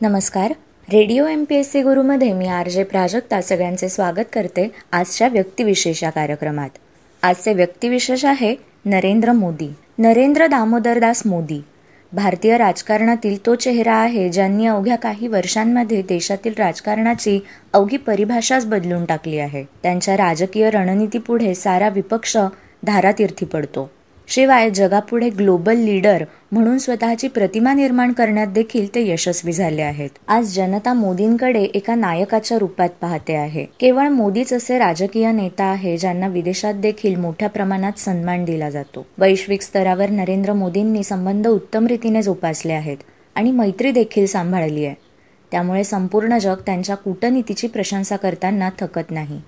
नमस्कार. 0.00 0.52
Radio 0.92 1.26
M 1.26 1.44
P 1.44 1.54
S 1.54 1.72
C 1.72 1.82
गुरुमध्ये 1.82 2.32
मी 2.32 2.46
R 2.46 2.68
J 2.68 2.84
Prajakta 2.84 3.40
सगळ्यांचे 3.40 3.88
स्वागत 3.88 4.28
करते 4.32 4.70
आजच्या 4.92 5.28
व्यक्तिविशेष 5.28 6.02
या 6.02 6.10
कार्यक्रमात. 6.10 6.68
आजचे 7.22 7.52
व्यक्तिविशेष 7.52 8.24
आहे 8.24 8.54
नरेंद्र 8.84 9.32
मोदी. 9.32 9.74
नरेंद्र 9.98 10.46
दामोदरदास 10.46 11.22
मोदी. 11.26 11.60
भारतीय 12.12 12.56
राजकारणातील 12.58 13.46
तो 13.46 13.54
चेहरा 13.54 13.94
आहे 13.94 14.28
ज्यांनी 14.28 14.66
अवघ्या 14.66 14.96
काही 14.96 15.28
वर्षांमध्ये 15.28 16.02
देशातील 16.02 16.54
राजकारणाची 16.58 17.40
अवघी 17.72 17.96
परिभाषाच 17.96 18.66
बदलून 18.66 19.04
टाकली 19.04 19.38
आहे. 19.38 19.64
त्यांच्या 19.82 20.16
राजकीय 20.16 20.70
रणनीतीपुढे 20.70 21.54
सारा 21.54 21.88
विपक्ष 21.88 22.36
धारातीर्थी 22.86 23.46
पडतो. 23.46 23.90
शिवाय 24.30 24.70
जगापुढे 24.70 25.30
ग्लोबल 25.30 25.76
लीडर 25.76 26.24
म्हणून 26.52 26.78
स्वतःची 26.78 27.28
प्रतिमा 27.28 27.74
निर्माण 27.74 28.12
करण्यात 28.12 28.46
देखील 28.46 28.94
ते 28.94 29.12
यशस्वी 29.12 29.52
झाले 29.52 29.82
आहेत. 29.82 30.10
आज 30.28 30.56
जनता 30.56 30.92
मोदींकडे 30.92 31.62
एका 31.62 31.94
नायकाच्या 31.94 32.58
रूपात 32.58 32.88
पाहते 33.00 33.34
आहे. 33.34 33.66
केवळ 33.80 34.08
मोदीच 34.08 34.52
असे 34.52 34.78
राजकीय 34.78 35.32
नेता 35.32 35.64
आहे 35.64 35.98
ज्यांना 35.98 36.26
विदेशात 36.26 36.74
देखील 36.74 37.16
मोठ्या 37.16 37.48
प्रमाणात 37.48 37.98
सन्मान 37.98 38.44
दिला 38.44 38.70
जातो. 38.70 39.06
वैश्विक 39.18 39.62
स्तरावर 39.62 40.10
नरेंद्र 40.10 40.52
मोदींनी 40.52 41.02
संबंध 41.02 41.46
उत्तम 41.46 41.86
रीतीने 41.86 42.22
जोपासले 42.22 42.72
आहेत 42.72 42.96
आणि 43.34 43.50
मैत्री 43.50 43.90
देखील 43.90 44.26
सांभाळली 44.26 44.84
आहे. 44.84 44.94
त्यामुळे 45.50 45.84
संपूर्ण 45.84 46.38
जग 46.38 46.56
त्यांच्या 46.66 46.96
कूटनीतीची 46.96 47.66
प्रशंसा 47.66 48.16
करताना 48.16 48.70
थकत 48.78 49.10
नाही. 49.10 49.40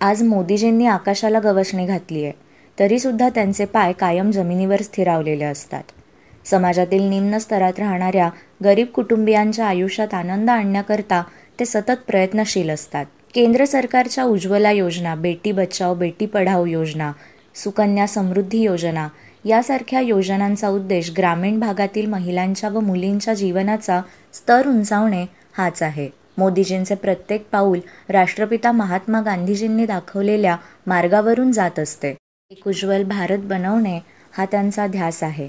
आज 0.00 0.22
मोदीजींनी 0.22 0.86
आकाशाला 0.86 1.40
गवसणी 1.40 1.86
घातली 1.86 2.24
आहे. 2.24 2.51
तरीसुद्धा 2.78 3.28
त्यांचे 3.28 3.64
पाय 3.64 3.92
कायम 3.92 4.30
जमिनीवर 4.30 4.82
स्थिरावलेले 4.82 5.44
असतात. 5.44 5.82
समाजातील 6.44 7.02
निम्न 7.02 7.38
स्तरात 7.38 7.78
राहणाऱ्या 7.78 8.28
गरीब 8.64 8.86
कुटुंबियांच्या 8.86 9.66
आयुष्यात 9.66 10.14
आनंद 10.14 10.50
आणण्याकरता 10.50 11.22
ते 11.60 11.64
सतत 11.64 12.02
प्रयत्नशील 12.06 12.70
असतात. 12.70 13.06
केंद्र 13.34 13.64
सरकारच्या 13.64 14.24
उज्ज्वला 14.24 14.70
योजना 14.70 15.14
बेटी 15.14 15.52
बचाव 15.52 15.94
बेटी 15.94 16.26
पढाओ 16.26 16.64
योजना 16.66 17.12
सुकन्या 17.54 18.06
समृद्धी 18.06 18.58
योजना 18.58 19.08
यासारख्या 19.44 20.00
योजनांचा 20.00 20.68
उद्देश 20.68 21.12
ग्रामीण 21.16 21.60
भागातील 21.60 22.06
महिलांच्या 22.06 22.70
व 22.70 22.80
मुलींच्या 22.80 23.34
जीवनाचा 23.34 24.00
स्तर 24.32 24.66
उंचावणे 24.66 25.24
हाच 25.58 25.82
आहे. 25.82 26.08
मोदीजींचे 26.38 26.94
प्रत्येक 26.94 27.46
पाऊल 27.52 27.78
राष्ट्रपिता 28.08 28.72
महात्मा 28.72 29.20
गांधीजींनी 29.20 29.86
दाखवलेल्या 29.86 30.56
मार्गावरून 30.86 31.52
जात 31.52 31.78
असते. 31.78 32.14
एक 32.52 32.66
उज्ज्वल 32.68 33.02
भारत 33.02 33.38
बनवणे 33.38 34.00
हा 34.32 34.44
त्यांचा 34.44 34.86
ध्यास 34.86 35.22
आहे. 35.22 35.48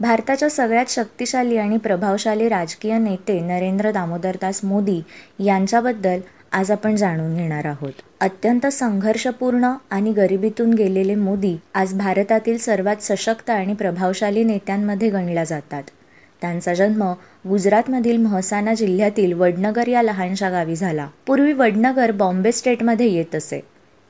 भारताच्या 0.00 0.50
सगळ्यात 0.50 0.84
शक्तिशाली 0.88 1.56
आणि 1.56 1.76
प्रभावशाली 1.76 2.48
राजकीय 2.48 2.98
नेते 2.98 3.40
नरेंद्र 3.40 3.90
दामोदरदास 3.90 4.60
मोदी 4.64 5.00
यांच्याबद्दल 5.44 6.20
आज 6.52 6.70
आपण 6.70 6.96
जाणून 6.96 7.36
घेणार 7.36 7.64
आहोत. 7.64 7.92
अत्यंत 8.20 8.66
संघर्षपूर्ण 8.66 9.72
आणि 9.90 10.12
गरिबीतून 10.12 10.74
गेलेले 10.74 11.14
मोदी 11.14 11.56
आज 11.74 11.94
भारतातील 11.94 12.58
सर्वात 12.58 12.96
सशक्त 13.00 13.50
आणि 13.50 13.74
प्रभावशाली 13.74 14.44
नेत्यांमध्ये 14.44 15.10
गणल्या 15.10 15.44
जातात. 15.44 15.82
त्यांचा 16.40 16.74
जन्म 16.74 17.12
गुजरातमधील 17.48 18.16
महसाना 18.16 18.74
जिल्ह्यातील 18.74 19.32
वडनगर 19.32 19.88
या 19.88 20.02
लहानशा 20.02 20.50
गावी 20.50 20.76
झाला. 20.76 21.08
पूर्वी 21.26 21.52
वडनगर 21.52 22.10
बॉम्बे 22.10 22.52
स्टेटमध्ये 22.52 23.06
येत 23.06 23.34
असे. 23.34 23.60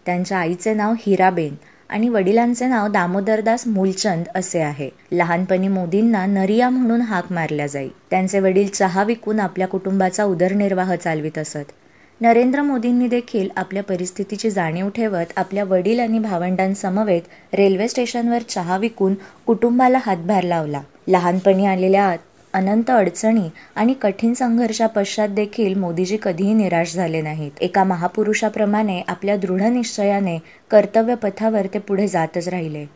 त्यांच्या 0.06 0.38
आईचे 0.38 0.74
नाव 0.74 0.94
हिराबेन. 1.06 1.54
आणि 1.92 2.08
वडिलांचे 2.08 2.66
नाव 2.66 2.88
दामोदरदास 2.88 3.66
मूलचंद 3.66 4.24
असे 4.34 4.60
आहे. 4.60 4.90
लहानपणी 5.12 5.68
मोदींना 5.68 6.26
नरिया 6.26 6.70
म्हणून 6.70 7.00
हाक 7.00 7.32
मारल्या 7.32 7.66
जाई. 7.66 7.88
त्यांचे 8.10 8.40
वडील 8.40 8.68
चहा 8.68 9.02
विकून 9.02 9.40
आपल्या 9.40 9.68
कुटुंबाचा 9.68 10.24
उदरनिर्वाह 10.24 10.94
चालवित 10.96 11.38
असत. 11.38 11.72
नरेंद्र 12.20 12.62
मोदींनी 12.62 13.08
देखील 13.08 13.48
आपल्या 13.56 13.82
परिस्थितीची 13.82 14.50
जाणीव 14.50 14.88
ठेवत 14.88 15.32
आपल्या 15.36 15.64
वडील 15.64 16.00
आणि 16.00 16.18
भावंडांसमवेत 16.18 17.22
रेल्वे 17.54 17.88
स्टेशनवर 17.88 18.42
चहा 18.42 18.76
विकून 18.76 19.14
कुटुंबाला 19.46 19.98
हातभार 20.06 20.42
लावला. 20.42 20.80
लहानपणी 21.08 21.66
आलेल्या 21.66 22.16
अनंत 22.54 22.90
अडचणी 22.90 23.48
आणि 23.76 23.94
कठीण 23.94 24.32
संघर्षापश्चात 24.32 25.28
देखील 25.28 25.74
मोदीजी 25.74 26.16
कधीही 26.22 26.54
निराश 26.54 26.94
झाले 26.94 27.20
नाहीत. 27.20 27.50
एका 27.60 27.84
महापुरुषाप्रमाणे 27.84 29.02
आपल्या 29.08 29.36
दृढ 29.36 29.62
निश्चयाने 29.62 30.38
कर्तव्य 30.70 31.14
पथावर 31.14 31.66
ते 31.74 31.78
पुढे 31.78 32.08
जातच 32.08 32.48
राहिले. 32.48 32.86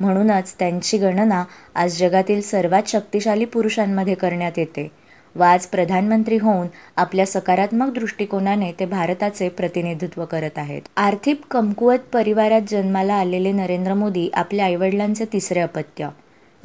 म्हणूनच 0.00 0.54
त्यांची 0.58 0.98
गणना 0.98 1.44
आज 1.74 1.98
जगातील 1.98 2.40
सर्वात 2.40 2.82
शक्तिशाली 2.86 3.44
पुरुषांमध्ये 3.44 4.14
करण्यात 4.14 4.58
येते. 4.58 4.92
व 5.36 5.42
आज 5.42 5.66
प्रधानमंत्री 5.66 6.36
होऊन 6.36 6.66
आपल्या 6.96 7.26
सकारात्मक 7.26 7.92
दृष्टिकोनाने 7.94 8.72
ते 8.72 8.86
भारताचे 8.86 9.48
प्रतिनिधित्व 9.48 10.24
करत 10.24 10.58
आहेत. 10.58 10.82
आर्थिक 10.96 11.40
कमकुवत 11.50 11.98
परिवारात 12.12 12.60
जन्माला 12.68 13.14
आलेले 13.14 13.52
नरेंद्र 13.52 13.94
मोदी 13.94 14.30
आपल्या 14.34 14.64
आईवडिलांचे 14.64 15.24
तिसरे 15.32 15.60
अपत्य. 15.60 16.08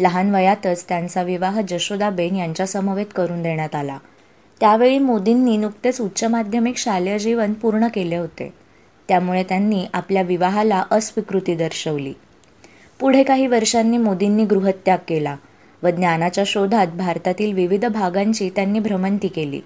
लहान 0.01 0.35
वयातच 0.35 0.85
त्यांचा 0.89 1.23
विवाह 1.23 1.61
जशोदाबेन 1.61 2.35
यांच्यासमवेत 2.35 3.05
करून 3.15 3.43
देण्यात 3.43 3.75
आला. 3.75 3.97
त्यावेळी 4.59 4.99
मोदींनी 4.99 5.57
नुकतेच 5.57 6.01
उच्च 6.01 6.23
माध्यमिक 6.23 6.77
शालेय 6.77 7.19
जीवन 7.19 7.53
पूर्ण 7.53 7.87
केले 7.87 8.15
होते. 8.15 8.53
त्यामुळे 9.07 9.43
त्यांनी 9.43 9.85
आपल्या 9.93 10.21
विवाहाला 10.21 10.83
अस्वीकृती 10.91 11.55
दर्शवली. 11.55 12.13
पुढे 12.99 13.23
काही 13.23 13.47
वर्षांनी 13.47 13.97
मोदींनी 13.97 14.45
गृहत्याग 14.45 14.97
केला 15.07 15.35
व 15.83 15.89
ज्ञानाच्या 15.89 16.43
शोधात 16.47 16.87
भारतातील 16.87 17.53
विविध 17.53 17.85
भागांची 17.85 18.49
त्यांनी 18.49 18.79
भ्रमंती 18.79 19.27
केली. 19.27 19.61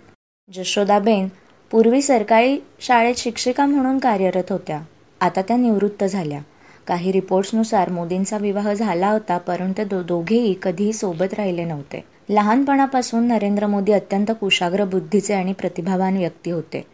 जशोदाबेन 0.54 1.28
पूर्वी 1.72 2.02
सरकारी 2.02 2.60
शाळेत 2.80 3.16
शिक्षिका 3.18 3.66
म्हणून 3.66 4.00
कार्यरत 4.00 4.52
होत्या. 4.52 4.82
आता 5.22 5.42
त्या 5.42 5.58
निवृत्त 5.58 6.04
झाल्या. 6.04 6.40
काही 6.88 7.12
रिपोर्ट्सनुसार 7.12 7.90
मोदींचा 7.90 8.38
विवाह 8.38 8.74
झाला 8.74 9.10
होता 9.10 9.38
परंतु 9.38 9.84
दो 9.84 10.04
दोघेही 10.04 10.56
कधीही 10.62 10.94
सोबत 10.94 11.34
राहिले 11.34 11.66
नव्हते. 11.66 12.04
लहानपणापासून 12.30 13.28
नरेंद्र 13.28 13.68
मोदी 13.68 13.92
अत्यंत 13.92 14.32
कुशाग्र 14.40 14.86
बुद्धीचे 14.86 15.34
आणि 15.34 15.54
प्रतिभावान 15.54 16.18
व्यक्ती 16.18 16.52
होते. 16.52 16.86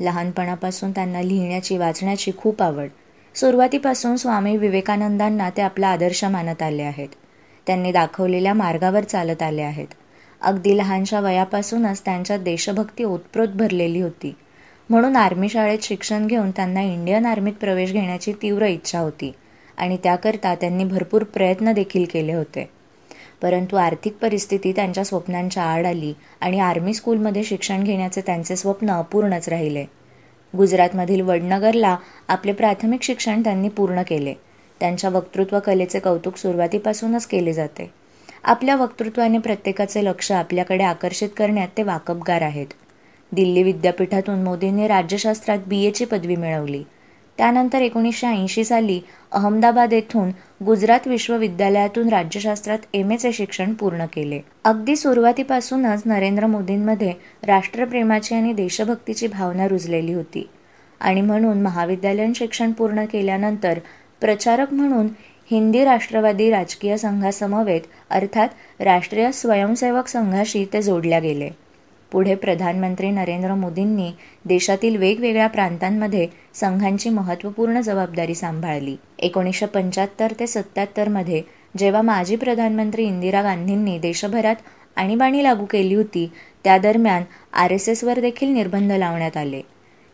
लहानपणापासून 0.00 0.90
त्यांना 0.90 1.22
लिहिण्याची 1.22 1.78
वाचण्याची 1.78 2.30
खूप 2.36 2.62
आवड. 2.62 2.88
सुरुवातीपासून 3.34 4.16
स्वामी 4.16 4.56
विवेकानंदांना 4.56 5.50
ते 5.50 5.62
आपला 5.62 5.88
आदर्श 5.88 6.24
मानत 6.24 6.62
आले 6.62 6.82
आहेत. 6.82 7.08
त्यांनी 7.66 7.92
दाखवलेल्या 7.92 8.54
मार्गावर 8.54 9.04
चालत 9.04 9.42
आले 9.42 9.62
आहेत. 9.62 9.86
अगदी 10.40 10.78
लहानशा 10.78 11.20
वयापासूनच 11.20 12.02
त्यांच्या 12.04 12.36
देशभक्ती 12.36 13.04
ओतप्रोत 13.04 13.48
भरलेली 13.48 14.00
होती. 14.00 14.34
म्हणून 14.90 15.16
आर्मी 15.16 15.48
शाळेत 15.48 15.78
शिक्षण 15.82 16.26
घेऊन 16.26 16.50
त्यांना 16.50 16.82
इंडियन 16.82 17.26
आर्मीत 17.26 17.52
प्रवेश 17.52 17.92
घेण्याची 17.92 18.32
तीव्र 18.32 18.66
इच्छा 18.66 18.98
होती 18.98 19.32
आणि 19.78 19.96
त्याकरता 19.96 20.54
त्यांनी 20.54 20.84
भरपूर 20.84 21.22
प्रयत्न 21.22 21.72
देखील 21.72 22.04
केले 22.12 22.32
होते. 22.32 22.70
परंतु 23.42 23.76
आर्थिक 23.76 24.16
परिस्थिती 24.22 24.72
त्यांच्या 24.72 25.04
स्वप्नांच्या 25.04 25.62
आड 25.62 25.86
आली 25.86 26.12
आणि 26.40 26.60
आर्मी 26.60 26.94
स्कूलमध्ये 26.94 27.44
शिक्षण 27.44 27.84
घेण्याचे 27.84 28.20
त्यांचे 28.20 28.56
स्वप्न 28.56 28.90
अपूर्णच 28.90 29.48
राहिले. 29.48 29.84
गुजरातमधील 30.56 31.20
वडनगरला 31.20 31.96
आपले 32.28 32.52
प्राथमिक 32.52 33.02
शिक्षण 33.02 33.42
त्यांनी 33.42 33.68
पूर्ण 33.68 34.02
केले. 34.02 34.34
त्यांच्या 34.80 35.10
वक्तृत्व 35.10 35.58
कलेचे 35.58 35.98
कौतुक 35.98 36.36
सुरुवातीपासूनच 36.36 37.26
केले 37.26 37.52
जाते. 37.52 37.90
आपल्या 38.44 38.76
वक्तृत्वाने 38.76 39.38
प्रत्येकाचे 39.38 40.04
लक्ष 40.04 40.32
आपल्याकडे 40.32 40.84
आकर्षित 40.84 41.28
करण्यात 41.36 41.68
ते 41.76 41.82
वाकबगार 41.82 42.42
आहेत. 42.42 42.66
दिल्ली 43.32 43.62
विद्यापीठातून 43.62 44.42
मोदींनी 44.42 44.88
राज्यशास्त्रात 44.88 45.58
बी 45.66 45.84
एची 45.84 46.04
पदवी 46.04 46.36
मिळवली. 46.36 46.82
त्यानंतर 47.38 47.80
एकोणीसशे 47.80 48.26
ऐंशी 48.26 48.64
साली 48.64 49.00
अहमदाबाद 49.32 49.92
येथून 49.92 50.30
गुजरात 50.64 51.06
विश्वविद्यालयातून 51.06 52.08
राज्यशास्त्रात 52.08 52.78
एम 52.94 53.10
एचे 53.10 53.32
शिक्षण 53.32 53.74
पूर्ण 53.74 54.06
केले. 54.06 54.40
अगदी 54.64 54.96
सुरुवातीपासूनच 54.96 56.02
नरेंद्र 56.06 56.46
मोदींमध्ये 56.46 57.12
राष्ट्रप्रेमाची 57.42 58.34
आणि 58.34 58.52
देशभक्तीची 58.52 59.26
भावना 59.26 59.68
रुजलेली 59.68 60.12
होती. 60.12 60.48
आणि 61.00 61.20
म्हणून 61.20 61.62
महाविद्यालयीन 61.62 62.32
शिक्षण 62.32 62.72
पूर्ण 62.72 63.04
केल्यानंतर 63.04 63.78
प्रचारक 64.20 64.72
म्हणून 64.72 65.08
हिंदी 65.50 65.84
राष्ट्रवादी 65.84 66.50
राजकीय 66.50 66.96
संघासमवेत 66.96 67.80
अर्थात 68.10 68.48
राष्ट्रीय 68.80 69.32
स्वयंसेवक 69.32 70.06
संघाशी 70.06 70.64
ते 70.72 70.82
जोडल्या 70.82 71.18
गेले. 71.18 71.50
पुढे 72.12 72.34
प्रधानमंत्री 72.34 73.10
नरेंद्र 73.10 73.54
मोदींनी 73.54 74.10
देशातील 74.44 74.96
वेगवेगळ्या 74.96 75.46
प्रांतांमध्ये 75.46 76.26
संघांची 76.54 77.10
महत्त्वपूर्ण 77.10 77.80
जबाबदारी 77.80 78.34
सांभाळली. 78.34 78.96
एकोणीसशे 79.18 79.66
पंच्याहत्तर 79.66 80.32
ते 80.40 80.46
सत्त्याहत्तरमध्ये 80.46 81.42
जेव्हा 81.78 82.02
माजी 82.02 82.36
प्रधानमंत्री 82.36 83.04
इंदिरा 83.04 83.42
गांधींनी 83.42 83.98
देशभरात 83.98 84.56
आणीबाणी 84.96 85.42
लागू 85.42 85.64
केली 85.64 85.94
होती 85.94 86.30
त्या 86.64 86.78
दरम्यान 86.78 87.22
आर 87.52 87.70
एस 87.70 87.88
एसवर 87.88 88.20
देखील 88.20 88.48
निर्बंध 88.48 88.92
लावण्यात 88.92 89.36
आले. 89.36 89.60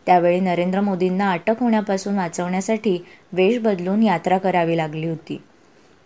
त्यावेळी 0.05 0.39
नरेंद्र 0.39 0.81
मोदींना 0.81 1.31
अटक 1.31 1.59
होण्यापासून 1.59 2.15
वाचवण्यासाठी 2.15 2.97
वेश 3.33 3.57
बदलून 3.59 4.03
यात्रा 4.03 4.37
करावी 4.37 4.77
लागली 4.77 5.07
होती. 5.07 5.41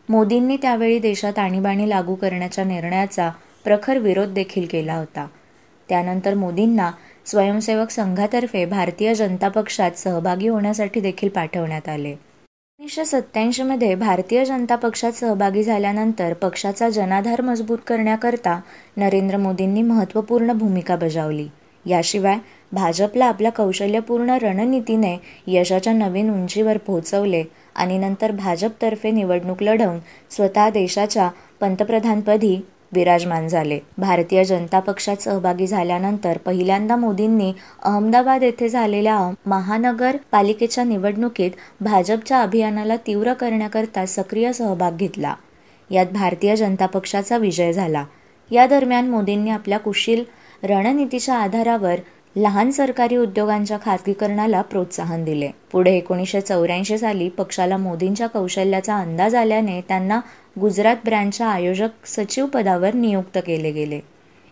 मोदींनी 0.09 0.57
त्यावेळी 0.57 0.99
देशात 0.99 1.39
आणीबाणी 1.39 1.89
लागू 1.89 2.15
करण्याच्या 2.15 2.63
निर्णयाचा 2.63 3.29
प्रखर 3.63 3.97
विरोध 3.97 4.33
देखील 4.33 4.65
केला 4.65 4.95
होता. 4.95 5.27
त्यानंतर 5.91 6.33
मोदींना 6.33 6.91
स्वयंसेवक 7.25 7.89
संघातर्फे 7.89 8.65
भारतीय 8.65 9.13
जनता 9.13 9.47
पक्षात 9.47 9.97
सहभागी 9.97 10.47
होण्यासाठी 10.47 10.99
देखील 10.99 11.29
पाठवण्यात 11.29 11.89
आले. 11.89 12.09
एकोणीसशे 12.09 13.05
सत्त्याऐंशीमध्ये 13.05 13.95
भारतीय 13.95 14.45
जनता 14.45 14.75
पक्षात 14.75 15.11
सहभागी 15.11 15.63
झाल्यानंतर 15.63 16.33
पक्षाचा 16.33 16.89
जनाधार 16.89 17.41
मजबूत 17.41 17.77
करण्याकरता 17.87 18.59
नरेंद्र 18.97 19.37
मोदींनी 19.37 19.81
महत्त्वपूर्ण 19.81 20.53
भूमिका 20.53 20.95
बजावली. 20.95 21.47
याशिवाय 21.85 22.37
भाजपला 22.71 23.25
आपल्या 23.25 23.51
कौशल्यपूर्ण 23.51 24.37
रणनीतीने 24.41 25.15
यशाच्या 25.47 25.93
नवीन 25.93 26.33
उंचीवर 26.33 26.77
पोहोचवले 26.77 27.43
आणि 27.75 27.97
नंतर 27.97 28.31
भाजपतर्फे 28.31 29.11
निवडणूक 29.11 29.63
लढवून 29.63 29.99
स्वतः 30.29 30.69
देशाच्या 30.69 31.29
पंतप्रधानपदी 31.59 32.59
विराजमान 32.93 33.47
झाले. 33.47 33.79
भारतीय 33.97 34.43
जनता 34.43 34.79
पक्षात 34.79 35.17
सहभागी 35.17 35.67
झाल्यानंतर 35.67 36.37
पहिल्यांदा 36.37 36.95
मोदींनी 36.95 37.53
अहमदाबाद 37.83 38.43
येथे 38.43 38.69
झालेल्या 38.69 39.31
महानगर 39.45 40.17
पालिकेच्या 40.31 40.83
निवडणुकीत 40.83 41.51
भाजपच्या 41.81 42.41
अभियानाला 42.41 42.95
तीव्र 42.95 43.33
करण्याकरता 43.33 44.05
सक्रिय 44.05 44.53
सहभाग 44.53 44.97
घेतला. 44.97 45.35
यात 45.89 46.05
भारतीय 46.05 46.55
जनता 46.55 46.85
पक्षाचा 46.85 47.37
विजय 47.37 47.73
झाला. 47.73 48.05
या 48.51 48.67
दरम्यान 48.67 49.09
मोदींनी 49.09 49.49
आपल्या 49.49 49.79
कुशील 49.79 50.23
रणनीतीच्या 50.63 51.35
आधारावर 51.35 51.95
लहान 52.35 52.69
सरकारी 52.71 53.15
उद्योगांच्या 53.17 53.77
खाजगीकरणाला 53.85 54.61
प्रोत्साहन 54.61 55.23
दिले. 55.23 55.49
पुढे 55.71 55.95
एकोणीसशे 55.97 56.41
चौऱ्याऐंशी 56.41 56.97
साली 56.97 57.29
पक्षाला 57.29 57.77
मोदींच्या 57.77 58.27
कौशल्याचा 58.27 58.97
अंदाज 58.97 59.35
आल्याने 59.35 59.81
त्यांना 59.81 60.19
गुजरात 60.59 60.95
ब्रँडच्या 61.05 61.47
आयोजक 61.47 62.05
सचिव 62.05 62.45
पदावर 62.45 62.93
नियुक्त 62.93 63.37
केले 63.45 63.71
गेले. 63.71 63.99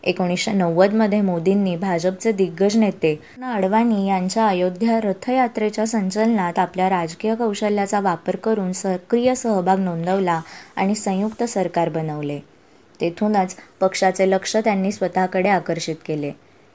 एकोणीसशे 0.03 0.51
नव्वदमध्ये 0.51 1.21
मोदींनी 1.21 1.75
भाजपचे 1.75 2.31
दिग्गज 2.31 2.75
नेते 2.77 3.19
अडवाणी 3.43 4.07
यांच्या 4.07 4.47
अयोध्या 4.47 4.99
रथयात्रेच्या 4.99 5.85
संचलनात 5.87 6.59
आपल्या 6.59 6.89
राजकीय 6.89 7.35
कौशल्याचा 7.35 7.99
वापर 7.99 8.35
करून 8.35 8.71
सक्रिय 8.71 9.35
सहभाग 9.35 9.79
नोंदवला 9.79 10.41
आणि 10.75 10.95
संयुक्त 10.95 11.43
सरकार 11.43 11.89
बनवले. 11.89 12.39
तेथूनच 13.01 13.55
पक्षाचे 13.79 14.29
लक्ष 14.29 14.57
त्यांनी 14.57 14.91
स्वतःकडे 14.91 15.49
आकर्षित 15.49 15.95
केले. 16.05 16.31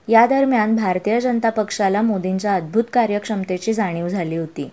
या 0.08 0.26
दरम्यान 0.26 0.76
भारतीय 0.76 1.20
जनता 1.20 1.50
पक्षाला 1.50 2.02
मोदींच्या 2.02 2.54
अद्भुत 2.54 2.84
कार्यक्षमतेची 2.92 3.72
जाणीव 3.72 4.08
झाली 4.08 4.36
होती. 4.36 4.70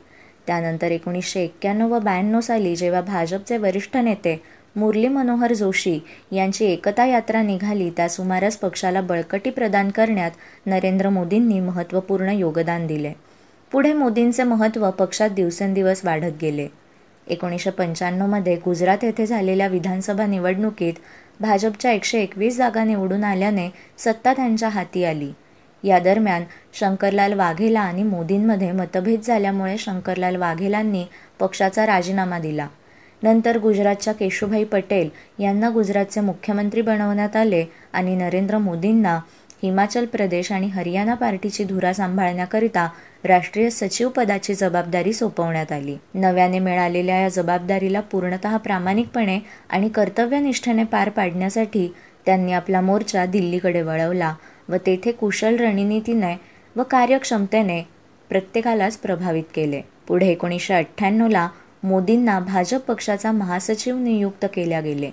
त्यानंतर 0.47 0.91
एकोणीसशे 0.91 1.43
एक्क्याण्णव 1.43 1.93
व 1.93 1.99
ब्याण्णव 1.99 2.39
साली 2.39 2.75
जेव्हा 2.75 3.01
भाजपचे 3.01 3.57
वरिष्ठ 3.57 3.97
नेते 3.97 4.41
मुरली 4.75 5.07
मनोहर 5.07 5.53
जोशी 5.53 5.99
यांची 6.31 6.65
एकता 6.65 7.05
यात्रा 7.05 7.41
निघाली 7.41 7.89
त्या 7.89 8.09
सुमारास 8.09 8.57
पक्षाला 8.57 9.01
बळकटी 9.01 9.49
प्रदान 9.49 9.89
करण्यात 9.89 10.31
नरेंद्र 10.65 11.09
मोदींनी 11.09 11.59
महत्त्वपूर्ण 11.59 12.29
योगदान 12.29 12.87
दिले. 12.87 13.13
पुढे 13.71 13.93
मोदींचे 13.93 14.43
महत्त्व 14.43 14.91
पक्षात 14.91 15.29
दिवसेंदिवस 15.29 16.05
वाढत 16.05 16.41
गेले. 16.41 16.67
एकोणीसशे 17.27 17.69
पंच्याण्णवमध्ये 17.69 18.55
गुजरात 18.55 19.03
येथे 19.03 19.25
झालेल्या 19.25 19.67
विधानसभा 19.67 20.25
निवडणुकीत 20.25 20.93
भाजपच्या 21.41 21.91
एकशे 21.91 22.21
एकवीस 22.21 22.57
जागा 22.57 22.83
निवडून 22.83 23.23
आल्याने 23.23 23.69
सत्ता 23.97 24.33
त्यांच्या 24.33 24.69
हाती 24.69 25.03
आली. 25.03 25.31
या 25.83 25.99
दरम्यान 25.99 26.43
शंकरलाल 26.73 27.33
वाघेला 27.33 27.81
आणि 27.81 28.03
मोदींमध्ये 28.03 28.71
मतभेद 28.71 29.21
झाल्यामुळे 29.21 29.77
शंकरलाल 29.77 30.35
वाघेलांनी 30.35 31.05
पक्षाचा 31.39 31.85
राजीनामा 31.85 32.39
दिला. 32.39 32.67
नंतर 33.23 33.57
गुजरातच्या 33.57 34.13
केशुभाई 34.13 34.63
पटेल 34.63 35.09
यांना 35.39 35.69
गुजरातचे 35.69 36.21
मुख्यमंत्री 36.21 36.81
बनवण्यात 36.81 37.35
आले 37.35 37.65
आणि 37.93 38.15
नरेंद्र 38.15 38.57
मोदींना 38.57 39.19
हिमाचल 39.63 40.05
प्रदेश 40.05 40.51
आणि 40.51 40.67
हरियाणा 40.67 41.13
पार्टीची 41.13 41.63
धुरा 41.63 41.93
सांभाळण्याकरिता 41.93 42.89
राष्ट्रीय 43.23 43.69
सचिव 43.69 44.09
पदाची 44.09 44.53
जबाबदारी 44.53 45.13
सोपवण्यात 45.13 45.71
आली. 45.71 45.97
नव्याने 46.13 46.59
मिळालेल्या 46.59 47.15
या 47.15 47.29
जबाबदारीला 47.29 47.99
पूर्णतः 47.99 48.57
प्रामाणिकपणे 48.57 49.39
आणि 49.69 49.89
कर्तव्यनिष्ठेने 49.89 50.83
पार 50.83 51.09
पाडण्यासाठी 51.09 51.93
त्यांनी 52.25 52.53
आपला 52.53 52.81
मोर्चा 52.81 53.25
दिल्लीकडे 53.25 53.81
वळवला 53.81 54.35
व 54.69 54.75
तेथे 54.75 55.11
कुशल 55.11 55.55
रणनीतीने 55.55 56.35
व 56.75 56.83
कार्यक्षमतेने 56.83 57.81
प्रत्येकालाच 58.29 58.97
प्रभावित 58.97 59.43
केले. 59.55 59.81
पुढे 60.07 60.27
एकोणीसशे 60.27 60.73
अठ्ठ्याण्णवला 60.73 61.47
मोदींना 61.83 62.39
भाजप 62.39 62.79
पक्षाचा 62.79 63.31
महासचिव 63.31 63.97
नियुक्त 63.97 64.45
केल्या 64.53 64.81
गेले. 64.81 65.11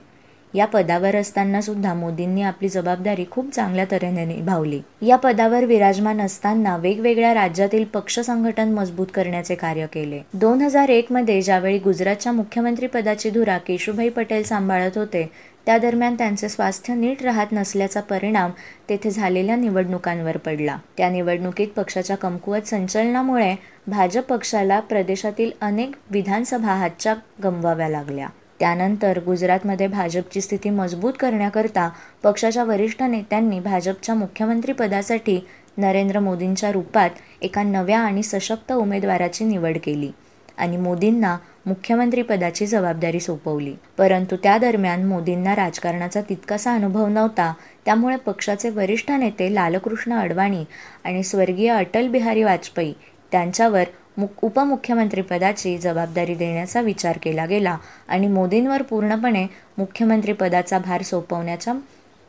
या 0.58 0.66
पदावर 0.66 1.16
असताना 1.16 1.60
सुद्धा 1.60 1.92
मोदींनी 1.94 2.42
आपली 2.42 2.68
जबाबदारी 2.68 3.24
खूप 3.30 3.50
चांगल्या 3.52 3.84
तऱ्हेने 3.90 4.24
निभावली. 4.24 4.80
या 5.02 5.16
पदावर 5.16 5.64
विराजमान 5.64 6.20
असताना 6.20 6.76
वेगवेगळ्या 6.76 7.34
राज्यातील 7.34 7.84
पक्ष 7.84 8.18
संघटन 8.20 8.72
मजबूत 8.72 9.06
करण्याचे 9.14 9.54
कार्य 9.54 9.86
केले. 9.86 10.20
दोन 10.34 10.62
हजार 10.62 10.88
एक 10.88 11.12
मध्ये 11.12 11.40
ज्यावेळी 11.42 11.78
गुजरातच्या 11.78 12.32
मुख्यमंत्री 12.32 12.86
पदाची 12.86 13.30
धुरा 13.30 13.58
केशुभाई 13.58 14.08
पटेल 14.08 14.42
सांभाळत 14.42 14.98
होते 14.98 15.30
त्या 15.66 15.78
दरम्यान 15.78 16.14
त्यांचे 16.14 16.48
स्वास्थ्य 16.48 16.94
नीट 16.94 17.22
राहत 17.22 17.46
नसल्याचा 17.52 18.00
परिणाम 18.00 18.50
तेथे 18.88 19.10
झालेल्या 19.10 19.56
निवडणुकांवर 19.56 20.36
पडला. 20.36 20.76
त्या 20.96 21.10
निवडणुकीत 21.10 21.68
पक्षाच्या 21.68 22.16
कमकुवत 22.16 22.68
संचलनामुळे 22.68 23.54
भाजप 23.86 24.26
पक्षाला 24.28 24.80
प्रदेशातील 24.80 25.50
अनेक 25.60 25.94
विधानसभा 26.10 26.74
हातच्या 26.74 27.14
गमवाव्या 27.44 27.88
लागल्या. 27.88 28.26
त्यानंतर 28.60 29.18
गुजरातमध्ये 29.26 29.86
भाजपची 29.86 30.40
स्थिती 30.40 30.70
मजबूत 30.70 31.12
करण्याकरता 31.20 31.88
पक्षाच्या 32.22 32.64
वरिष्ठ 32.64 33.02
नेत्यांनी 33.02 33.60
भाजपच्या 33.60 34.14
मुख्यमंत्रीपदासाठी 34.14 35.40
नरेंद्र 35.78 36.20
मोदींच्या 36.20 36.72
रूपात 36.72 37.10
एका 37.42 37.62
नव्या 37.62 37.98
आणि 37.98 38.22
सशक्त 38.22 38.72
उमेदवाराची 38.72 39.44
निवड 39.44 39.78
केली 39.84 40.10
आणि 40.58 40.76
मोदींना 40.76 41.36
मुख्यमंत्रीपदाची 41.66 42.66
जबाबदारी 42.66 43.20
सोपवली. 43.20 43.74
परंतु 43.98 44.36
त्या 44.36 44.56
दरम्यान 44.58 45.04
मोदींना 45.04 45.54
राजकारणाचा 45.56 46.20
तितकासा 46.20 46.74
अनुभव 46.74 47.06
नव्हता 47.06 47.52
त्यामुळे 47.84 48.16
पक्षाचे 48.16 48.70
वरिष्ठ 48.70 49.10
नेते 49.10 49.54
लालकृष्ण 49.54 50.12
अडवाणी 50.12 50.64
आणि 51.04 51.22
स्वर्गीय 51.22 51.70
अटल 51.70 52.08
बिहारी 52.08 52.42
वाजपेयी 52.42 52.92
त्यांच्यावर 53.32 53.84
मु 54.18 54.26
उपमुख्यमंत्रीपदाची 54.42 55.76
जबाबदारी 55.78 56.34
देण्याचा 56.34 56.80
विचार 56.80 57.18
केला 57.22 57.44
गेला 57.46 57.76
आणि 58.08 58.26
मोदींवर 58.26 58.82
पूर्णपणे 58.82 59.46
मुख्यमंत्रीपदाचा 59.78 60.78
भार 60.78 61.02
सोपवण्याच्या 61.02 61.74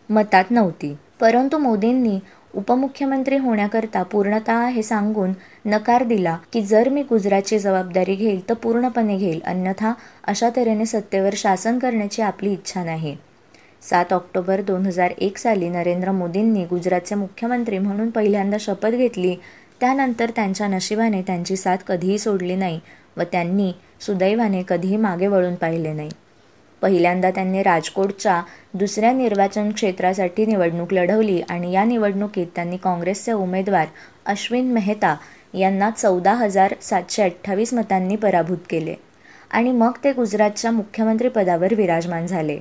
मतात 0.09 0.51
नव्हती. 0.51 0.95
परंतु 1.19 1.57
मोदींनी 1.57 2.19
उपमुख्यमंत्री 2.56 3.38
होण्याकरता 3.38 4.03
पूर्णतः 4.03 4.68
हे 4.68 4.83
सांगून 4.83 5.31
नकार 5.66 6.04
दिला 6.04 6.37
की 6.54 6.61
जर 6.61 6.90
मी 6.90 7.04
गुजरातची 7.04 7.59
जबाबदारी 7.59 8.16
घेईल 8.16 8.49
तर 8.49 8.54
पूर्णपणे 8.54 9.18
घेईल 9.18 9.42
अन्यथा 9.45 9.94
अशा 10.28 10.49
तऱ्हेने 10.56 10.85
सत्तेवर 10.85 11.33
शासन 11.33 11.80
करण्याची 11.80 12.21
आपली 12.21 12.54
इच्छा 12.54 12.83
नाही. 12.83 13.16
सात 13.81 14.14
ऑक्टोबर 14.14 14.61
दोन 14.61 14.85
हजार 14.85 15.11
एक 15.18 15.37
साली 15.37 15.69
नरेंद्र 15.69 16.11
मोदींनी 16.11 16.66
गुजरातचे 16.66 17.16
मुख्यमंत्री 17.16 17.78
म्हणून 17.78 18.09
पहिल्यांदा 18.09 18.57
शपथ 18.59 18.90
घेतली 18.90 19.35
त्यानंतर 19.81 20.31
त्यांच्या 20.36 20.68
नशिबाने 20.68 21.21
त्यांची 21.21 21.56
साथ 21.56 21.78
कधीही 21.88 22.18
सोडली 22.19 22.56
नाही 22.56 22.80
व 23.18 23.24
त्यांनी 23.24 23.71
सुदैवाने 24.02 24.64
कधीही 24.68 24.98
मागे 24.98 25.28
वळून 25.28 25.56
पाहिले 25.56 25.94
नाही. 25.94 26.09
पहिल्यांदा 26.81 27.30
त्यांनी 27.31 27.64
राजकोटच्या 27.64 28.42
दुसऱ्या 28.74 29.12
निर्वाचन 29.12 29.71
क्षेत्रासाठी 29.71 30.45
निवडणूक 30.45 30.94
लढवली 30.94 31.42
आणि 31.42 31.71
या 31.71 31.83
निवडणुकीत 31.83 32.48
त्यांनी 32.56 32.78
काँग्रेसचे 32.78 33.31
उमेदवार 33.31 33.88
अश्विन 34.26 34.71
मेहता 34.74 35.16
यांना 35.54 35.90
चौदा 35.90 36.33
हजार 36.33 36.74
सातशे 36.81 37.24
अठ्ठावीस 37.24 37.74
मतांनी 37.74 38.16
पराभूत 38.16 38.57
केले 38.69 38.95
आणि 39.52 39.71
मग 39.71 39.92
ते 40.04 40.12
गुजरातच्या 40.12 40.71
मुख्यमंत्रीपदावर 40.71 41.74
विराजमान 41.74 42.28
झाले. 42.28 42.59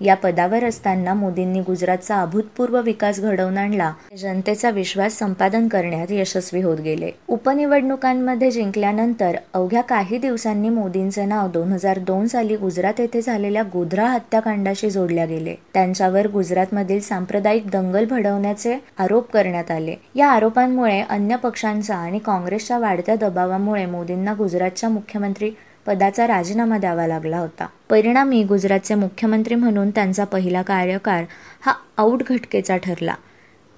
या 0.00 0.14
पदावर 0.14 0.64
असताना 0.64 1.14
मोदींनी 1.14 1.60
गुजरातचा 1.60 2.20
अभूतपूर्व 2.22 2.80
विकास 2.80 3.20
घडवून 3.20 3.58
आणला. 3.58 3.92
जनतेचा 4.18 4.70
विश्वास 4.70 5.18
संपादन 5.18 5.68
करण्यात 5.68 6.06
यशस्वी 6.10 6.62
होत 6.62 6.78
गेले. 6.78 7.10
उपनिवडणुकांमध्ये 7.28 8.50
जिंकल्यानंतर 8.50 9.36
अवघ्या 9.54 9.80
काही 9.80 10.18
दिवसांनी 10.18 10.68
मोदींचे 10.68 11.24
नाव 11.24 11.48
दोन 11.48 11.72
हजार 11.72 11.98
दोन 11.98 12.26
साली 12.26 12.56
गुजरात 12.56 13.00
येथे 13.00 13.22
झालेल्या 13.22 13.62
गोधरा 13.62 14.06
हत्याकांडाशी 14.06 14.90
जोडल्या 14.90 15.26
गेले. 15.26 15.54
त्यांच्यावर 15.74 16.28
गुजरातमधील 16.28 17.00
सांप्रदायिक 17.00 17.70
दंगल 17.70 18.04
भडवण्याचे 18.04 18.78
आरोप 18.98 19.30
करण्यात 19.30 19.70
आले. 19.70 19.94
या 20.14 20.28
आरोपांमुळे 20.28 21.00
अन्य 21.00 21.36
पक्षांचा 21.36 21.94
आणि 21.94 22.18
काँग्रेसच्या 22.18 22.78
वाढत्या 22.78 23.14
दबावामुळे 23.16 23.86
मोदींना 23.86 24.34
गुजरातच्या 24.34 24.88
मुख्यमंत्री 24.88 25.50
पदाचा 25.88 26.26
राजीनामा 26.26 26.78
द्यावा 26.78 27.06
लागला 27.06 27.38
होता. 27.38 27.66
परिणामी 27.90 28.44
गुजरातचे 28.44 28.94
मुख्यमंत्री 28.94 29.54
म्हणून 29.54 29.90
त्यांचा 29.90 30.24
पहिला 30.24 30.62
कार्यकाळ 30.62 31.24
हा 31.60 31.74
आऊट 31.96 32.22
घटकेचा 32.28 32.76
ठरला. 32.76 33.14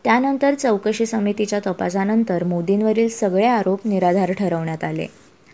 त्यानंतर 0.04 0.54
चौकशी 0.54 1.06
समितीच्या 1.06 1.60
तपासानंतर 1.66 2.44
मोदींवरील 2.44 3.08
सगळे 3.08 3.46
आरोप 3.46 3.80
निराधार 3.84 4.32
ठरवण्यात 4.32 4.84
आले 4.84 5.06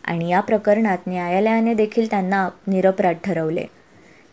आणि 0.04 0.28
या 0.28 0.40
प्रकरणात 0.40 0.98
न्यायालयाने 1.06 1.74
देखील 1.74 2.10
त्यांना 2.10 2.48
निरपराध 2.66 3.16
ठरवले. 3.24 3.64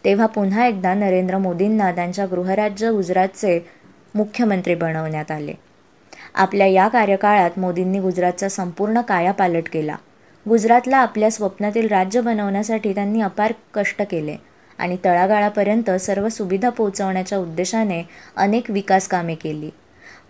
तेव्हा 0.06 0.26
पुन्हा 0.26 0.66
एकदा 0.66 0.94
नरेंद्र 0.94 1.38
मोदींना 1.38 1.92
त्यांच्या 1.92 2.26
गृहराज्य 2.26 2.92
गुजरातचे 2.92 3.66
मुख्यमंत्री 4.16 4.76
बनवण्यात 4.76 5.32
आले. 5.32 5.54
आपल्या 6.36 6.68
या 6.68 6.88
कार्यकाळात 6.88 7.60
मोदींनी 7.60 8.00
गुजरातचा 8.00 8.50
संपूर्ण 8.50 9.02
कायापालट 9.02 9.64
केला. 9.72 9.96
गुजरातला 10.50 10.98
आपल्या 10.98 11.32
स्वप्नातील 11.32 11.88
राज्य 11.88 12.22
बनवण्यासाठी 12.22 12.94
त्यांनी 12.94 13.22
अपार 13.22 13.54
कष्ट 13.74 14.02
केले 14.02 14.36
आणि 14.78 14.98
तळागाळापर्यंत 15.06 15.92
सर्व 15.92 16.30
सुविधा 16.30 16.70
पोहोचवण्याच्या 16.70 17.38
उद्देशाने 17.38 18.04
अनेक 18.36 18.72
विकास 18.72 19.08
कामे 19.08 19.36
केली. 19.36 19.70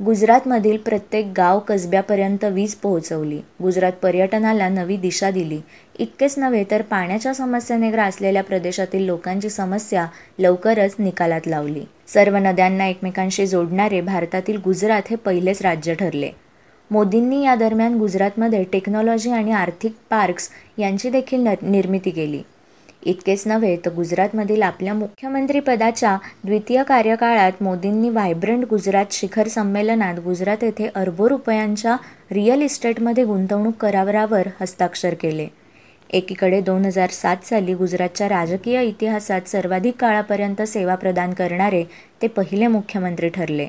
गुजरातमधील 0.06 0.78
प्रत्येक 0.78 1.32
गाव 1.38 1.60
कसब्यापर्यंत 1.60 2.44
वीज 2.44 2.76
पोहोचवली. 2.76 3.42
गुजरात 3.62 3.92
पर्यटनाला 3.92 4.70
नवी 4.70 4.98
दिशा 4.98 5.32
दिली. 5.32 5.62
इतकेच 6.00 6.40
नव्हे 6.40 6.64
तर 6.72 6.82
पाण्याच्या 6.82 7.34
समस्येने 7.34 7.92
ग्रासलेल्या 7.92 8.44
प्रदेशातील 8.44 9.02
लोकांची 9.02 9.50
समस्या 9.50 10.06
लवकरच 10.40 10.96
निकालात 11.00 11.48
लावली. 11.48 11.84
सर्व 12.08 12.38
नद्यांना 12.38 12.88
एकमेकांशी 12.88 13.48
जोडणारे 13.48 14.02
भारतातील 14.02 14.58
गुजरात 14.58 15.02
हे 15.10 15.16
पहिलेच 15.16 15.62
राज्य 15.62 15.94
ठरले. 15.94 16.32
मोदींनी 16.92 17.44
या 17.44 17.56
दरम्यान 17.56 17.98
गुजरातमध्ये 17.98 18.64
टेक्नॉलॉजी 18.64 19.32
आणि 19.32 19.52
आर्थिक 19.52 19.94
पार्क्स 20.10 20.50
यांची 20.78 21.10
देखील 21.10 21.40
न 21.40 21.54
निर्मिती 21.62 22.10
केली. 22.10 22.42
इतकेच 23.06 23.48
नव्हे 23.48 23.76
तर 23.86 23.94
गुजरातमधील 23.94 24.62
आपल्या 24.62 24.94
मुख्यमंत्रीपदाच्या 24.94 26.18
द्वितीय 26.44 26.84
कार्यकाळात 26.84 27.64
मोदींनी 27.64 28.10
व्हायब्रंट 28.10 28.66
गुजरात 28.66 29.12
शिखर 29.12 29.48
संमेलनात 29.48 30.20
गुजरात 30.20 30.64
येथे 30.64 30.88
अर्बो 30.96 31.30
रुपयांच्या 31.30 31.96
रिअल 32.32 32.62
इस्टेटमध्ये 32.62 33.24
गुंतवणूक 33.24 33.74
करारावर 33.74 34.48
हस्ताक्षर 34.62 35.14
केले. 35.14 35.48
एकीकडे 36.10 36.62
दोन 36.62 36.86
हजार 36.86 37.10
सात 37.10 37.46
साली 37.46 37.74
गुजरातच्या 37.74 38.30
राजकीय 38.30 38.82
इतिहासात 38.82 39.48
सर्वाधिक 39.48 39.96
काळापर्यंत 40.00 40.62
सेवा 40.62 40.96
प्रदान 40.96 41.34
करणारे 41.34 41.84
ते 42.22 42.28
पहिले 42.28 42.68
मुख्यमंत्री 42.68 43.30
ठरले. 43.30 43.68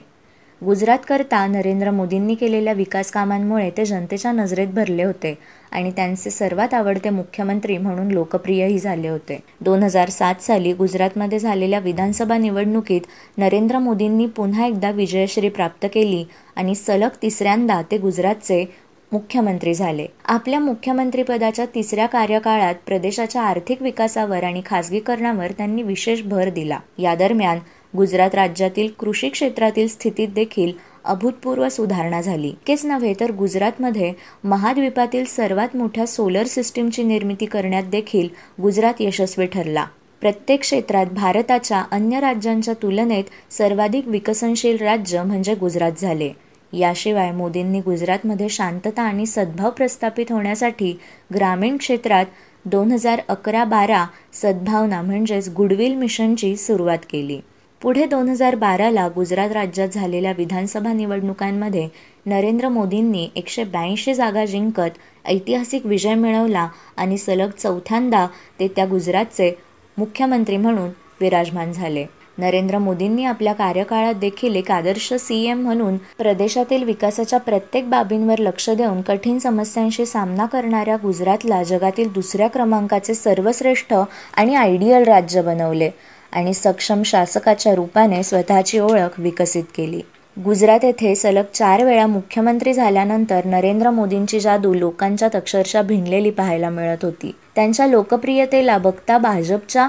गुजरातकरता 0.63 1.47
नरेंद्र 1.47 1.91
मोदींनी 1.91 2.35
केलेल्या 2.35 2.73
विकास 2.73 3.11
कामांमुळे 3.13 3.69
ते 3.71 3.85
जनतेच्या 3.85 4.31
नजरेत 4.33 4.69
भरले 4.69 5.05
होते 5.05 5.35
आणि 5.73 5.91
त्यांचे 5.91 6.31
सर्वात 6.31 6.75
आवडते 6.75 7.11
मुख्यमंत्री 7.11 7.77
म्हणून 7.79 8.11
लोकप्रियही 8.11 8.79
झाले 8.79 9.09
होते. 9.09 9.39
दोन 9.61 9.83
हजार 9.83 10.09
सात 10.09 10.43
साली 10.43 10.73
गुजरातमध्ये 10.73 11.39
झालेल्या 11.39 11.79
विधानसभा 11.79 12.39
निवडणुकीत 12.39 13.01
नरेंद्र 13.39 13.79
मोदींनी 13.79 14.27
पुन्हा 14.27 14.67
एकदा 14.67 14.91
विजयश्री 14.91 15.49
प्राप्त 15.49 15.87
केली 15.95 16.25
आणि 16.57 16.75
सलग 16.75 17.23
तिसऱ्यांदा 17.23 17.81
ते 17.91 17.99
गुजरातचे 17.99 18.65
मुख्यमंत्री 19.13 19.75
झाले. 19.75 20.07
आपल्या 20.25 20.59
मुख्यमंत्रीपदाच्या 20.61 21.65
तिसऱ्या 21.75 22.07
कार्यकाळात 22.07 22.75
प्रदेशाच्या 22.87 23.43
आर्थिक 23.43 23.83
विकासावर 23.83 24.45
आणि 24.45 24.63
खासगीकरणावर 24.67 25.53
त्यांनी 25.53 25.83
विशेष 25.83 26.23
भर 26.23 26.49
दिला. 26.49 26.79
या 26.99 27.15
दरम्यान 27.15 27.59
गुजरात 27.97 28.35
राज्यातील 28.35 28.89
कृषी 28.99 29.29
क्षेत्रातील 29.29 29.89
स्थितीत 29.89 30.29
देखील 30.29 30.73
अभूतपूर्व 31.05 31.69
सुधारणा 31.69 32.21
झाली. 32.21 32.49
इतकेच 32.49 32.85
नव्हे 32.85 33.13
तर 33.21 33.33
गुजरातमध्ये 33.33 34.13
महाद्वीपातील 34.45 35.25
सर्वात 35.25 35.77
मोठ्या 35.77 36.07
सोलर 36.07 36.47
सिस्टीमची 36.47 37.03
निर्मिती 37.03 37.47
करण्यात 37.47 37.83
देखील 37.83 38.29
गुजरात 38.63 38.95
यशस्वी 39.01 39.47
ठरला. 39.47 39.85
प्रत्येक 40.21 40.61
क्षेत्रात 40.61 41.07
भारताच्या 41.07 41.85
अन्य 41.91 42.21
राज्यांच्या 42.21 42.75
तुलनेत 42.83 43.25
सर्वाधिक 43.51 44.09
विकसनशील 44.09 44.77
राज्य 44.77 45.23
म्हणजे 45.23 45.55
गुजरात 45.55 45.93
झाले. 45.99 46.31
याशिवाय 46.73 47.31
मोदींनी 47.33 47.81
गुजरातमध्ये 47.81 48.49
शांतता 48.49 49.03
आणि 49.03 49.27
सद्भाव 49.27 49.71
प्रस्थापित 49.71 50.33
होण्यासाठी 50.33 50.97
ग्रामीण 51.35 51.77
क्षेत्रात 51.77 52.27
दोन 52.65 52.93
हजार 52.93 53.21
अकरा 53.29 53.65
बारा 53.65 54.05
सद्भावना 54.33 55.03
म्हणजेच 55.03 55.49
गुडविल 55.49 55.95
मिशनची 55.95 56.57
सुरुवात 56.57 56.99
केली. 57.11 57.41
पुढे 57.85 58.05
दोन 58.07 58.29
हजार 58.29 58.55
बाराला 58.55 59.07
गुजरात 59.09 59.51
राज्यात 59.53 59.89
झालेल्या 59.89 60.33
विधानसभा 60.37 60.93
निवडणुकांमध्ये 60.93 61.89
नरेंद्र 62.27 62.69
मोदींनी 62.69 63.29
एकशे 63.37 63.65
ब्याऐंशी 63.65 64.15
जागा 64.15 64.45
जिंकत 64.45 64.97
ऐतिहासिक 65.25 65.87
विजय 65.87 66.15
मिळवला 66.15 66.67
आणि 66.97 67.19
सलग 67.19 67.51
चौथ्यांदा 67.59 68.27
ते 68.61 68.69
त्या 68.69 68.87
गुजरातचे 68.87 69.51
मुख्यमंत्री 69.97 70.57
म्हणून 70.57 70.89
विराजमान 71.21 71.73
झाले. 71.73 72.05
नरेंद्र 72.39 72.79
मोदींनी 72.79 73.25
आपल्या 73.25 73.53
कार्यकाळात 73.53 74.15
देखील 74.15 74.57
एक 74.57 74.71
आदर्श 74.71 75.13
सी 75.13 75.45
एम 75.47 75.63
म्हणून 75.63 75.97
प्रदेशातील 76.19 76.85
विकासाच्या 76.85 77.39
प्रत्येक 77.41 77.91
बाबींवर 77.91 78.39
लक्ष 78.39 78.71
देऊन 78.71 79.03
कठीण 79.03 79.39
समस्यांशी 79.39 80.07
सामना 80.07 80.47
करणाऱ्या 80.47 80.97
गुजरातला 80.97 81.63
जगातील 81.63 82.13
दुसऱ्या 82.13 82.49
क्रमांकाचे 82.49 83.15
सर्वश्रेष्ठ 83.15 83.95
आणि 84.37 84.55
आयडियल 84.55 85.05
राज्य 85.05 85.43
बनवले. 85.43 85.91
आणि 86.35 86.55
सक्षम 86.55 87.03
शासकाच्या 87.03 87.75
रूपाने 87.75 88.23
स्वतःची 88.23 88.79
ओळख 88.79 89.21
विकसित 89.21 89.65
केली. 89.77 90.01
गुजरात 90.45 90.85
येथे 90.85 91.15
सलग 91.15 91.43
चार 91.55 91.85
वेळा 91.85 92.07
मुख्यमंत्री 92.07 92.73
झाल्यानंतर 92.73 93.45
नरेंद्र 93.45 93.91
मोदींची 93.91 94.41
जादू 94.41 94.75
लोकांच्यात 94.75 95.37
अक्षरशः 95.37 95.83
भिनलेली 95.83 96.31
पाहायला 96.31 96.71
मिळत 96.71 97.05
होती. 97.05 97.35
त्यांच्या 97.55 97.87
लोकप्रियतेला 97.87 98.79
बघता 98.79 99.19
भाजपच्या 99.19 99.89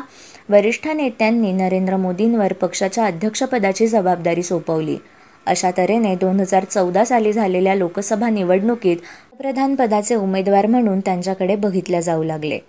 वरिष्ठ 0.50 0.88
नेत्यांनी 0.88 1.52
नरेंद्र 1.52 1.98
मोदींवर 1.98 2.54
पक्षाच्या 2.54 3.06
अध्यक्षपदाची 3.06 3.88
जबाबदारी 3.88 4.44
सोपवली. 4.44 4.98
अशा 5.46 5.72
तऱ्हेने 5.78 6.16
दोन 6.16 6.40
हजार 6.40 6.64
चौदा 6.64 7.06
साली 7.06 7.34
झालेल्या 7.34 7.76
लोकसभा 7.76 8.30
निवडणुकीत 8.30 8.98
प्रधानपदाचे 9.38 10.16
उमेदवार 10.16 10.66
म्हणून 10.66 11.00
त्यांच्याकडे 11.00 11.56
बघितल्या 11.56 12.02
जाऊ 12.02 12.24
लागले. 12.24 12.60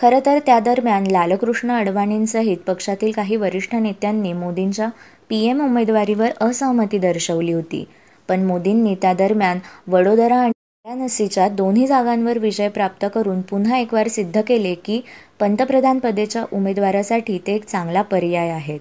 खरं 0.00 0.20
तर 0.26 0.38
त्या 0.46 0.58
दरम्यान 0.60 1.06
लालकृष्ण 1.06 1.70
अडवाणींसहित 1.70 2.58
पक्षातील 2.66 3.12
काही 3.12 3.36
वरिष्ठ 3.36 3.74
नेत्यांनी 3.74 4.32
मोदींच्या 4.32 4.88
पी 5.28 5.44
एम 5.46 5.60
उमेदवारीवर 5.64 6.30
असहमती 6.40 6.98
दर्शवली 6.98 7.52
होती. 7.52 7.84
पण 8.28 8.44
मोदींनी 8.44 8.94
त्या 8.94 9.12
दरम्यान 9.12 9.58
वडोदरा 9.88 10.36
आणि 10.36 10.52
वाराणसीच्या 10.84 11.48
दोन्ही 11.48 11.86
जागांवर 11.86 12.38
विजय 12.38 12.68
प्राप्त 12.68 13.04
करून 13.14 13.40
पुन्हा 13.40 13.78
एकवार 13.78 14.08
सिद्ध 14.08 14.40
केले 14.40 14.74
की 14.74 15.00
पंतप्रधानपदेच्या 15.40 16.44
उमेदवारासाठी 16.52 17.38
ते 17.46 17.54
एक 17.54 17.64
चांगला 17.64 18.02
पर्याय 18.02 18.50
आहेत. 18.50 18.80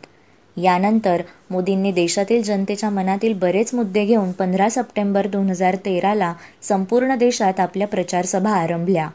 यानंतर 0.57 1.21
मोदींनी 1.49 1.91
देशातील 1.91 2.41
जनतेच्या 2.43 2.89
मनातील 2.89 3.33
बरेच 3.33 3.73
मुद्दे 3.73 4.05
घेऊन 4.05 4.31
पंधरा 4.31 4.69
सप्टेंबर 4.69 5.27
दोन 5.27 5.49
हजार 5.49 5.75
तेराला 5.75 6.33
संपूर्ण 6.61 7.15
देशात 7.15 7.59
आपल्या 7.59 7.87
प्रचारसभा 7.87 8.51
आरंभल्या. 8.51 9.09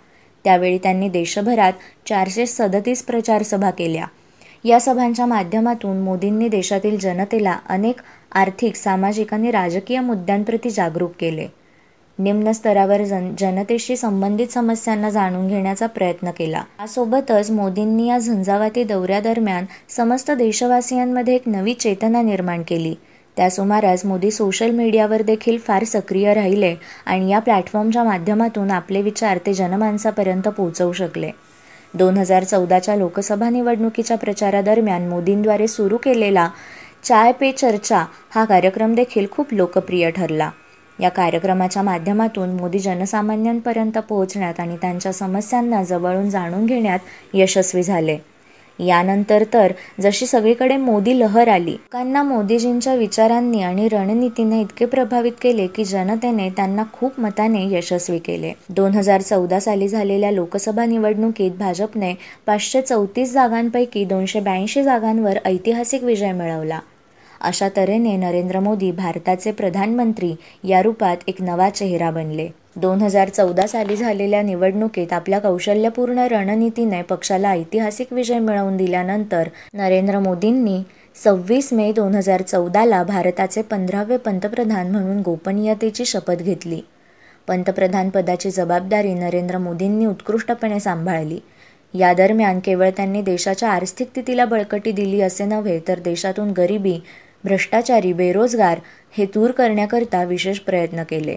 त्यावेळी 0.44 0.78
त्यांनी 0.78 1.08
देशभरात 1.08 1.72
चारशे 2.08 2.46
सदतीस 2.46 3.02
प्रचारसभा 3.02 3.70
केल्या. 3.70 4.06
या 4.64 4.80
सभांच्या 4.80 5.26
माध्यमातून 5.26 5.96
मोदींनी 5.96 6.48
देशातील 6.48 6.98
जनतेला 6.98 7.58
अनेक 7.68 7.94
आर्थिक 8.32 8.76
सामाजिक 8.76 9.34
आणि 9.34 9.50
राजकीय 9.50 10.00
मुद्द्यांप्रती 10.00 10.70
जागरूक 10.70 11.12
केले. 11.20 11.46
निम्न 12.18 12.52
स्तरावर 12.52 13.04
जन 13.04 13.34
जनतेशी 13.38 13.96
संबंधित 13.96 14.46
समस्यांना 14.46 15.10
जाणून 15.10 15.48
घेण्याचा 15.48 15.86
प्रयत्न 15.86 16.30
केला. 16.30 16.62
यासोबतच 16.80 17.50
मोदींनी 17.50 18.08
या 18.08 18.18
झंझावाती 18.18 18.84
दौऱ्यादरम्यान 18.84 19.64
समस्त 19.88 20.30
देशवासियांमध्ये 20.30 21.34
एक 21.34 21.42
नवी 21.46 21.74
चेतना 21.74 22.22
निर्माण 22.22 22.62
केली. 22.68 22.94
त्या 23.36 23.50
सुमारास 23.50 24.04
मोदी 24.06 24.30
सोशल 24.30 24.70
मीडियावर 24.70 25.22
देखील 25.22 25.58
फार 25.58 25.84
सक्रिय 25.84 26.34
राहिले 26.34 26.74
आणि 27.06 27.30
या 27.30 27.38
प्लॅटफॉर्मच्या 27.38 28.04
माध्यमातून 28.04 28.70
आपले 28.70 29.02
विचार 29.02 29.38
ते 29.46 29.54
जनमानसापर्यंत 29.54 30.48
पोहोचवू 30.48 30.92
शकले. 30.92 31.30
दोन 31.94 32.16
हजार 32.16 32.44
चौदाच्या 32.44 32.96
लोकसभा 32.96 33.48
निवडणुकीच्या 33.50 34.16
प्रचारादरम्यान 34.16 35.08
मोदींद्वारे 35.08 35.68
सुरू 35.68 35.96
केलेला 35.96 36.48
चाय 37.02 37.32
पे 37.32 37.52
चर्चा 37.52 38.04
हा 38.30 38.44
कार्यक्रम 38.44 38.94
देखील 38.94 39.26
खूप 39.30 39.54
लोकप्रिय 39.54 40.10
ठरला. 40.10 40.50
या 41.00 41.08
कार्यक्रमाच्या 41.08 41.82
माध्यमातून 41.82 42.50
मोदी 42.50 42.78
जनसामान्यांपर्यंत 42.78 43.98
पोहोचण्यात 43.98 44.60
आणि 44.60 44.76
त्यांच्या 44.76 45.12
समस्यांना 45.12 45.82
जवळून 45.82 46.30
जाणून 46.30 46.66
घेण्यात 46.66 46.98
यशस्वी 47.34 47.82
झाले. 47.82 48.18
यानंतर 48.78 49.44
तर 49.54 49.72
जशी 50.00 50.26
सगळीकडे 50.26 50.76
मोदी 50.76 51.18
लहर 51.20 51.48
आली 51.48 51.70
लोकांना 51.70 52.22
मोदीजींच्या 52.22 52.94
विचारांनी 52.94 53.62
आणि 53.62 53.88
रणनीतीने 53.88 54.60
इतके 54.60 54.86
प्रभावित 54.86 55.32
केले 55.42 55.66
की 55.66 55.84
जनतेने 55.84 56.48
त्यांना 56.50 56.82
खूप 56.92 57.20
मताने 57.20 57.64
यशस्वी 57.76 58.18
केले. 58.18 58.52
दोन 58.68 58.92
हजार 58.92 59.20
चौदा 59.20 59.60
साली 59.60 59.88
झालेल्या 59.88 60.30
लोकसभा 60.30 60.84
निवडणुकीत 60.84 61.50
भाजपने 61.50 62.14
पाचशे 62.46 62.82
चौतीस 62.82 63.32
जागांपैकी 63.32 64.04
दोनशे 64.04 64.40
ब्याऐंशी 64.40 64.82
जागांवर 64.82 65.38
ऐतिहासिक 65.44 66.04
विजय 66.04 66.32
मिळवला. 66.32 66.78
अशा 67.44 67.68
तऱ्हेने 67.76 68.16
नरेंद्र 68.16 68.60
मोदी 68.60 68.90
भारताचे 68.90 69.52
प्रधानमंत्री 69.52 70.34
या 70.64 70.82
रूपात 70.82 71.16
एक 71.28 71.42
नवा 71.42 71.68
चेहरा 71.70 72.10
बनले. 72.10 72.48
दोन 72.76 73.02
हजार 73.02 73.28
चौदा 73.28 73.66
साली 73.66 73.96
झालेल्या 73.96 74.42
निवडणुकीत 74.42 75.12
आपल्या 75.12 75.38
कौशल्यपूर्ण 75.38 76.18
रणनीतीने 76.18 77.02
पक्षाला 77.02 77.50
ऐतिहासिक 77.50 78.12
विजय 78.12 78.38
मिळवून 78.38 78.76
दिल्यानंतर 78.76 79.48
नरेंद्र 79.74 80.18
मोदींनी 80.18 80.82
सव्वीस 81.24 81.72
मे 81.72 81.92
दोन 81.92 82.14
हजार 82.14 82.42
चौदाला 82.42 83.02
भारताचे 83.02 83.62
पंधरावे 83.62 84.16
पंतप्रधान 84.16 84.90
म्हणून 84.90 85.20
गोपनीयतेची 85.20 86.04
शपथ 86.04 86.42
घेतली. 86.42 86.80
पंतप्रधानपदाची 87.48 88.50
जबाबदारी 88.50 89.14
नरेंद्र 89.14 89.58
मोदींनी 89.58 90.06
उत्कृष्टपणे 90.06 90.80
सांभाळली. 90.80 91.38
या 91.94 92.12
दरम्यान 92.12 92.58
केवळ 92.58 92.90
त्यांनी 92.90 93.22
देशाच्या 93.22 93.68
आर्थिक 93.68 94.08
स्थितीला 94.08 94.44
बळकटी 94.44 94.92
दिली 94.92 95.20
असे 95.20 95.44
नव्हे 95.44 95.80
तर 95.88 95.98
देशातून 95.98 96.50
गरिबी 96.50 96.98
भ्रष्टाचारी 97.44 98.12
बेरोजगार 98.12 98.78
हे 99.12 99.26
दूर 99.26 99.50
करण्याकरता 99.50 100.24
विशेष 100.24 100.58
प्रयत्न 100.58 101.02
केले. 101.02 101.36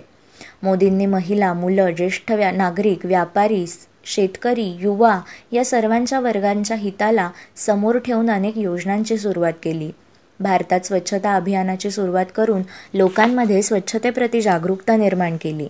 मोदींनी 0.63 1.05
महिला 1.05 1.53
मुलं 1.53 1.89
ज्येष्ठ 1.89 2.31
व्या 2.31 2.51
नागरिक 2.51 3.05
व्यापारी 3.05 3.65
शेतकरी 4.05 4.77
युवा 4.79 5.19
या 5.51 5.65
सर्वांच्या 5.65 6.19
वर्गांच्या 6.19 6.77
हिताला 6.77 7.29
समोर 7.55 7.97
ठेवून 7.97 8.29
अनेक 8.29 8.57
योजनांची 8.57 9.17
सुरुवात 9.17 9.53
केली. 9.63 9.91
भारतात 10.39 10.79
स्वच्छता 10.79 11.35
अभियानाची 11.35 11.91
सुरुवात 11.91 12.25
करून 12.35 12.61
लोकांमध्ये 12.93 13.61
स्वच्छतेप्रती 13.61 14.41
जागरूकता 14.41 14.95
निर्माण 14.95 15.37
केली. 15.41 15.67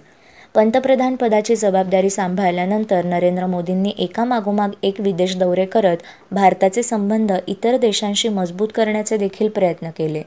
पंतप्रधान 0.58 1.16
पदाची 1.16 1.56
जबाबदारी 1.56 2.10
सांभाळल्यानंतर 2.10 3.06
नरेंद्र 3.06 3.46
मोदींनी 3.46 3.94
एकामागोमाग 3.98 4.70
एक 4.84 5.00
विदेश 5.00 5.36
दौरे 5.38 5.66
करत 5.66 5.98
भारताचे 6.32 6.84
संबंध 6.84 7.34
इतर 7.48 7.78
देशांशी 7.78 8.30
मजबूत 8.30 8.68
करण्याचे 8.76 9.18
देखील 9.18 9.50
प्रयत्न 9.50 9.90
केले. 9.90 10.22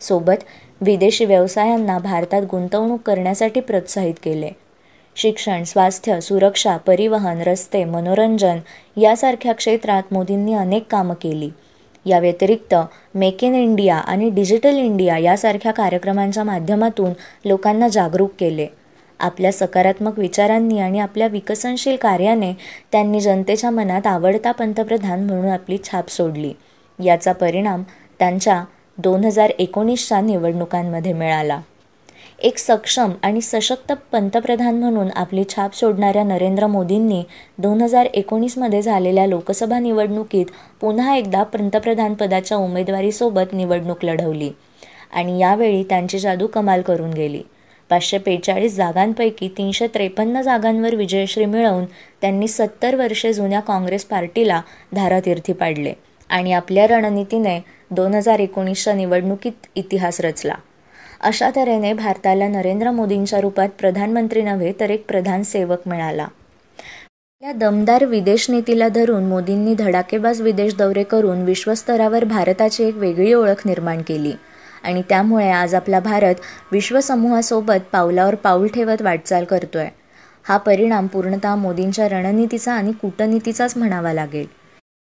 सोबत 0.00 0.44
विदेशी 0.80 1.24
व्यवसायांना 1.24 1.98
भारतात 1.98 2.42
गुंतवणूक 2.50 3.00
करण्यासाठी 3.00 3.60
प्रोत्साहित 3.60 4.14
केले. 4.22 4.50
शिक्षण 5.16 5.64
स्वास्थ्य 5.64 6.20
सुरक्षा 6.20 6.76
परिवहन 6.76 7.40
रस्ते 7.40 7.84
मनोरंजन 7.84 8.58
यासारख्या 9.00 9.52
क्षेत्रात 9.52 10.12
मोदींनी 10.12 10.54
अनेक 10.54 10.86
कामं 10.90 11.14
केली. 11.14 11.50
या 12.06 12.18
व्यतिरिक्त 12.18 12.74
मेक 13.14 13.44
इन 13.44 13.54
इंडिया 13.54 13.96
आणि 13.96 14.30
डिजिटल 14.30 14.76
इंडिया 14.76 15.18
यासारख्या 15.18 15.72
कार्यक्रमांच्या 15.72 16.44
माध्यमातून 16.44 17.10
लोकांना 17.44 17.88
जागरूक 17.88 18.30
केले. 18.38 18.66
आपल्या 19.20 19.52
सकारात्मक 19.52 20.18
विचारांनी 20.18 20.78
आणि 20.78 20.98
आपल्या 20.98 21.26
विकसनशील 21.28 21.96
कार्याने 21.96 22.52
त्यांनी 22.92 23.20
जनतेच्या 23.20 23.70
मनात 23.70 24.06
आवडता 24.06 24.52
पंतप्रधान 24.52 25.24
म्हणून 25.24 25.48
आपली 25.48 25.78
छाप 25.84 26.10
सोडली. 26.10 26.52
याचा 26.98 27.32
परिणाम 27.32 27.82
त्यांच्या 28.18 28.62
दोन 28.98 29.24
हजार 29.24 29.50
एकोणीसच्या 29.58 30.20
निवडणुकांमध्ये 30.20 31.12
मिळाला. 31.12 31.60
एक 32.38 32.58
सक्षम 32.58 33.10
आणि 33.22 33.40
सशक्त 33.40 33.92
पंतप्रधान 34.12 34.78
म्हणून 34.80 35.08
आपली 35.16 35.44
छाप 35.48 35.74
सोडणाऱ्या 35.74 36.22
नरेंद्र 36.24 36.66
मोदींनी 36.66 37.22
दोन 37.58 37.82
हजार 37.82 38.06
एकोणीसमध्ये 38.14 38.82
झालेल्या 38.82 39.26
लोकसभा 39.26 39.78
निवडणुकीत 39.78 40.46
पुन्हा 40.80 41.16
एकदा 41.16 41.42
पंतप्रधानपदाच्या 41.42 42.58
उमेदवारीसोबत 42.58 43.52
निवडणूक 43.52 44.04
लढवली 44.04 44.50
आणि 45.12 45.38
यावेळी 45.40 45.82
त्यांची 45.82 46.18
जादू 46.18 46.46
कमाल 46.46 46.82
करून 46.82 47.10
गेली. 47.10 47.42
पाचशे 47.90 48.18
बेचाळीस 48.18 48.76
जागांपैकी 48.76 49.48
तीनशे 49.48 49.86
त्रेपन्न 49.86 50.42
जागांवर 50.42 50.94
विजयश्री 50.94 51.44
मिळवून 51.44 51.84
त्यांनी 52.20 52.48
सत्तर 52.48 52.94
वर्षे 52.94 53.32
जुन्या 53.32 53.60
काँग्रेस 53.60 54.04
पार्टीला 54.04 54.60
धारातीर्थी 54.94 55.52
पाडले 55.52 55.92
आणि 56.30 56.52
आपल्या 56.52 56.86
रणनीतीने 56.86 57.58
दोन 57.90 58.14
हजार 58.14 58.38
एकोणीसच्या 58.38 58.94
निवडणुकीत 58.94 59.66
इतिहास 59.74 60.20
रचला. 60.20 60.54
अशा 61.20 61.50
तऱ्हेने 61.56 61.92
भारताला 61.92 62.48
नरेंद्र 62.48 62.90
मोदींच्या 62.90 63.40
रूपात 63.40 63.68
प्रधानमंत्री 63.78 64.42
नव्हे 64.42 64.72
तर 64.80 64.90
एक 64.90 65.04
प्रधान 65.08 65.42
सेवक 65.42 65.88
मिळाला. 65.88 66.26
या 67.42 67.52
दमदार 67.52 68.04
विदेश 68.04 68.50
नीतीला 68.50 68.88
धरून 68.88 69.24
मोदींनी 69.24 69.74
धडाकेबाज 69.74 70.40
विदेश 70.40 70.74
दौरे 70.74 71.02
करून 71.02 71.42
विश्वस्तरावर 71.42 72.24
भारताची 72.24 72.84
एक 72.84 72.96
वेगळी 72.96 73.32
ओळख 73.32 73.66
निर्माण 73.66 74.02
केली. 74.02 74.32
आणि 74.84 75.02
त्यामुळे 75.08 75.50
आज 75.50 75.74
आपला 75.74 76.00
भारत 76.00 76.34
विश्वसमूहासोबत 76.72 77.90
पावलावर 77.92 78.34
पाऊल 78.34 78.66
ठेवत 78.66 79.02
वाटचाल 79.02 79.44
करतोय. 79.44 79.88
हा 80.44 80.56
परिणाम 80.56 81.06
पूर्णतः 81.06 81.54
मोदींच्या 81.54 82.08
रणनीतीचा 82.08 82.72
आणि 82.72 82.92
कूटनीतीचाच 82.92 83.76
म्हणावा 83.76 84.12
लागेल. 84.12 84.46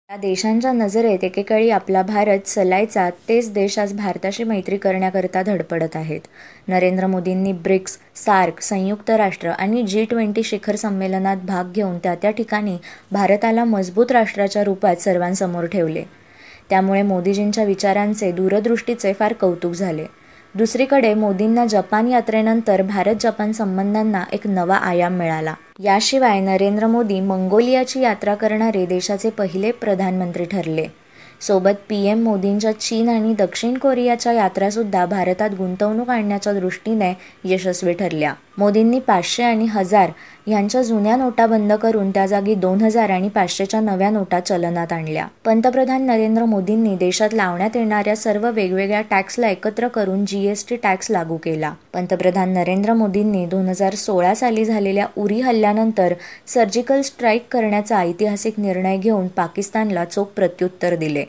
या 0.10 0.18
देशांच्या 0.18 0.72
नजरेत 0.72 1.24
एकेकाळी 1.24 1.70
आपला 1.70 2.02
भारत 2.02 2.48
सलायचा 2.48 3.10
तेच 3.30 3.52
देश 3.54 3.78
आज 3.80 3.94
भारताशी 3.94 4.44
मैत्री 4.44 4.78
करण्याकरता 4.78 5.42
धडपडत 5.44 5.96
आहेत. 5.96 6.20
नरेंद्र 6.68 7.08
मोदींनी 7.08 7.52
ब्रिक्स 7.54 7.98
सार्क 8.16 8.62
संयुक्त 8.62 9.10
राष्ट्र 9.10 9.50
आणि 9.50 9.84
जी 9.84 10.06
ट्वेंटी 10.06 10.44
शिखर 10.44 10.76
संमेलनात 10.76 11.38
भाग 11.38 11.72
घेऊन 11.72 11.98
त्या 11.98 12.16
त्या 12.16 12.32
ठिकाणी 12.32 12.78
भारताला 13.12 13.64
मजबूत 13.64 14.12
राष्ट्राच्या 14.12 14.64
रूपात 14.64 15.02
सर्वांसमोर 15.02 15.66
ठेवले. 15.66 16.04
त्यामुळे 16.70 17.02
मोदीजींच्या 17.02 17.64
विचारांचे 17.64 18.32
दूरदृष्टीचे 18.32 19.14
फार 19.14 19.34
कौतुक 19.34 19.74
झाले. 19.74 20.06
दुसरीकडे 20.56 21.14
मोदींना 21.14 21.66
जपान 21.66 22.08
यात्रेनंतर 22.08 22.82
भारत 22.82 23.16
जपान 23.20 23.52
संबंधांना 23.52 24.24
एक 24.34 24.48
नवा 24.48 24.76
आयाम 24.76 25.14
मिळाला. 25.14 25.54
याशिवाय 25.84 26.40
नरेंद्र 26.40 26.88
मोदी 26.88 27.20
मंगोलियाची 27.20 28.02
यात्रा 28.02 28.36
करणारे 28.36 28.86
देशाचे 28.86 29.30
पहिले 29.30 29.72
प्रधानमंत्री 29.72 30.46
ठरले. 30.46 30.88
सोबत 31.42 31.84
पी 31.90 32.06
एम 32.06 32.24
मोदींच्या 32.24 32.72
चीन 32.72 33.10
आणि 33.10 33.34
दक्षिण 33.34 33.78
कोरियाच्या 33.78 34.32
यात्रासुद्धा 34.32 35.06
भारतात 35.06 35.50
गुंतवणूक 35.58 36.10
आणण्याच्या 36.10 36.54
दृष्टीने 36.54 37.14
यशस्वी 37.44 37.94
ठरल्या. 37.94 38.34
मोदींनी 38.58 39.00
पाचशे 39.00 39.44
आणि 39.44 39.66
हजार 39.66 40.12
यांच्या 40.48 40.82
जुन्या 40.82 41.16
नोटा 41.16 41.46
बंद 41.48 41.74
करून 41.74 42.10
त्या 42.12 42.26
जागी 42.26 42.56
दोन 42.56 42.82
हजार 42.82 43.10
आणि 43.10 43.30
पाचशेच्या 43.30 43.80
नव्या 43.80 44.10
नोटा 44.10 44.40
चलनात 44.40 44.94
आणल्या. 44.94 45.26
पंतप्रधान 45.46 46.06
नरेंद्र 46.06 46.46
मोदींनी 46.46 46.96
देशात 46.96 47.34
लावण्यात 47.34 47.76
येणाऱ्या 47.76 48.16
सर्व 48.16 48.50
वेगवेगळ्या 48.52 49.02
टॅक्सला 49.02 49.50
एकत्र 49.50 49.88
करून 49.88 50.26
जीएसटी 50.26 50.76
टॅक्स 50.76 51.12
लागू 51.12 51.38
केला. 51.38 51.74
पंतप्रधान 51.94 52.54
नरेंद्र 52.54 52.94
मोदींनी 52.94 53.46
दोन 53.46 53.68
हजार 53.70 53.96
सोळा 53.96 54.34
साली 54.36 54.66
झालेल्या 54.66 55.08
उरी 55.18 55.40
हल्ल्यानंतर 55.42 56.14
सर्जिकल 56.48 57.02
स्ट्राईक 57.02 57.48
करण्याचा 57.52 58.00
ऐतिहासिक 58.00 58.60
निर्णय 58.60 58.98
घेऊन 58.98 59.28
पाकिस्तानला 59.28 60.06
चोख 60.06 60.26
प्रत्युत्तर 60.36 60.96
दिले. 60.96 61.26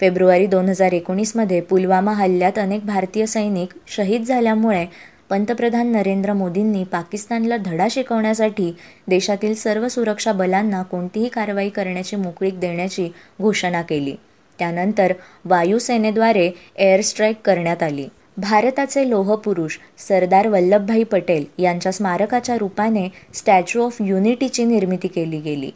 फेब्रुवारी 0.00 0.46
दोन 0.46 0.68
हजार 0.68 0.92
एकोणीसमध्ये 0.92 1.60
पुलवामा 1.60 2.12
हल्ल्यात 2.12 2.58
अनेक 2.58 2.84
भारतीय 2.86 3.26
सैनिक 3.26 3.68
शहीद 3.86 4.24
झाल्यामुळे 4.24 4.84
पंतप्रधान 5.28 5.86
नरेंद्र 5.92 6.32
मोदींनी 6.32 6.84
पाकिस्तानला 6.84 7.56
धडा 7.56 7.86
शिकवण्यासाठी 7.90 8.72
देशातील 9.08 9.54
सर्व 9.54 9.88
सुरक्षा 9.88 10.32
बलांना 10.32 10.82
कोणतीही 10.82 11.28
कारवाई 11.28 11.68
करण्याची 11.68 12.16
मोकळीक 12.16 12.60
देण्याची 12.60 13.08
घोषणा 13.42 13.82
केली. 13.82 14.14
त्यानंतर 14.58 15.12
वायुसेनेद्वारे 15.44 16.50
एअर 16.76 17.00
स्ट्राईक 17.00 17.36
करण्यात 17.44 17.82
आली. 17.82 18.06
भारताचे 18.36 19.08
लोहपुरुष 19.10 19.78
सरदार 19.98 20.48
वल्लभभाई 20.48 21.02
पटेल 21.02 21.44
यांच्या 21.58 21.92
स्मारकाच्या 21.92 22.56
रूपाने 22.58 23.08
स्टॅच्यू 23.34 23.82
ऑफ 23.82 23.96
युनिटीची 24.00 24.64
निर्मिती 24.64 25.08
केली 25.08 25.40
गेली. 25.40 25.70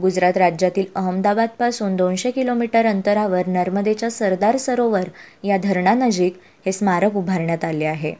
गुजरात 0.00 0.36
राज्यातील 0.36 0.84
अहमदाबादपासून 0.94 1.96
दोनशे 1.96 2.30
किलोमीटर 2.30 2.86
अंतरावर 2.86 3.46
नर्मदेच्या 3.46 4.10
सरदार 4.10 4.56
सरोवर 4.56 5.08
या 5.44 5.56
धरणानजीक 5.56 6.36
हे 6.66 6.72
स्मारक 6.72 7.16
उभारण्यात 7.16 7.64
आले 7.64 7.84
आहे. 7.84 8.14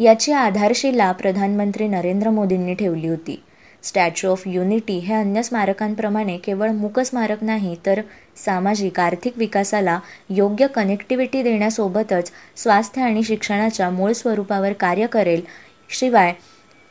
याची 0.00 0.32
आधारशिला 0.32 1.10
प्रधानमंत्री 1.12 1.88
नरेंद्र 1.88 2.30
मोदींनी 2.30 2.74
ठेवली 2.74 3.08
होती. 3.08 3.40
स्टॅच्यू 3.84 4.30
ऑफ 4.30 4.42
युनिटी 4.46 4.98
हे 4.98 5.14
अन्य 5.14 5.42
स्मारकांप्रमाणे 5.42 6.36
केवळ 6.36 6.70
मूक 6.70 7.00
स्मारक 7.00 7.42
नाही 7.44 7.74
तर 7.86 8.00
सामाजिक 8.44 9.00
आर्थिक 9.00 9.38
विकासाला 9.38 9.98
योग्य 10.30 10.66
कनेक्टिव्हिटी 10.66 11.42
देण्यासोबतच 11.42 12.30
स्वास्थ्य 12.56 13.02
आणि 13.02 13.22
शिक्षणाच्या 13.22 13.90
मूळ 13.90 14.12
स्वरूपावर 14.12 14.72
कार्य 14.72 15.06
करेल 15.06 15.42
शिवाय 15.90 16.32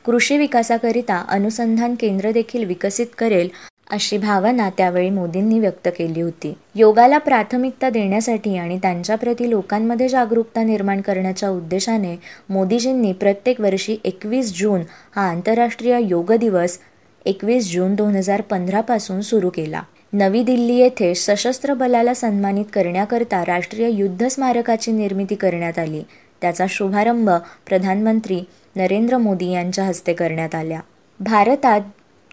कृषी 0.05 0.37
विकासाकरिता 0.37 1.23
अनुसंधान 1.29 1.95
केंद्र 1.95 2.31
देखील 2.31 2.63
विकसित 2.63 3.07
करेल 3.17 3.49
अशी 3.91 4.17
भावना 4.17 4.69
त्यावेळी 4.69 5.09
मोदींनी 5.09 5.59
व्यक्त 5.59 5.87
केली 5.97 6.21
होती. 6.21 6.53
योगाला 6.75 7.17
प्राथमिकता 7.17 7.89
देण्यासाठी 7.89 8.57
आणि 8.57 8.77
त्यांच्याप्रती 8.77 9.49
लोकांमध्ये 9.49 10.07
जागरूकता 10.09 10.63
निर्माण 10.63 11.01
करण्याच्या 11.01 11.49
उद्देशाने 11.49 12.15
मोदीजींनी 12.49 13.11
प्रत्येक 13.13 13.61
वर्षी 13.61 13.97
एकवीस 14.03 14.57
जून 14.59 14.81
हा 15.15 15.29
आंतरराष्ट्रीय 15.29 15.99
योग 16.01 16.33
दिवस 16.33 16.77
एकवीस 17.25 17.71
जून 17.73 17.95
दोन 17.95 18.15
हजार 18.15 18.41
पंधरापासून 18.41 19.21
सुरू 19.21 19.49
केला. 19.49 19.81
नवी 20.13 20.43
दिल्ली 20.43 20.75
येथे 20.75 21.13
सशस्त्र 21.15 21.73
बलाला 21.73 22.13
सन्मानित 22.13 22.65
करण्याकरता 22.73 23.43
राष्ट्रीय 23.45 23.89
युद्ध 23.89 24.27
स्मारकाची 24.27 24.91
निर्मिती 24.91 25.35
करण्यात 25.35 25.79
आली. 25.79 26.01
त्याचा 26.41 26.65
शुभारंभ 26.69 27.29
प्रधानमंत्री 27.67 28.41
नरेंद्र 28.75 29.17
मोदी 29.17 29.51
यांच्या 29.51 29.83
हस्ते 29.85 30.13
करण्यात 30.13 30.55
आल्या 30.55 30.79
भारतात 31.19 31.81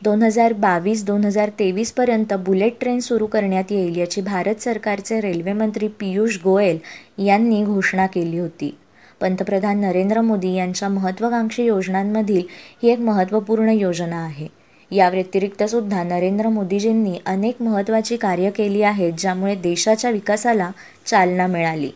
दोन 0.04 0.22
हजार 0.22 0.52
बावीस 0.52 1.04
दोन 1.04 1.24
हजार 1.24 1.50
तेवीसपर्यंत 1.58 2.32
बुलेट 2.32 2.74
ट्रेन 2.80 2.98
सुरू 3.00 3.26
करण्यात 3.26 3.72
येईल 3.72 3.96
याची 3.96 4.20
भारत 4.20 4.60
सरकारचे 4.60 5.20
रेल्वेमंत्री 5.20 5.88
पियुष 5.88 6.36
गोयल 6.44 6.78
यांनी 7.18 7.64
घोषणा 7.64 8.06
केली 8.06 8.38
होती. 8.38 8.74
पंतप्रधान 9.20 9.80
नरेंद्र 9.80 10.20
मोदी 10.20 10.54
यांच्या 10.54 10.88
महत्त्वाकांक्षी 10.88 11.64
योजनांमधील 11.64 12.42
ही 12.82 12.90
एक 12.90 12.98
महत्त्वपूर्ण 12.98 13.68
योजना 13.68 14.24
आहे. 14.24 14.46
या 14.90 15.08
व्यतिरिक्त 15.08 15.62
सुद्धा 15.62 16.02
नरेंद्र 16.02 16.48
मोदीजींनी 16.48 17.18
अनेक 17.26 17.62
महत्त्वाची 17.62 18.16
कार्य 18.16 18.50
केली 18.50 18.82
आहेत 18.82 19.12
ज्यामुळे 19.18 19.54
देशाच्या 19.54 20.10
विकासाला 20.10 20.70
चालना 21.06 21.46
मिळाली. 21.46 21.90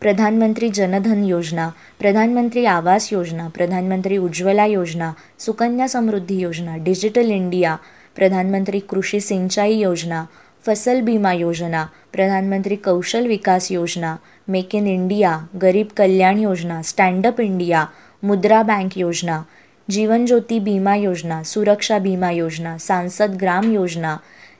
प्रधानमंत्री 0.00 0.70
जनधन 0.70 1.24
योजना, 1.24 1.72
प्रधानमंत्री 1.98 2.64
आवास 2.64 3.12
योजना, 3.12 3.48
प्रधानमंत्री 3.48 4.18
उज्ज्वला 4.18 4.64
योजना, 4.64 5.14
सुकन्या 5.38 5.86
समृद्धि 5.86 6.42
योजना, 6.42 6.76
डिजिटल 6.76 7.30
इंडिया, 7.30 7.78
प्रधानमंत्री 8.16 8.80
कृषि 8.80 9.20
सिंचाई 9.20 9.74
योजना, 9.74 10.26
फ़सल 10.66 11.00
बीमा 11.00 11.32
योजना, 11.32 11.88
प्रधानमंत्री 12.12 12.76
कौशल 12.76 13.26
विकास 13.26 13.70
योजना, 13.72 14.18
मेक 14.48 14.74
इन 14.74 14.86
इंडिया, 14.86 15.48
गरीब 15.56 15.88
कल्याण 15.96 16.38
योजना 16.38 16.82
स्टँडअप 16.82 17.40
इंडिया, 17.40 17.88
मुद्रा 18.24 18.62
बँक 18.62 18.98
योजना, 18.98 19.44
जीवन 19.90 20.26
ज्योती 20.26 20.60
बीमा 20.60 20.94
योजना, 20.94 21.42
सुरक्षा 21.42 21.98
बीमा 21.98 22.30
योजना, 22.30 22.76
सांसद 22.78 23.36
ग्राम 23.36 23.72
योजना, 23.72 24.18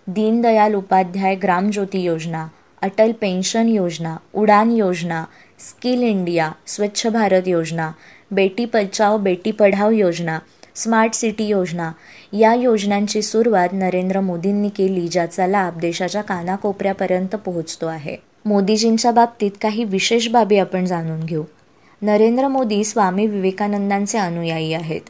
दीनदयाल 0.09 0.75
उपाध्याय 0.75 1.37
ग्राम 1.37 1.71
ज्योती 1.71 2.03
योजना 2.03 2.51
अटल 2.83 3.13
पेन्शन 3.21 3.69
योजना 3.69 4.17
उडान 4.35 4.71
योजना 4.71 5.25
स्किल 5.59 6.03
इंडिया 6.03 6.53
स्वच्छ 6.67 7.07
भारत 7.07 7.43
योजना 7.47 7.91
बेटी 8.31 8.65
बचाव 8.65 9.19
बेटी 9.19 9.51
पढाव 9.51 9.91
योजना 9.91 10.39
स्मार्ट 10.75 11.15
सिटी 11.15 11.45
योजना 11.45 11.93
या 12.33 12.55
योजनांची 12.55 13.23
सुरुवात 13.23 13.69
नरेंद्र 13.73 14.21
मोदींनी 14.21 14.69
केली 14.69 15.09
ज्याचा 15.09 15.47
लाभ 15.47 15.79
देशाच्या 15.79 16.23
कानाकोपऱ्यापर्यंत 16.23 17.29
पोहोचतो 17.29 17.87
आहे. 17.87 18.17
मोदीजींच्या 18.45 19.11
बाबतीत 19.11 19.51
काही 19.63 19.85
विशेष 19.85 20.29
बाबी 20.29 20.59
आपण 20.59 20.85
जाणून 20.85 21.21
घेऊ. 21.21 21.45
नरेंद्र 22.03 22.49
मोदी 22.49 22.85
स्वामी 22.85 23.27
विवेकानंदांचे 23.27 24.19
अनुयायी 24.19 24.75
आहेत. 24.75 25.01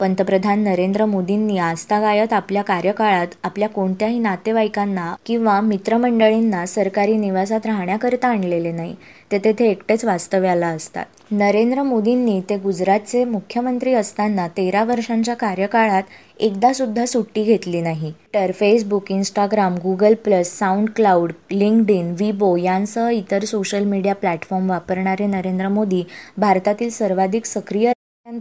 पंतप्रधान 0.00 0.62
नरेंद्र 0.64 1.04
मोदींनी 1.04 1.56
आस्थागायत 1.58 2.32
आपल्या 2.32 2.62
कार्यकाळात 2.62 3.34
आपल्या 3.44 3.68
कोणत्याही 3.68 4.18
नातेवाईकांना 4.18 5.14
किंवा 5.26 5.60
मित्रमंडळींना 5.60 6.64
सरकारी 6.66 7.16
निवासात 7.16 7.66
राहण्याकरिता 7.66 8.28
आणलेले 8.28 8.72
नाही. 8.72 8.94
ते 9.32 9.38
तेथे 9.38 9.68
एकटेच 9.70 10.04
वास्तव्याला 10.04 10.66
असतात. 10.66 11.04
नरेंद्र 11.30 11.82
मोदींनी 11.82 12.40
ते 12.50 12.56
गुजरातचे 12.58 13.24
मुख्यमंत्री 13.24 13.92
असताना 13.94 14.46
तेरा 14.56 14.84
वर्षांच्या 14.84 15.34
कार्यकाळात 15.34 16.02
एकदा 16.40 16.72
सुद्धा 16.72 17.04
सुट्टी 17.06 17.42
घेतली 17.42 17.80
नाही. 17.80 18.12
तर 18.34 18.52
Facebook 18.54 19.10
Instagram 19.12 19.74
Google 19.82 20.14
Plus 20.24 20.58
SoundCloud 20.96 21.32
LinkedIn 21.90 22.14
Weibo 22.18 22.56
यांसह 22.56 23.08
इतर 23.08 23.44
सोशल 23.44 23.84
मीडिया 23.84 24.14
प्लॅटफॉर्म 24.14 24.70
वापरणारे 24.70 25.26
नरेंद्र 25.26 25.68
मोदी 25.68 26.02
भारतातील 26.38 26.90
सर्वाधिक 26.90 27.46
सक्रिय 27.46 27.92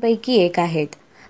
पैकी 0.02 0.36
एक 0.36 0.60
आहेत. 0.60 0.88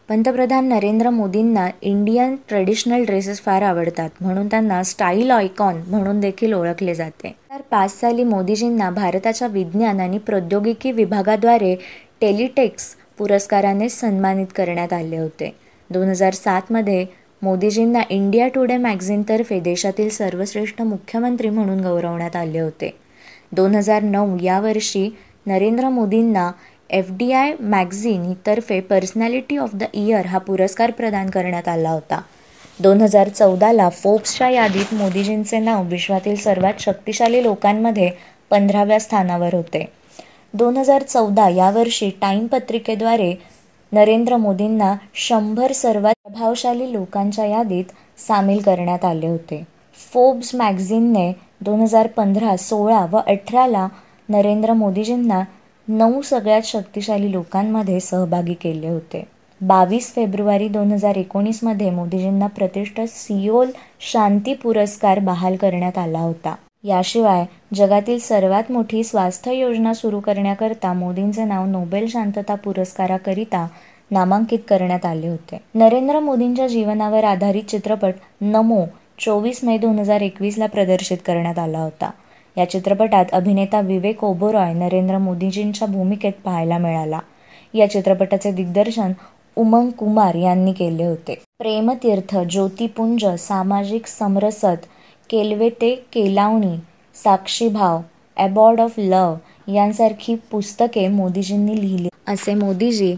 पंतप्रधान 0.10 0.66
नरेंद्र 0.66 1.10
मोदींना 1.10 1.68
इंडियन 1.82 2.36
ट्रेडिशनल 2.48 3.04
ड्रेसेस 3.06 3.42
फार 3.42 3.62
आवडतात 3.62 4.10
म्हणून 4.22 4.48
त्यांना 4.48 4.82
स्टाईल 4.84 5.32
आयकॉन 5.32 5.82
म्हणून 5.88 6.20
देखील 6.20 6.54
ओळखले 6.54 6.96
जाते. 6.96 7.30
तर 7.30 7.62
पाच 7.62 8.00
साली 8.00 8.24
मोदीजींना 8.24 8.90
भारताच्या 8.90 9.48
विज्ञान 9.48 10.00
आणि 10.00 10.18
प्रौद्योगिकी 10.18 10.92
विभागाद्वारे 10.92 11.76
टेलिटेक्स 12.22 12.96
पुरस्काराने 13.18 13.90
सन्मानित 13.90 14.48
करण्यात 14.56 14.94
आले 14.94 15.18
होते. 15.18 15.56
दोन 15.90 16.08
हजार 16.08 16.34
सातमध्ये 16.34 17.06
मोदीजींना 17.42 18.02
इंडिया 18.10 18.48
टुडे 18.48 18.78
मॅगझिनतर्फे 18.78 19.60
देशातील 19.60 20.10
सर्वश्रेष्ठ 20.10 20.82
मुख्यमंत्री 20.82 21.50
म्हणून 21.50 21.80
गौरवण्यात 21.80 22.36
आले 22.36 22.60
होते. 22.60 22.94
दोन 23.52 23.76
हजार 23.76 24.04
नऊ 24.04 24.38
या 24.42 24.60
वर्षी 24.60 25.10
नरेंद्र 25.46 25.90
मोदींना 25.90 26.52
एफ 26.90 27.10
डी 27.10 27.32
आय 27.32 27.54
मॅगझिन 27.60 28.32
तर्फे 28.48 28.80
पर्सनॅलिटी 28.80 29.58
ऑफ 29.58 29.76
द 29.76 29.84
इयर 29.94 30.26
हा 30.26 30.38
पुरस्कार 30.38 30.92
प्रदान 30.92 31.30
करण्यात 31.30 31.68
आला 31.68 31.90
होता. 31.90 32.20
दोन 32.80 33.02
हजार 33.02 33.30
चौदाला 33.30 33.90
फोर्ब्सच्या 33.90 34.50
यादीत 34.50 34.94
मोदीजींचे 34.94 35.60
नाव 35.60 35.84
विश्वातील 35.84 36.36
सर्वात 36.36 36.80
शक्तिशाली 36.80 37.44
लोकांमध्ये 37.44 38.10
पंधराव्या 38.52 39.00
स्थानावर 39.00 39.56
होते. 39.56 39.86
दोन 40.54 40.78
हजार 40.78 41.04
चौदा 41.04 41.48
यावर्षी 41.50 42.10
टाईम 42.22 42.48
पत्रिकेद्वारे 42.48 43.34
नरेंद्र 43.92 44.38
मोदींना 44.38 44.94
शंभर 45.16 45.72
सर्वात 45.72 46.16
प्रभावशाली 46.24 46.92
लोकांच्या 46.94 47.46
यादीत 47.46 48.20
सामील 48.28 48.62
करण्यात 48.62 49.06
आले 49.06 49.28
होते. 49.28 49.64
फोर्ब्स 50.14 50.54
मॅगझिनने 50.56 51.32
दोन 51.62 51.82
हजार 51.82 52.08
पंधरा 52.08 52.56
सोळा 52.58 53.06
व 53.12 53.20
अठराला 53.28 53.88
नरेंद्र 54.30 54.74
मोदीजींना 54.74 55.42
नऊ 55.90 56.22
सगळ्यात 56.22 56.62
शक्तिशाली 56.62 57.32
लोकांमध्ये 57.32 58.00
सहभागी 58.00 58.54
केले 58.54 58.88
होते. 58.88 59.24
बावीस 59.62 60.14
फेब्रुवारी 60.16 60.68
दोन 60.68 60.92
हजार 60.92 61.16
एकोणीसमध्ये 61.16 61.90
मोदीजींना 61.90 62.48
प्रतिष्ठित 62.48 63.08
सिओल 63.08 63.72
शांती 64.12 64.54
पुरस्कार 64.54 65.20
बहाल 65.20 65.56
करण्यात 65.56 65.98
आला 65.98 66.20
होता. 66.20 66.56
याशिवाय 66.84 67.46
जगातील 67.76 68.20
सर्वात 68.20 68.72
मोठी 68.72 69.04
स्वास्थ्य 69.04 69.54
योजना 69.54 69.94
सुरू 69.94 70.20
करण्याकरता 70.20 70.94
मोदींचे 70.94 71.44
नाव 71.44 71.66
नोबेल 71.66 72.08
शांतता 72.08 72.56
पुरस्काराकरिता 72.56 73.68
नामांकित 74.12 74.60
करण्यात 74.70 75.06
आले 75.06 75.28
होते. 75.28 75.58
नरेंद्र 75.76 76.20
मोदींच्या 76.20 76.68
जीवनावर 76.68 77.24
आधारित 77.24 77.64
चित्रपट 77.64 78.14
नमो 78.42 78.86
चोवीस 79.20 79.64
मे 79.64 79.78
दोन 79.78 80.00
हजार 80.00 80.22
एकवीसला 80.22 80.66
प्रदर्शित 80.66 81.18
करण्यात 81.26 81.60
आला 81.60 81.80
होता. 81.80 82.12
या 82.60 82.70
चित्रपटात 82.70 83.26
अभिनेता 83.32 83.82
विवेक 83.82 84.24
ओबोरॉय 84.24 84.74
नरेंद्र 84.74 85.18
मोदीजींच्या 85.18 85.88
भूमिकेत 85.88 86.32
पाहायला 86.46 86.78
मिळाला. 86.78 87.20
या 87.74 87.90
चित्रपटाचे 87.90 88.52
दिग्दर्शन 88.52 89.12
उमंग 89.56 89.90
कुमार 89.90 90.36
यांनी 90.36 90.74
केले 90.74 91.04
होते. 91.04 91.34
प्रेमतीर्थ 91.60 92.38
ज्योतिपुंज 92.38 93.26
सामाजिक 93.26 94.08
समरसत 94.08 94.86
केलवे 95.30 95.70
ते 95.70 95.96
केलावणी 96.14 96.76
साक्षीभाव 97.24 98.00
अबॉर्ड 98.38 98.82
ऑफ 98.82 98.94
लव 98.98 99.36
यांसारखी 99.74 100.36
पुस्तके 100.52 101.08
मोदीजींनी 101.08 101.82
लिहिली. 101.82 102.10
असे 102.28 102.54
मोदीजी 102.54 103.16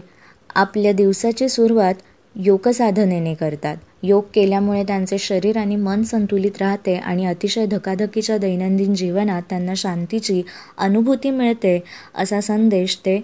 आपल्या 0.54 0.92
दिवसाची 0.92 1.48
सुरुवात 1.48 1.94
योगसाधनेने 2.36 3.34
करतात. 3.34 3.76
योग 4.02 4.22
केल्यामुळे 4.34 4.82
त्यांचे 4.84 5.18
शरीर 5.18 5.56
आणि 5.56 5.76
मन 5.76 6.02
संतुलित 6.02 6.60
राहते 6.60 6.94
आणि 6.94 7.26
अतिशय 7.26 7.66
धकाधकीच्या 7.66 8.38
दैनंदिन 8.38 8.94
जीवनात 8.94 9.42
त्यांना 9.50 9.72
शांतीची 9.76 10.42
अनुभूती 10.78 11.30
मिळते 11.30 11.78
असा 12.14 12.40
संदेश 12.40 12.96
ते 13.06 13.20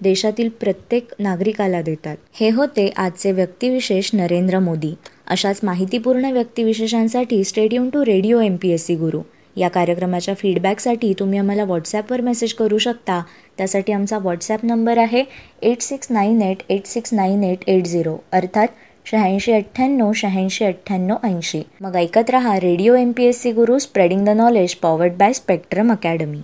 देशातील 0.00 0.48
प्रत्येक 0.60 1.12
नागरिकाला 1.18 1.80
देतात. 1.82 2.16
हे 2.32 2.48
होते 2.50 2.88
आजचे 2.96 3.32
व्यक्तिविशेष 3.32 4.10
नरेंद्र 4.14 4.58
मोदी. 4.58 4.94
अशाच 5.26 5.60
माहितीपूर्ण 5.62 6.30
व्यक्तिविशेषांसाठी 6.32 7.42
stadium 7.44 7.88
to 7.90 8.04
radio 8.04 8.40
M 8.40 8.56
P 8.56 8.70
S 8.70 8.86
C 8.86 8.94
Guru. 8.94 9.20
या 9.56 9.68
कार्यक्रमाच्या 9.68 10.34
फीडबॅकसाठी 10.34 11.12
तुम्ही 11.18 11.38
आम्हाला 11.38 11.64
व्हॉट्सॲपवर 11.64 12.20
मेसेज 12.20 12.52
करू 12.54 12.78
शकता. 12.78 13.20
त्यासाठी 13.58 13.92
आमचा 13.92 14.18
व्हॉट्सॲप 14.18 14.64
नंबर 14.64 14.98
आहे 14.98 15.24
eight 15.62 15.82
six 15.82 16.10
nine 16.10 16.42
eight 16.42 16.62
eight 16.68 16.86
six 16.86 17.14
nine 17.14 17.44
eight 17.44 17.68
eight 17.68 17.84
zero. 17.84 18.16
अर्थात 18.32 18.68
शहाऐंशी 19.04 19.52
अठ्ठ्याण्णव 19.52 20.12
शहाऐंशी 20.12 20.64
अठ्ठ्याण्णव 20.64 21.16
ऐंशी. 21.22 21.62
मग 21.80 21.96
ऐकत 21.96 22.30
रहा 22.30 22.56
radio 22.56 22.94
M 22.94 23.12
P 23.12 23.24
S 23.24 23.40
C 23.40 23.52
Guru 23.52 23.78
spreading 23.78 24.24
the 24.24 24.28
knowledge 24.28 24.74
powered 24.74 25.12
by 25.12 25.32
Spectrum 25.32 25.92
Academy 25.92 26.40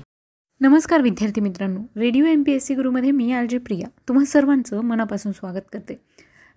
नमस्कार 0.60 1.00
विद्यार्थी 1.00 1.40
मित्रांनो. 1.40 1.80
Radio 1.96 2.24
M 2.24 2.42
P 2.42 2.52
S 2.52 2.66
C 2.66 2.74
गुरुमध्ये 2.74 3.10
मी 3.10 3.32
आर 3.32 3.44
जे 3.46 3.58
प्रिया. 3.58 3.88
तुम्हा 4.08 4.24
सर्वांचं 4.24 4.80
मनापासून 4.80 5.32
स्वागत 5.32 5.68
करते. 5.72 6.00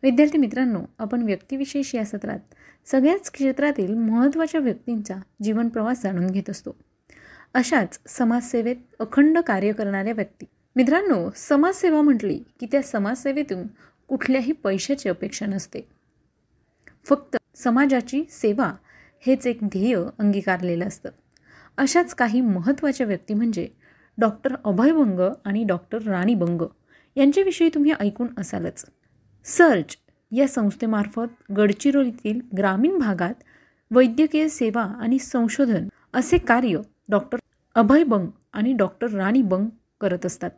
विद्यार्थी 0.03 0.37
मित्रांनो 0.37 0.79
आपण 0.99 1.21
व्यक्तिविशेष 1.21 1.95
या 1.95 2.05
सत्रात 2.05 2.39
सगळ्याच 2.85 3.31
क्षेत्रातील 3.31 3.93
महत्त्वाच्या 3.93 4.61
व्यक्तींचा 4.61 5.15
जीवनप्रवास 5.43 6.03
जाणून 6.03 6.27
घेत 6.27 6.49
असतो. 6.49 6.75
अशाच 7.53 7.99
समाजसेवेत 8.07 8.75
अखंड 8.99 9.37
कार्य 9.37 9.71
करणाऱ्या 9.71 10.13
व्यक्ती. 10.13 10.45
मित्रांनो 10.75 11.29
समाजसेवा 11.35 12.01
म्हटली 12.01 12.39
की 12.59 12.65
त्या 12.65 12.81
समाजसेवेतून 12.81 13.63
कुठल्याही 14.11 14.51
पैशाची 14.51 15.09
अपेक्षा 15.09 15.45
नसते. 15.45 15.87
फक्त 17.05 17.37
समाजाची 17.55 18.23
सेवा 18.29 18.73
हेच 19.19 19.47
एक 19.47 19.57
ध्येय 19.63 19.95
अंगीकारलेलं 20.19 20.85
असतं. 20.85 21.09
अशाच 21.77 22.15
काही 22.15 22.41
महत्त्वाच्या 22.41 23.07
व्यक्ती 23.07 23.33
म्हणजे 23.33 23.67
डॉक्टर 24.17 24.55
अभय 24.65 24.91
बंग 24.91 25.19
आणि 25.45 25.63
डॉक्टर 25.63 26.01
राणी 26.01 26.35
बंग 26.35 26.61
यांच्याविषयी 27.15 27.69
तुम्ही 27.73 27.91
ऐकून 27.99 28.27
असालच. 28.37 28.85
सर्च 29.45 29.97
या 30.31 30.47
संस्थेमार्फत 30.47 31.51
गडचिरोलीतील 31.57 32.41
ग्रामीण 32.57 32.97
भागात 32.97 33.33
वैद्यकीय 33.91 34.47
सेवा 34.47 34.83
आणि 34.83 35.19
संशोधन 35.19 35.87
असे 36.13 36.37
कार्य 36.37 36.77
डॉक्टर 37.09 37.37
अभय 37.75 38.03
बंग 38.03 38.27
आणि 38.53 38.73
डॉक्टर 38.73 39.07
राणी 39.09 39.41
बंग 39.41 39.65
करत 40.01 40.25
असतात. 40.25 40.51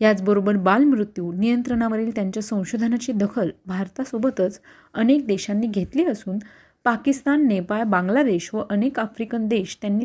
याचबरोबर 0.00 0.56
बालमृत्यू 0.56 1.32
नियंत्रणावरील 1.32 2.10
त्यांच्या 2.14 2.42
संशोधनाची 2.42 3.12
दखल 3.12 3.50
भारतासोबतच 3.66 4.60
अनेक 4.94 5.26
देशांनी 5.26 5.66
घेतली 5.66 6.04
असून 6.04 6.38
पाकिस्तान 6.84 7.46
नेपाळ 7.46 7.82
बांगलादेश 7.82 8.50
व 8.54 8.62
अनेक 8.70 9.00
आफ्रिकन 9.00 9.48
देश 9.48 9.78
त्यांनी 9.82 10.04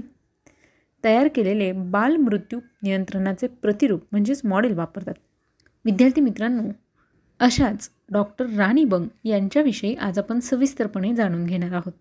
तयार 1.03 1.27
केलेले 1.35 1.71
बालमृत्यू 1.71 2.59
नियंत्रणाचे 2.83 3.47
प्रतिरूप 3.47 4.01
म्हणजेच 4.11 4.41
मॉडेल 4.43 4.73
वापरतात. 4.73 5.13
विद्यार्थी 5.85 6.21
मित्रांनो 6.21 6.63
अशाच 7.39 7.89
डॉक्टर 8.11 8.45
राणी 8.45 8.83
बंग 8.83 9.07
यांच्याविषयी 9.23 9.95
आज 9.95 10.19
आपण 10.19 10.39
सविस्तरपणे 10.39 11.15
जाणून 11.15 11.45
घेणार 11.45 11.71
आहोत. 11.71 11.91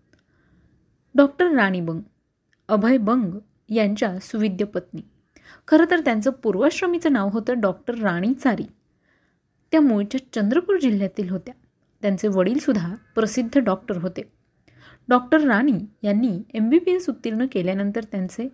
डॉक्टर 1.15 1.51
राणी 1.51 1.81
बंग 1.81 2.01
अभय 2.67 2.97
बंग 2.97 3.33
यांच्या 3.69 4.19
सुविद्य 4.19 4.65
पत्नी. 4.65 5.01
खरं 5.67 5.85
तर 5.91 5.99
त्यांचं 5.99 6.31
पूर्वाश्रमीचं 6.31 7.13
नाव 7.13 7.29
होतं 7.29 7.59
डॉक्टर 7.59 7.95
राणी 7.95 8.33
चारी. 8.33 8.63
त्या 9.71 9.81
मूळच्या 9.81 10.19
चंद्रपूर 10.33 10.79
जिल्ह्यातील 10.79 11.29
होत्या. 11.29 11.53
त्यांचे 12.01 12.27
वडीलसुद्धा 12.27 12.95
प्रसिद्ध 13.15 13.59
डॉक्टर 13.59 13.97
होते. 13.97 14.21
डॉक्टर 15.09 15.41
राणी 15.41 15.85
यांनी 16.03 16.41
एम 16.53 16.69
बी 16.69 16.79
बी 16.79 16.91
एस 16.91 17.09
उत्तीर्ण 17.09 17.45
केल्यानंतर 17.51 18.03
त्यांचे 18.03 18.49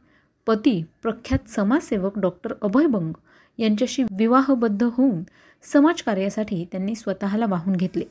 पती 0.48 0.84
प्रख्यात 1.04 1.50
समाजसेवक 1.50 2.20
डॉक्टर 2.20 2.54
अभय 2.62 2.86
बंग 2.86 3.14
यांच्याशी 3.58 4.04
विवाहबद्ध 4.04 4.84
होऊन 4.84 5.24
समाजकार्यासाठी 5.62 6.66
त्यांनी 6.72 6.96
स्वतःला 6.96 7.46
वाहून 7.50 7.76
घेतले. 7.76 8.04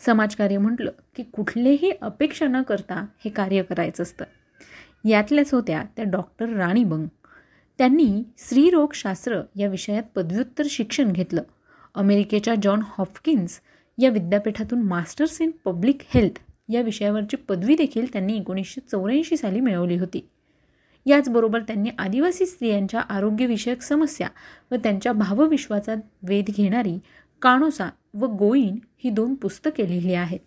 समाजकार्य 0.00 0.58
म्हटलं 0.58 0.90
की 1.16 1.22
कुठलेही 1.22 1.92
अपेक्षा 2.00 2.46
न 2.46 2.62
करता 2.62 2.94
हे 2.94 3.30
कार्य 3.30 3.62
करायचं 3.62 4.02
असतं. 4.02 4.24
यातल्याच 5.04 5.54
होत्या 5.54 5.84
त्या 5.96 6.04
डॉक्टर 6.04 6.48
राणी 6.48 6.84
बंग. 6.84 7.06
त्यांनी 7.78 8.22
स्त्रीरोगशास्त्र 8.38 9.40
या 9.56 9.68
विषयात 9.68 10.02
पदव्युत्तर 10.14 10.64
शिक्षण 10.70 11.12
घेतलं. 11.12 11.42
अमेरिकेच्या 11.94 12.54
जॉन 12.62 12.80
हॉपकिन्स 12.86 13.60
या 13.98 14.10
विद्यापीठातून 14.10 14.82
मास्टर्स 14.82 15.40
इन 15.40 15.50
पब्लिक 15.64 15.98
हेल्थ 16.14 16.38
या 16.68 16.82
विषयावरची 16.82 17.36
पदवी 17.36 17.76
देखील 17.76 18.12
त्यांनी 18.12 18.36
एकोणीसशे 18.36 18.80
चौऱ्याऐंशी 18.80 19.36
साली 19.36 19.60
मिळवली 19.60 19.96
होती. 19.96 20.28
याचबरोबर 21.06 21.60
त्यांनी 21.60 21.90
आदिवासी 21.98 22.46
स्त्रियांच्या 22.46 23.00
आरोग्यविषयक 23.00 23.82
समस्या 23.82 24.28
व 24.70 24.74
त्यांच्या 24.74 25.12
भावविश्वाचा 25.12 25.94
वेध 26.22 26.44
घेणारी 26.48 26.98
काणोसा 27.42 27.88
व 28.14 28.26
गोईन 28.26 28.78
ही 29.04 29.10
दोन 29.10 29.34
पुस्तके 29.34 29.88
लिहिली 29.88 30.14
आहेत. 30.14 30.40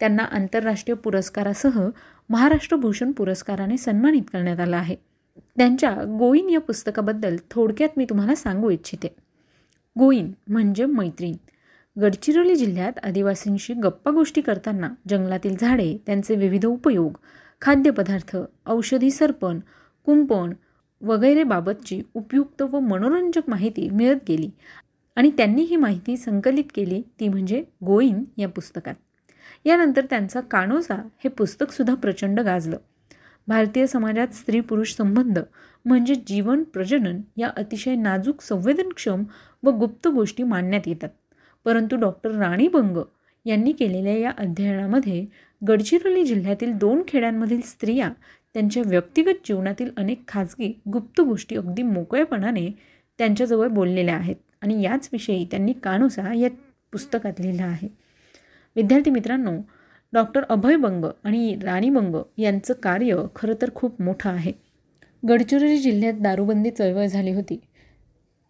त्यांना 0.00 0.22
आंतरराष्ट्रीय 0.22 0.94
पुरस्कारासह 0.94 1.88
महाराष्ट्र 2.28 2.76
भूषण 2.76 3.12
पुरस्काराने 3.12 3.76
सन्मानित 3.76 4.22
करण्यात 4.32 4.60
आलं 4.60 4.76
आहे. 4.76 4.96
त्यांच्या 5.56 5.94
गोईन 6.18 6.48
या 6.48 6.60
पुस्तकाबद्दल 6.60 7.36
थोडक्यात 7.50 7.88
मी 7.96 8.04
तुम्हाला 8.04 8.34
सांगू 8.34 8.70
इच्छिते. 8.70 9.08
गोईन 9.98 10.32
म्हणजे 10.48 10.86
मैत्रीण. 10.86 11.34
गडचिरोली 12.00 12.56
जिल्ह्यात 12.56 12.92
आदिवासींशी 13.02 13.74
गप्पा 13.74 14.10
गोष्टी 14.10 14.40
करताना 14.40 14.90
जंगलातील 15.08 15.56
झाडे 15.60 15.96
त्यांचे 16.06 16.34
विविध 16.34 16.66
उपयोग 16.66 17.18
खाद्यपदार्थ 17.60 18.36
औषधी 18.66 19.10
सरपण 19.10 19.60
कुंपण 20.04 20.52
वगैरेबाबतची 21.02 22.02
उपयुक्त 22.14 22.62
व 22.62 22.78
मनोरंजक 22.80 23.42
माहिती 23.48 23.90
मिळत 23.90 24.18
गेली 24.28 24.50
आणि 25.16 25.30
त्यांनी 25.30 25.62
ही 25.62 25.76
माहिती 25.76 26.16
संकलित 26.16 26.64
केली 26.74 27.02
ती 27.20 27.28
म्हणजे 27.28 27.64
गोईन 27.84 28.24
या 28.36 28.48
पुस्तकात. 28.48 28.94
यानंतर 29.64 30.04
त्यांचा 30.10 30.40
कानोसा 30.40 30.94
हे 30.94 31.28
पुस्तकसुद्धा 31.28 31.94
प्रचंड 31.94 32.40
गाजलं. 32.40 32.76
भारतीय 33.48 33.86
समाजात 33.86 34.28
स्त्री 34.28 34.60
पुरुष 34.60 34.94
संबंध 34.94 35.38
म्हणजे 35.84 36.14
जीवन 36.14 36.62
प्रजनन 36.62 37.20
या 37.36 37.50
अतिशय 37.56 37.94
नाजूक 37.94 38.40
संवेदनक्षम 38.40 39.24
व 39.62 39.70
गुप्त 39.70 40.08
गोष्टी 40.08 40.42
मांडण्यात 40.42 40.80
येतात. 40.86 41.08
परंतु 41.64 41.96
डॉक्टर 41.96 42.30
राणी 42.30 42.68
बंग 42.68 42.96
यांनी 43.44 43.72
केलेल्या 43.72 44.18
या 44.18 44.32
अध्ययनामध्ये 44.38 45.26
गडचिरोली 45.68 46.24
जिल्ह्यातील 46.24 46.72
दोन 46.72 47.02
खेड्यांमधील 47.08 47.60
स्त्रिया 47.60 48.10
त्यांच्या 48.54 48.82
व्यक्तिगत 48.86 49.46
जीवनातील 49.46 49.90
अनेक 49.96 50.22
खाजगी 50.28 50.80
गुप्त 50.92 51.20
गोष्टी 51.20 51.56
अगदी 51.56 51.82
मोकळेपणाने 51.82 52.78
त्यांच्याजवळ 53.18 53.68
बोललेल्या 53.68 54.16
आहेत 54.16 54.36
आणि 54.62 54.82
याचविषयी 54.82 55.44
त्यांनी 55.44 55.72
कानोसा 55.72 56.34
या 56.34 56.48
पुस्तकात 56.92 57.40
लिहिलं 57.40 57.62
आहे. 57.62 57.88
विद्यार्थी 58.76 59.10
मित्रांनो 59.10 59.52
डॉक्टर 60.12 60.42
अभय 60.50 60.76
बंग 60.76 61.04
आणि 61.24 61.54
राणी 61.62 61.90
बंग 61.90 62.14
यांचं 62.38 62.74
कार्य 62.74 63.16
खरं 63.36 63.54
तर 63.62 63.70
खूप 63.74 64.00
मोठं 64.02 64.30
आहे. 64.30 64.52
गडचिरोली 65.22 65.78
जिल्ह्यात 65.78 66.20
दारूबंदी 66.22 66.70
चळवळ 66.70 67.06
झाली 67.06 67.32
होती. 67.32 67.58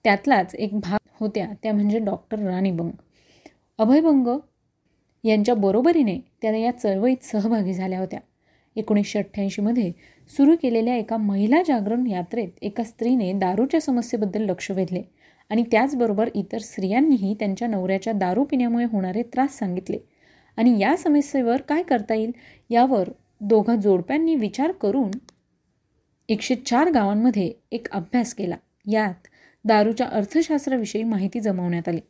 त्यातलाच 0.05 0.55
एक 0.55 0.75
भाग 0.75 0.99
होत्या 1.21 1.47
त्या 1.63 1.73
म्हणजे 1.73 1.99
डॉक्टर 1.99 2.39
राणी 2.39 2.71
बंग. 2.71 2.91
अभय 3.79 4.01
बंग 4.01 4.29
यांच्या 5.25 5.55
बरोबरीने 5.55 6.19
त्या 6.43 6.57
या 6.57 6.71
चळवळीत 6.73 7.25
सहभागी 7.25 7.73
झाल्या 7.75 7.99
होत्या. 7.99 8.21
एकोणीसशे 8.77 9.19
अठ्ठ्याऐंशीमध्ये 9.19 9.91
सुरू 10.31 10.55
केलेल्या 10.63 10.97
एका 10.97 11.17
महिला 11.17 11.63
जागरण 11.63 12.07
यात्रेत 12.07 12.49
एका 12.63 12.85
स्त्रीने 12.85 13.33
दारूच्या 13.33 13.81
समस्येबद्दल 13.81 14.43
लक्ष 14.43 14.71
वेधले 14.71 15.03
आणि 15.51 15.63
त्याचबरोबर 15.73 16.29
इतर 16.35 16.59
स्त्रियांनीही 16.59 17.35
त्यांच्या 17.35 17.69
नवऱ्याच्या 17.69 18.13
दारू 18.13 18.45
पिण्यामुळे 18.45 18.85
होणारे 18.85 19.23
त्रास 19.23 19.59
सांगितले. 19.59 19.99
आणि 20.59 20.79
या 20.79 20.97
समस्येवर 20.97 21.61
काय 21.61 21.83
करता 21.83 22.15
येईल 22.15 22.31
यावर 22.71 23.09
दोघा 23.41 23.77
जोडप्यांनी 23.77 24.35
विचार 24.35 24.73
करून 24.73 25.11
एकशे 26.29 26.55
चार 26.55 26.91
गावांमध्ये 26.91 27.53
एक 27.73 27.91
अभ्यास 27.91 28.35
केला. 28.35 28.57
यात 28.91 29.27
दारूच्या 29.65 30.07
अर्थशास्त्राविषयी 30.07 31.03
माहिती 31.03 31.41
जमवण्यात 31.41 31.89
आली. 31.89 32.01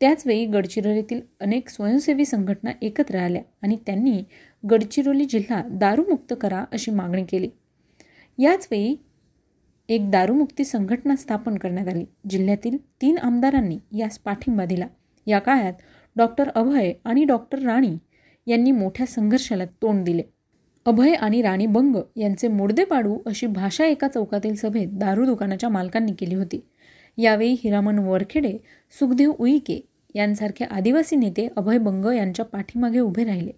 त्याचवेळी 0.00 0.46
गडचिरोलीतील 0.46 1.20
अनेक 1.40 1.68
स्वयंसेवी 1.68 2.24
संघटना 2.24 2.70
एकत्र 2.82 3.18
आल्या 3.18 3.42
आणि 3.62 3.76
त्यांनी 3.86 4.22
गडचिरोली 4.70 5.24
जिल्हा 5.24 5.62
दारूमुक्त 5.70 6.34
करा 6.40 6.64
अशी 6.72 6.90
मागणी 6.90 7.24
केली. 7.24 7.50
याचवेळी 8.38 8.96
एक 9.88 10.10
दारूमुक्ती 10.10 10.64
संघटना 10.64 11.16
स्थापन 11.16 11.58
करण्यात 11.58 11.88
आली. 11.88 12.04
जिल्ह्यातील 12.30 12.76
तीन 13.02 13.18
आमदारांनी 13.18 13.78
यास 13.98 14.18
पाठिंबा 14.18 14.64
दिला. 14.64 14.86
या 15.26 15.38
काळात 15.38 15.72
डॉक्टर 16.16 16.48
अभय 16.48 16.92
आणि 17.04 17.24
डॉक्टर 17.24 17.58
राणी 17.58 17.96
यांनी 18.46 18.70
मोठ्या 18.70 19.06
संघर्षाला 19.06 19.64
तोंड 19.64 20.04
दिले. 20.04 20.22
अभय 20.86 21.12
आणि 21.12 21.42
राणी 21.42 21.66
बंग 21.66 21.96
यांचे 22.16 22.48
मुडदे 22.48 22.84
पाडू 22.84 23.18
अशी 23.26 23.46
भाषा 23.46 23.84
एका 23.84 24.08
चौकातील 24.08 24.54
सभेत 24.54 24.86
दारू 24.92 25.26
दुकानाच्या 25.26 25.68
मालकांनी 25.68 26.12
केली 26.12 26.34
होती. 26.34 26.64
यावेळी 27.18 27.52
हिरामन 27.64 27.98
वरखेडे 27.98 28.58
सुखदेव 29.00 29.32
उईके 29.38 29.80
यांसारखे 30.14 30.64
आदिवासी 30.64 31.16
नेते 31.16 31.48
अभय 31.56 31.78
बंग 31.78 32.04
यांच्या 32.04 32.44
पाठीमागे 32.44 33.00
उभे 33.00 33.24
राहिले. 33.24 33.52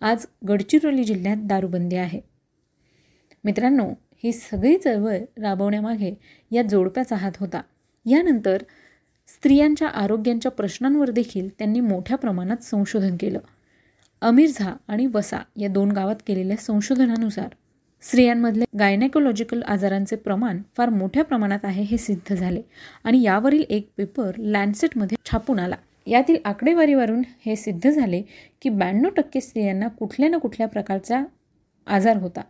आज 0.00 0.26
गडचिरोली 0.48 1.04
जिल्ह्यात 1.04 1.36
दारूबंदी 1.44 1.96
आहे. 1.96 2.20
मित्रांनो 3.44 3.88
ही 4.24 4.32
सगळी 4.32 4.76
चळवळ 4.76 5.16
राबवण्यामागे 5.42 6.14
या 6.50 6.62
जोडप्याचा 6.62 7.16
हात 7.16 7.32
होता. 7.40 7.62
यानंतर 8.06 8.62
स्त्रियांच्या 9.30 9.88
आरोग्यांच्या 9.88 10.50
प्रश्नांवर 10.50 11.10
देखील 11.10 11.48
त्यांनी 11.48 11.80
मोठ्या 11.80 12.16
प्रमाणात 12.18 12.62
संशोधन 12.64 13.16
केलं. 13.16 13.38
अमीरझा 14.22 14.72
आणि 14.88 15.06
वसा 15.06 15.38
या 15.56 15.68
दोन 15.68 15.92
गावात 15.92 16.16
केलेल्या 16.26 16.56
संशोधनानुसार 16.56 17.48
स्त्रियांमधले 18.02 18.64
गायनेकोलॉजिकल 18.78 19.62
आजारांचे 19.62 20.16
प्रमाण 20.16 20.60
फार 20.76 20.88
मोठ्या 20.88 21.24
प्रमाणात 21.24 21.64
आहे 21.64 21.82
हे 21.82 21.98
सिद्ध 21.98 22.34
झाले 22.34 22.62
आणि 23.04 23.22
यावरील 23.22 23.64
एक 23.68 23.88
पेपर 23.96 24.38
लँडसेटमध्ये 24.38 25.16
छापून 25.24 25.58
आला. 25.58 25.76
यातील 26.06 26.36
आकडेवारीवरून 26.44 27.22
हे 27.46 27.56
सिद्ध 27.56 27.90
झाले 27.90 28.22
की 28.62 28.68
ब्याण्णव 28.68 29.08
टक्के 29.16 29.40
स्त्रियांना 29.40 29.88
कुठल्या 29.88 30.28
ना 30.28 30.38
कुठल्या 30.38 30.68
प्रकारचा 30.68 31.22
आजार 31.86 32.16
होता. 32.16 32.42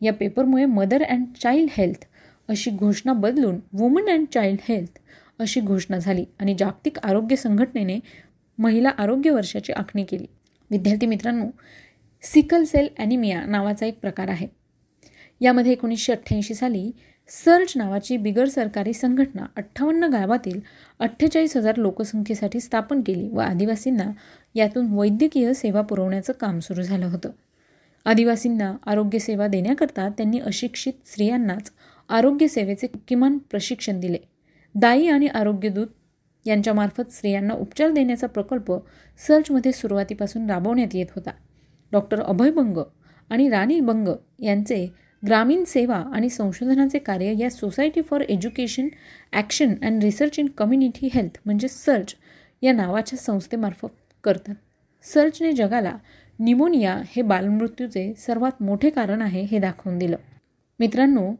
या 0.00 0.12
पेपरमुळे 0.12 0.64
मदर 0.64 1.02
अँड 1.02 1.24
चाइल्ड 1.42 1.70
हेल्थ 1.72 2.04
अशी 2.48 2.70
घोषणा 2.70 3.12
बदलून 3.12 3.58
वुमन 3.72 4.08
अँड 4.10 4.26
चाइल्ड 4.34 4.60
हेल्थ 4.68 4.98
अशी 5.38 5.60
घोषणा 5.60 5.98
झाली 5.98 6.24
आणि 6.40 6.54
जागतिक 6.58 6.98
आरोग्य 6.98 7.36
संघटनेने 7.36 7.98
महिला 8.58 8.88
आरोग्य 8.88 9.30
वर्षाची 9.30 9.72
आखणी 9.72 10.04
केली. 10.04 10.26
विद्यार्थी 10.70 11.06
मित्रांनो 11.06 11.46
सिकल 12.22 12.64
सेल 12.64 12.88
ॲनिमिया 12.98 13.44
नावाचा 13.46 13.86
एक 13.86 14.00
प्रकार 14.00 14.28
आहे. 14.28 14.46
यामध्ये 15.40 15.72
एकोणीसशे 15.72 16.12
अठ्ठ्याऐंशी 16.12 16.54
साली 16.54 16.90
सर्च 17.28 17.72
नावाची 17.76 18.16
बिगर 18.16 18.44
सरकारी 18.44 18.92
संघटना 18.92 19.46
अठ्ठावन्न 19.56 20.04
गावातील 20.04 20.60
अठ्ठेचाळीस 20.98 21.56
हजार 21.56 21.76
लोकसंख्येसाठी 21.76 22.60
स्थापन 22.60 23.00
केली 23.00 23.28
व 23.28 23.38
आदिवासींना 23.38 24.10
यातून 24.54 24.86
वैद्यकीय 24.90 25.54
सेवा 25.54 25.82
पुरवण्याचं 25.82 26.32
काम 26.32 26.58
सुरू 26.58 26.82
झालं 26.82 27.06
होतं. 27.06 27.30
आदिवासींना 28.04 28.76
आरोग्यसेवा 28.86 29.46
देण्याकरता 29.46 30.08
त्यांनी 30.08 30.38
अशिक्षित 30.38 30.92
स्त्रियांनाच 31.06 31.72
आरोग्यसेवेचे 32.08 32.86
किमान 33.08 33.38
प्रशिक्षण 33.38 34.00
दिले. 34.00 34.18
दाई 34.74 35.06
आणि 35.06 35.26
आरोग्यदूत 35.26 35.86
यांच्यामार्फत 36.46 37.12
स्त्रियांना 37.12 37.54
उपचार 37.54 37.90
देण्याचा 37.90 38.26
प्रकल्प 38.26 38.72
सर्चमध्ये 39.20 39.72
सुरुवातीपासून 39.72 40.50
राबवण्यात 40.50 40.94
येत 40.94 41.06
होता. 41.14 41.30
डॉक्टर 41.92 42.20
अभय 42.20 42.50
बंग 42.50 42.78
आणि 43.30 43.48
राणी 43.48 43.80
बंग 43.80 44.08
यांचे 44.40 44.86
ग्रामीण 45.22 45.64
सेवा 45.64 45.96
आणि 46.14 46.28
संशोधनाचे 46.28 46.98
कार्य 46.98 47.34
या 47.38 47.50
society 47.50 48.02
for 48.02 48.20
education 48.20 48.88
action 49.32 49.74
and 49.82 50.04
research 50.04 50.38
in 50.38 50.46
community 50.58 51.08
health 51.14 51.38
म्हणजे 51.44 51.68
सर्च 51.68 52.14
या 52.62 52.72
नावाच्या 52.72 53.18
संस्थेमार्फत 53.18 54.14
करतात. 54.24 54.54
सर्चने 55.04 55.52
जगाला 55.52 55.96
निमोनिया 56.38 57.00
हे 57.06 57.22
बालमृत्यूचे 57.22 58.12
सर्वात 58.18 58.62
मोठे 58.62 58.90
कारण 58.90 59.22
आहे 59.22 59.42
हे 59.42 59.58
दाखवून 59.58 59.98
दिलं. 59.98 60.16
मित्रांनो 60.78 61.30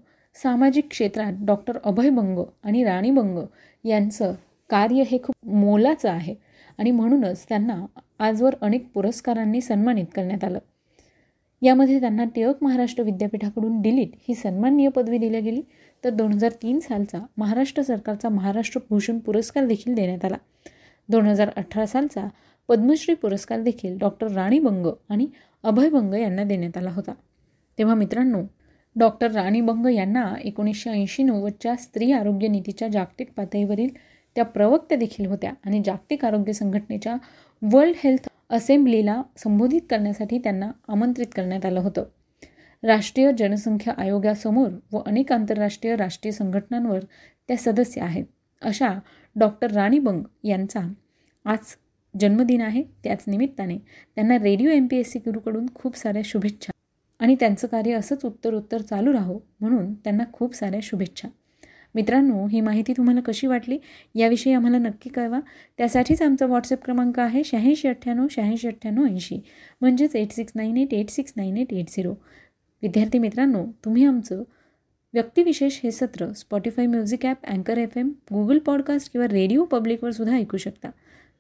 सामाजिक 0.42 0.86
क्षेत्रात 0.90 1.32
डॉक्टर 1.40 1.78
अभय 1.84 2.10
बंग 2.10 2.38
आणि 2.62 2.84
राणी 2.84 3.10
बंग 3.10 3.38
यांचं 3.84 4.34
कार्य 4.70 5.02
हे 5.02 5.18
खूप 5.22 5.46
मोलाचं 5.46 6.10
आहे. 6.10 6.34
आणि 6.78 6.90
म्हणूनच 6.90 7.46
त्यांना 7.48 7.86
आजवर 8.18 8.54
अनेक 8.60 8.88
पुरस्कारांनी 8.94 9.60
सन्मानित 9.60 10.04
करण्यात 10.14 10.44
आलं. 10.44 10.58
यामध्ये 11.62 12.00
त्यांना 12.00 12.24
टिळक 12.24 12.54
महाराष्ट्र 12.62 13.02
विद्यापीठाकडून 13.02 13.82
डिलीट 13.82 14.10
ही 14.28 14.34
सन्माननीय 14.34 14.88
पदवी 14.88 15.18
दिली 15.18 15.40
गेली. 15.40 15.62
तर 16.04 16.10
दोन 16.10 16.32
हजार 16.32 16.50
तीन 16.50 16.78
सालचा 16.78 17.18
महाराष्ट्र 17.36 17.82
सरकारचा 17.82 18.28
महाराष्ट्र 18.28 18.80
भूषण 18.90 19.18
पुरस्कार 19.18 19.66
देखील 19.66 19.94
देण्यात 19.94 20.24
आला. 20.24 20.36
दोन 21.08 21.26
हजार 21.26 21.50
अठरा 21.56 21.86
सालचा 21.86 22.28
पद्मश्री 22.68 23.14
पुरस्कार 23.14 23.60
देखील 23.60 23.98
डॉक्टर 23.98 24.30
राणी 24.30 24.58
बंग 24.58 24.86
आणि 25.08 25.26
अभय 25.62 25.88
बंग 25.88 26.14
यांना 26.14 26.44
देण्यात 26.44 26.76
आला 26.76 26.90
होता. 26.90 27.12
तेव्हा 27.78 27.94
मित्रांनो 27.94 28.42
डॉक्टर 28.98 29.30
राणी 29.30 29.60
बंग 29.60 29.86
यांना 29.86 30.34
एकोणीसशे 30.44 30.90
ऐंशी 30.90 31.22
नव्वदच्या 31.22 31.74
स्त्री 31.76 32.10
आरोग्य 32.12 32.48
नीतीच्या 32.48 32.88
जागतिक 32.88 33.32
पातळीवरील 33.36 33.88
त्या 34.34 34.44
प्रवक्त्या 34.44 34.98
देखील 34.98 35.26
होत्या 35.26 35.52
आणि 35.64 35.82
जागतिक 35.84 36.24
आरोग्य 36.24 36.52
संघटनेच्या 36.52 37.14
वर्ल्ड 37.62 37.96
हेल्थ 38.04 38.28
असेंब्लीला 38.50 39.22
संबोधित 39.36 39.80
करण्यासाठी 39.90 40.38
त्यांना 40.38 40.70
आमंत्रित 40.88 41.26
करण्यात 41.36 41.66
आलं 41.66 41.80
होतं. 41.80 42.04
राष्ट्रीय 42.82 43.30
जनसंख्या 43.38 43.94
आयोगासमोर 43.98 44.68
व 44.92 44.98
अनेक 45.06 45.32
आंतरराष्ट्रीय 45.32 45.96
राष्ट्रीय 45.96 46.32
संघटनांवर 46.32 46.98
त्या 47.48 47.56
सदस्य 47.56 48.00
आहेत. 48.00 48.24
अशा 48.62 48.88
डॉक्टर 49.36 49.70
राणी 49.70 49.98
बंग 49.98 50.22
यांचा 50.44 50.80
आज 51.44 51.74
जन्मदिन 52.20 52.60
आहे. 52.60 52.82
त्याच 53.04 53.24
निमित्ताने 53.26 53.78
त्यांना 54.14 54.38
radio 54.38 54.70
M 54.70 54.86
P 54.86 54.96
S 54.96 55.12
C 55.12 55.18
गुरुकडून 55.18 55.66
खूप 55.74 55.96
साऱ्या 55.96 56.22
शुभेच्छा. 56.24 56.72
आणि 57.18 57.36
त्यांचं 57.40 57.66
कार्य 57.66 57.92
असंच 57.92 58.24
उत्तर 58.24 58.54
उत्तर 58.54 58.80
चालू 58.80 59.12
राहो 59.12 59.40
म्हणून 59.60 59.94
त्यांना 59.94 60.24
खूप 60.32 60.54
साऱ्या 60.54 60.80
शुभेच्छा. 60.82 61.28
मित्रांनो 61.94 62.46
ही 62.46 62.60
माहिती 62.60 62.92
तुम्हाला 62.92 63.20
कशी 63.20 63.46
वाटली? 63.46 63.78
याविषयी 64.14 64.52
आम्हाला 64.52 64.78
नक्की 64.78 65.10
कळवा. 65.10 65.40
त्यासाठीच 65.78 66.22
आमचा 66.22 66.46
व्हॉट्सअप 66.46 66.84
क्रमांक 66.84 67.20
आहे 67.20 67.44
शहाऐंशी 67.44 67.88
अठ्ठ्याण्णव 67.88 68.26
शहाऐंशी 68.30 68.68
अठ्ठ्याण्णव 68.68 69.06
ऐंशी. 69.06 69.40
म्हणजेच 69.80 70.16
eight 70.16 70.32
six 70.32 70.52
nine 70.54 70.76
eight 70.76 70.94
eight 70.94 71.10
six 71.10 71.32
nine 71.36 71.56
eight 71.56 71.72
eight 71.72 71.88
zero 71.88 72.14
विद्यार्थी 72.82 73.18
मित्रांनो 73.18 73.66
तुम्ही 73.84 74.04
आमचं 74.04 74.42
व्यक्तिविशेष 75.14 75.80
हे 75.82 75.90
सत्र 75.90 76.32
स्पॉटीफाय 76.32 76.86
म्युझिक 76.86 77.26
ॲप 77.26 77.46
अँकर 77.46 77.78
एफ 77.78 77.98
एम 77.98 78.08
गुगल 78.08 78.58
पॉडकास्ट 78.58 79.12
किंवा 79.12 79.26
रेडिओ 79.26 79.64
पब्लिकवर 79.64 80.10
सुद्धा 80.10 80.36
ऐकू 80.36 80.56
शकता. 80.56 80.88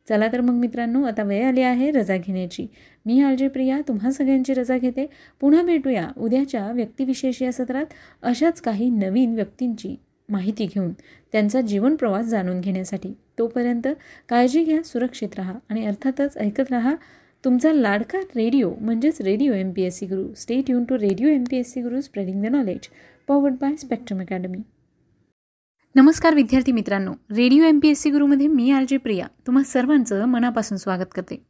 चला 0.08 0.28
तर 0.32 0.40
मग 0.40 0.54
मित्रांनो 0.54 1.02
आता 1.02 1.22
वेळ 1.22 1.46
आली 1.46 1.62
आहे 1.62 1.90
रजा 1.90 2.16
घेण्याची. 2.16 2.66
मी 3.06 3.20
आलजी 3.20 3.48
प्रिया 3.48 3.80
तुम्हा 3.88 4.10
सगळ्यांची 4.10 4.54
रजा 4.54 4.78
घेते. 4.78 5.06
पुन्हा 5.40 5.62
भेटूया 5.62 6.08
उद्याच्या 6.16 6.70
व्यक्तिविशेष 6.72 7.42
या 7.42 7.52
सत्रात 7.52 7.94
अशाच 8.22 8.60
काही 8.60 8.90
नवीन 8.90 9.34
व्यक्तींची 9.34 9.96
माहिती 10.28 10.66
घेऊन 10.66 10.92
त्यांचा 11.32 11.60
जीवन 11.60 11.94
प्रवास 11.96 12.26
जाणून 12.26 12.60
घेण्यासाठी. 12.60 13.12
तोपर्यंत 13.38 13.88
काळजी 14.28 14.64
घ्या 14.64 14.82
सुरक्षित 14.82 15.28
राहा 15.36 15.54
आणि 15.68 15.86
अर्थातच 15.86 16.36
ऐकत 16.38 16.70
राहा 16.70 16.94
तुमचा 17.44 17.72
लाडका 17.72 18.18
रेडिओ 18.36 18.72
म्हणजेच 18.80 19.20
radio 19.20 19.52
M 19.52 19.70
P 19.70 19.82
S 19.82 19.98
C 19.98 20.06
Guru 20.06 20.32
stay 20.36 20.70
tune 20.70 20.84
to 20.84 20.98
radio 20.98 21.28
M 21.28 21.44
P 21.50 21.56
S 21.56 21.72
C 21.72 21.82
Guru 21.82 22.00
spreading 22.00 22.42
the 22.42 22.46
knowledge 22.46 22.88
powered 23.28 23.54
by 23.60 23.76
Spectrum 23.76 24.20
Academy 24.20 24.58
नमस्कार 25.98 26.34
विद्यार्थी 26.34 26.72
मित्रांनो. 26.72 27.12
Radio 27.12 27.64
M 27.64 27.78
P 27.78 27.88
S 27.88 28.00
C 28.00 28.10
गुरुमध्ये 28.10 28.46
मी 28.46 28.70
आर 28.70 28.84
जे 28.88 28.96
प्रिया. 28.96 29.26
तुम्हा 29.46 29.62
सर्वांचं 29.62 30.24
मनापासून 30.24 30.78
स्वागत 30.78 31.14
करते. 31.14 31.42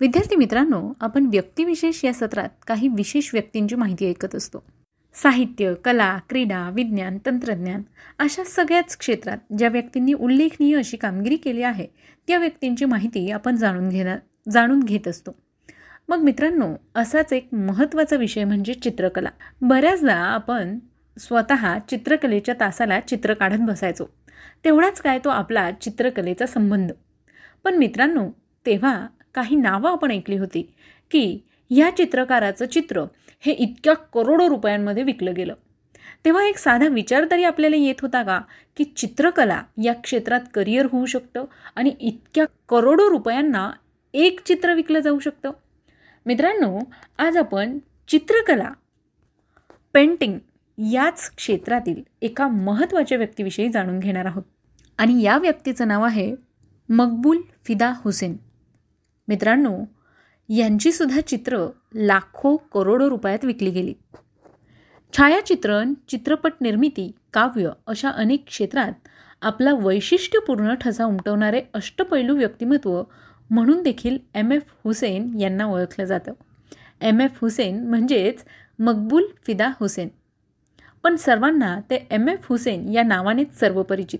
विद्यार्थी 0.00 0.36
मित्रांनो 0.36 0.92
आपण 1.00 1.26
व्यक्तिविशेष 1.26 2.04
या 2.04 2.12
सत्रात 2.12 2.48
काही 2.66 2.88
विशेष 2.88 3.30
व्यक्तींची 3.32 3.74
माहिती 3.74 4.10
ऐकत 4.10 4.34
असतो. 4.34 4.62
साहित्य 5.14 5.74
कला 5.84 6.18
क्रीडा 6.28 6.70
विज्ञान 6.70 7.18
तंत्रज्ञान 7.26 7.82
अशा 8.18 8.44
सगळ्याच 8.44 8.96
क्षेत्रात 8.96 9.38
ज्या 9.58 9.68
व्यक्तींनी 9.68 10.12
उल्लेखनीय 10.12 10.76
अशी 10.76 10.96
कामगिरी 10.96 11.36
केली 11.36 11.62
आहे 11.62 11.86
त्या 12.28 12.38
व्यक्तींची 12.38 12.84
माहिती 12.84 13.30
आपण 13.30 13.56
जाणून 13.56 13.88
घेणार 13.88 14.18
जाणून 14.50 14.80
घेत 14.80 15.08
असतो. 15.08 15.30
मग 16.08 16.18
मित्रांनो 16.18 16.74
असाच 16.94 17.32
एक 17.32 17.48
महत्त्वाचा 17.52 18.16
विषय 18.16 18.44
म्हणजे 18.44 18.74
चित्रकला. 18.74 19.30
बऱ्याचदा 19.60 20.14
आपण 20.14 20.78
स्वतः 21.18 21.78
चित्रकलेच्या 21.78 22.54
तासाला 22.60 23.00
चित्र 23.00 23.34
काढत 23.34 23.60
बसायचो. 23.60 24.04
तेवढाच 24.64 25.00
काय 25.00 25.18
तो 25.18 25.28
आपला 25.28 25.70
चित्रकलेचा 25.70 26.46
संबंध. 26.46 26.92
पण 27.64 27.74
मित्रांनो 27.74 28.30
तेव्हा 28.66 29.06
काही 29.34 29.56
नावं 29.56 29.92
आपण 29.92 30.10
ऐकली 30.10 30.36
होती 30.38 30.74
की 31.10 31.40
ह्या 31.70 31.90
चित्रकाराचं 31.96 32.66
चित्र 32.66 33.04
हे 33.40 33.52
इतक्या 33.52 33.94
करोडो 33.94 34.48
रुपयांमध्ये 34.48 35.02
विकलं 35.02 35.34
गेलं. 35.34 35.54
तेव्हा 36.24 36.44
एक 36.44 36.56
साधा 36.56 36.88
विचार 36.88 37.24
तरी 37.30 37.44
आपल्याला 37.44 37.76
येत 37.76 38.00
होता 38.02 38.22
का 38.22 38.40
की 38.76 38.84
चित्रकला 38.84 39.62
या 39.82 39.92
क्षेत्रात 39.94 40.40
करिअर 40.54 40.86
होऊ 40.92 41.06
शकतं 41.06 41.44
आणि 41.76 41.94
इतक्या 42.00 42.44
करोडो 42.68 43.10
रुपयांना 43.10 43.70
एक 44.14 44.40
चित्र 44.44 44.74
विकलं 44.74 45.00
जाऊ 45.00 45.18
शकतं? 45.18 45.50
मित्रांनो 46.26 46.78
आज 47.18 47.36
आपण 47.36 47.78
चित्रकला 48.08 48.70
पेंटिंग 49.94 50.38
याच 50.78 51.30
क्षेत्रातील 51.36 52.02
एका 52.22 52.48
महत्त्वाच्या 52.48 53.18
व्यक्तीविषयी 53.18 53.68
जाणून 53.68 53.98
घेणार 53.98 54.24
आहोत. 54.24 54.42
आणि 54.98 55.22
या 55.22 55.38
व्यक्तीचं 55.38 55.88
नाव 55.88 56.04
आहे 56.04 56.36
मकबूल 56.88 57.38
फिदा 57.64 57.92
हुसेन. 57.96 58.36
मित्रांनो 59.28 59.78
यांचीसुद्धा 60.48 61.20
चित्र 61.20 61.66
लाखो 61.94 62.56
करोडो 62.56 63.10
रुपयात 63.10 63.44
विकली 63.44 63.70
गेली. 63.70 63.94
छायाचित्रण 65.16 65.94
चित्रपट 66.08 66.52
निर्मिती 66.60 67.12
काव्य 67.32 67.70
अशा 67.86 68.10
अनेक 68.10 68.44
क्षेत्रात 68.46 68.92
आपला 69.42 69.72
वैशिष्ट्यपूर्ण 69.72 70.74
ठसा 70.74 71.04
उमटवणारे 71.04 71.62
अष्टपैलू 71.74 72.36
व्यक्तिमत्व 72.36 73.02
म्हणून 73.50 73.82
देखील 73.82 74.18
एम 74.34 74.52
एफ 74.52 74.62
हुसेन 74.84 75.40
यांना 75.40 75.64
ओळखलं 75.64 76.04
जातं. 76.04 76.32
एम 77.00 77.20
एफ 77.20 77.38
हुसेन 77.40 77.88
म्हणजेच 77.88 78.44
मकबूल 78.78 79.22
फिदा 79.46 79.70
हुसेन. 79.80 80.08
पण 81.06 81.16
सर्वांना 81.16 81.80
ते 81.90 82.06
एम 82.10 82.28
एफ 82.28 82.46
हुसेन 82.48 82.88
या 82.88 83.02
नावानेच 83.02 83.60
सर्वपरिचित. 83.60 84.18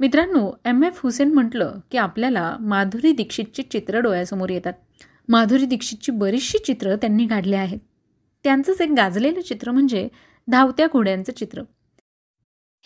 मित्रांनो 0.00 0.52
एम 0.64 0.84
एफ 0.84 1.00
हुसेन 1.02 1.34
म्हटलं 1.34 1.74
की 1.90 1.98
आपल्याला 1.98 2.56
माधुरी 2.60 3.12
दीक्षितची 3.12 3.62
चित्र 3.62 4.00
डोळ्यासमोर 4.00 4.50
येतात. 4.50 4.72
माधुरी 5.28 5.66
दीक्षितची 5.66 6.12
बरीचशी 6.12 6.58
चित्रं 6.58 6.96
त्यांनी 6.96 7.26
काढली 7.26 7.54
आहेत. 7.54 7.78
त्यांचंच 8.44 8.80
एक 8.80 8.90
गाजलेलं 8.96 9.40
चित्र 9.40 9.70
म्हणजे 9.70 10.08
धावत्या 10.48 10.86
घोड्यांचं 10.92 11.32
चित्र. 11.32 11.62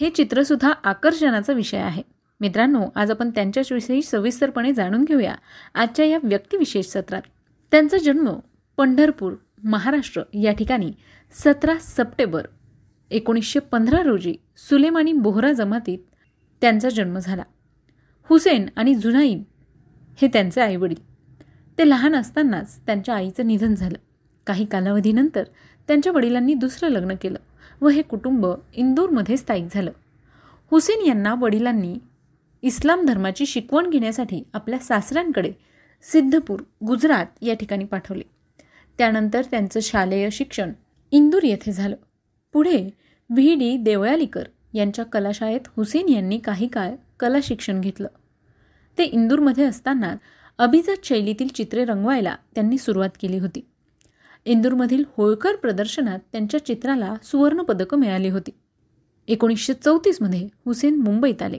हे 0.00 0.10
चित्रसुद्धा 0.10 0.72
आकर्षणाचा 0.84 1.52
विषय 1.52 1.78
आहे. 1.78 2.02
मित्रांनो 2.40 2.82
आज 2.94 3.10
आपण 3.10 3.30
त्यांच्याविषयी 3.30 4.02
सविस्तरपणे 4.02 4.72
जाणून 4.72 5.04
घेऊया 5.04 5.34
आजच्या 5.74 6.04
या 6.04 6.18
व्यक्तिविशेष 6.22 6.86
सत्रात. 6.86 7.22
त्यांचा 7.70 7.98
जन्म 7.98 8.30
पंढरपूर 8.76 9.32
महाराष्ट्र 9.64 10.22
या 10.34 10.52
ठिकाणी 10.52 10.92
सतरा 11.32 11.74
सप्टेंबर 11.80 12.46
एकोणीसशे 13.10 13.58
पंधरा 13.58 14.02
रोजी 14.02 14.34
सुलेमानी 14.56 15.12
बोहरा 15.12 15.52
जमातीत 15.52 15.98
त्यांचा 16.60 16.88
जन्म 16.88 17.18
झाला. 17.18 17.42
हुसेन 18.24 18.66
आणि 18.76 18.94
जुनाईब 18.94 19.42
हे 20.22 20.28
त्यांचे 20.28 20.60
आईवडील. 20.60 21.10
ते 21.78 21.88
लहान 21.88 22.14
असतानाच 22.14 22.80
त्यांच्या 22.86 23.14
आईचं 23.14 23.46
निधन 23.46 23.74
झालं. 23.74 23.98
काही 24.46 24.64
कालावधीनंतर 24.64 25.44
त्यांच्या 25.88 26.12
वडिलांनी 26.12 26.54
दुसरं 26.54 26.90
लग्न 26.90 27.14
केलं 27.22 27.38
व 27.80 27.88
हे 27.88 28.02
कुटुंब 28.02 28.46
इंदूरमध्ये 28.74 29.36
स्थायिक 29.36 29.66
झालं. 29.70 29.90
हुसेन 30.70 31.06
यांना 31.06 31.34
वडिलांनी 31.34 31.98
इस्लाम 32.62 33.04
धर्माची 33.04 33.46
शिकवण 33.46 33.90
घेण्यासाठी 33.90 34.42
आपल्या 34.54 34.78
सासऱ्यांकडे 34.78 35.52
सिद्धपूर 36.02 36.62
गुजरात 36.86 37.26
या 37.42 37.54
ठिकाणी 37.54 37.84
पाठवले. 37.84 38.22
त्यानंतर 38.98 39.42
त्यांचं 39.50 39.80
शालेय 39.82 40.30
शिक्षण 40.30 40.72
इंदूर 41.10 41.42
येथे 41.42 41.72
झालं. 41.72 41.96
पुढे 42.52 42.90
व्ही. 43.30 43.54
डी. 43.54 43.76
देवयालीकर 43.76 44.44
यांच्या 44.74 45.04
कलाशाळेत 45.04 45.60
हुसेन 45.76 46.08
यांनी 46.08 46.38
काही 46.38 46.68
काळ 46.68 46.90
कला 47.20 47.38
शिक्षण 47.42 47.80
घेतलं. 47.80 48.08
ते 48.98 49.04
इंदूरमध्ये 49.04 49.64
असताना 49.64 50.16
अभिजात 50.58 50.96
शैलीतील 51.04 51.48
चित्रे 51.48 51.84
रंगवायला 51.84 52.36
त्यांनी 52.54 52.78
सुरुवात 52.78 53.10
केली 53.22 53.38
होती. 53.38 53.66
इंदूरमधील 54.44 55.04
होळकर 55.16 55.56
प्रदर्शनात 55.56 56.18
त्यांच्या 56.32 56.66
चित्राला 56.66 57.14
सुवर्णपदकं 57.22 57.98
मिळाली 57.98 58.28
होती. 58.28 58.50
एकोणीसशे 59.28 59.74
चौतीसमध्ये 59.74 60.48
हुसेन 60.66 60.96
मुंबईत 60.96 61.42
आले. 61.42 61.58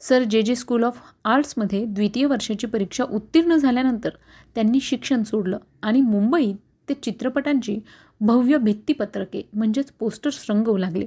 सर 0.00 0.22
जे 0.22 0.42
जे 0.42 0.54
स्कूल 0.54 0.84
ऑफ 0.84 0.98
आर्ट्समध्ये 1.24 1.84
द्वितीय 1.84 2.26
वर्षाची 2.26 2.66
परीक्षा 2.66 3.04
उत्तीर्ण 3.04 3.56
झाल्यानंतर 3.56 4.10
त्यांनी 4.54 4.80
शिक्षण 4.80 5.22
सोडलं 5.22 5.58
आणि 5.82 6.00
मुंबईत 6.00 6.54
ते 6.88 6.94
चित्रपटांची 6.94 7.78
भव्य 8.26 8.58
भित्तीपत्रके 8.58 9.48
म्हणजेच 9.52 9.92
पोस्टर्स 9.92 10.46
रंगवू 10.50 10.76
लागले. 10.76 11.04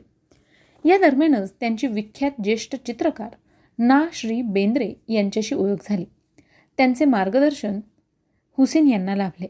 या 0.85 0.97
दरम्यानच 0.97 1.53
त्यांची 1.59 1.87
विख्यात 1.87 2.31
ज्येष्ठ 2.43 2.75
चित्रकार 2.75 3.29
ना 3.79 4.05
श्री 4.13 4.41
बेंद्रे 4.41 4.93
यांच्याशी 5.09 5.55
ओळख 5.55 5.75
झाली. 5.89 6.05
त्यांचे 6.77 7.05
मार्गदर्शन 7.05 7.79
हुसेन 8.57 8.87
यांना 8.87 9.15
लाभले. 9.15 9.47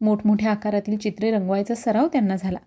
मोठमोठ्या 0.00 0.50
आकारातील 0.50 0.96
चित्रे 0.96 1.30
रंगवायचा 1.30 1.74
सराव 1.74 2.06
त्यांना 2.06 2.36
झाला. 2.36 2.58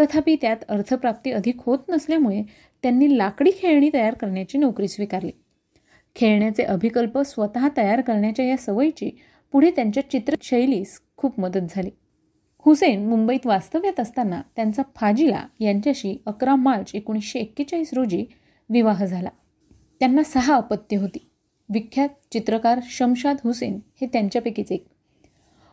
तथापि 0.00 0.36
त्यात 0.40 0.56
अर्थप्राप्ती 0.68 1.30
अधिक 1.30 1.56
होत 1.58 1.78
नसल्यामुळे 1.88 2.42
त्यांनी 2.82 3.18
लाकडी 3.18 3.50
खेळणी 3.58 3.90
तयार 3.94 4.14
करण्याची 4.14 4.58
नोकरी 4.58 4.88
स्वीकारली. 4.88 5.30
खेळण्याचे 6.16 6.62
अभिकल्प 6.62 7.18
स्वतः 7.18 7.68
तयार 7.76 8.00
करण्याच्या 8.00 8.44
या 8.44 8.56
सवयीची 8.56 9.10
पुढे 9.52 9.70
त्यांच्या 9.70 10.10
चित्रशैलीस 10.10 11.00
खूप 11.16 11.40
मदत 11.40 11.66
झाली. 11.70 11.90
हुसेन 12.66 13.08
मुंबईत 13.08 13.46
वास्तव्यात 13.46 14.00
असताना 14.00 14.42
त्यांचा 14.56 14.82
फाजिला 14.96 15.46
यांच्याशी 15.60 16.16
अकरा 16.26 16.54
मार्च 16.54 16.90
एकोणीसशे 16.94 17.38
एक्केचाळीस 17.38 17.94
रोजी 17.94 18.24
विवाह 18.70 19.04
झाला. 19.04 19.28
त्यांना 20.00 20.22
सहा 20.22 20.54
अपत्य 20.54 20.96
होती. 20.96 21.30
विख्यात 21.68 22.08
चित्रकार 22.32 22.80
शमशाद 22.82 23.36
हुसेन 23.44 23.78
हे 24.00 24.06
त्यांच्यापैकीच 24.06 24.72
एक. 24.72 24.84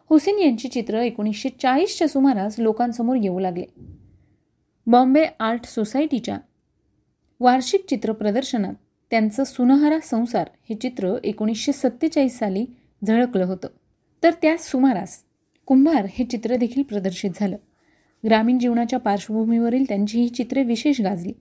हुसेन 0.09 0.39
यांची 0.39 0.67
चित्र 0.67 0.99
एकोणीसशे 0.99 1.49
चाळीसच्या 1.49 2.07
सुमारास 2.07 2.59
लोकांसमोर 2.59 3.15
येऊ 3.15 3.39
लागले. 3.39 3.65
बॉम्बे 4.87 5.25
आर्ट 5.39 5.65
सोसायटीच्या 5.65 6.37
वार्षिक 7.39 7.85
चित्र 7.89 8.11
प्रदर्शनात 8.11 8.73
त्यांचं 9.09 9.43
सुनहरा 9.43 9.99
संसार 10.03 10.49
हे 10.69 10.75
चित्र 10.75 11.17
एकोणीसशे 11.23 11.71
सत्तेचाळीस 11.71 12.37
साली 12.37 12.65
झळकलं 13.07 13.45
होतं. 13.45 13.67
तर 14.23 14.31
त्याच 14.41 14.71
सुमारास 14.71 15.23
कुंभार 15.72 16.05
हे 16.09 16.26
चित्र 16.26 16.55
देखील 16.55 16.84
प्रदर्शित 16.84 17.32
झालं. 17.36 17.55
ग्रामीण 18.26 18.59
जीवनाच्या 18.59 18.99
पार्श्वभूमीवरील 18.99 19.84
त्यांची 19.88 20.22
ही 20.22 20.30
चित्रे 20.30 20.63
विशेष 20.63 21.01
गाजली. 21.01 21.34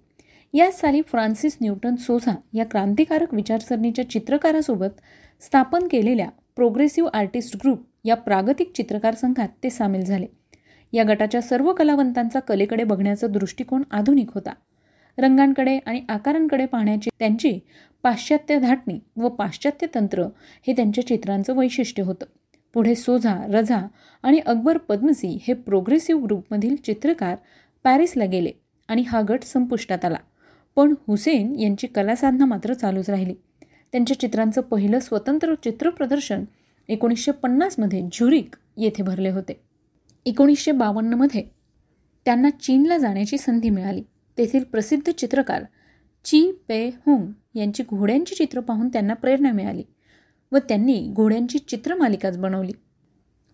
याच 0.54 0.80
साली 0.80 1.02
फ्रान्सिस 1.02 1.56
न्यूटन 1.60 1.94
सोझा 1.94 2.34
या 2.54 2.64
क्रांतिकारक 2.64 3.34
विचारसरणीच्या 3.34 4.10
चित्रकारासोबत 4.10 5.00
स्थापन 5.40 5.88
केलेल्या 5.88 6.28
प्रोग्रेसिव्ह 6.56 7.10
आर्टिस्ट 7.14 7.56
ग्रुप 7.56 7.86
या 8.04 8.14
प्रागतिक 8.14 8.72
चित्रकार 8.76 9.14
संघात 9.14 9.48
ते 9.64 9.70
सामील 9.70 10.04
झाले. 10.04 10.26
या 10.92 11.04
गटाच्या 11.04 11.40
सर्व 11.40 11.72
कलावंतांचा 11.72 12.40
कलेकडे 12.40 12.84
बघण्याचा 12.84 13.26
दृष्टिकोन 13.26 13.82
आधुनिक 13.90 14.30
होता. 14.34 14.52
रंगांकडे 15.18 15.78
आणि 15.86 16.02
आकारांकडे 16.08 16.66
पाहण्याची 16.66 17.10
त्यांची 17.18 17.58
पाश्चात्य 18.02 18.58
धाटणी 18.58 18.98
व 19.16 19.28
पाश्चात्य 19.28 19.86
तंत्र 19.94 20.22
हे 20.66 20.72
त्यांच्या 20.72 21.06
चित्रांचं 21.06 21.56
वैशिष्ट्य 21.56 22.02
होतं. 22.02 22.24
पुढे 22.74 22.94
सोझा 22.94 23.46
रझा 23.48 23.86
आणि 24.22 24.38
अकबर 24.38 24.78
पद्मसी 24.78 25.38
हे 25.42 25.54
प्रोग्रेसिव्ह 25.54 26.24
ग्रुपमधील 26.24 26.76
चित्रकार 26.76 27.36
पॅरिसला 27.84 28.24
गेले 28.24 28.50
आणि 28.88 29.02
हा 29.02 29.20
गट 29.28 29.42
संपुष्टात 29.42 30.04
आला. 30.04 30.16
पण 30.76 30.94
हुसेन 31.06 31.58
यांची 31.58 31.86
कलासाधना 31.86 32.44
मात्र 32.44 32.72
चालूच 32.72 33.10
राहिली. 33.10 33.34
त्यांच्या 33.92 34.20
चित्रांचं 34.20 34.60
पहिलं 34.60 34.98
स्वतंत्र 34.98 35.54
चित्रप्रदर्शन 35.54 36.44
एकोणीसशे 36.88 37.32
पन्नासमध्ये 37.32 38.02
झुरिक 38.12 38.54
येथे 38.76 39.02
भरले 39.02 39.30
होते. 39.30 39.60
एकोणीसशे 40.26 40.72
बावन्नमध्ये 40.72 41.42
त्यांना 42.24 42.50
चीनला 42.50 42.98
जाण्याची 42.98 43.38
संधी 43.38 43.70
मिळाली. 43.70 44.02
तेथील 44.38 44.64
प्रसिद्ध 44.64 45.12
चित्रकार 45.12 45.64
ची 46.24 46.52
पे 46.68 46.88
हुंग 46.88 47.32
यांची 47.54 47.82
घोड्यांची 47.82 48.34
चित्र 48.34 48.60
पाहून 48.60 48.88
त्यांना 48.88 49.14
प्रेरणा 49.14 49.52
मिळाली. 49.52 49.82
व 50.52 50.58
त्यांनी 50.58 51.00
घोड्यांची 51.12 51.58
चित्रमालिकाच 51.58 52.38
बनवली. 52.38 52.72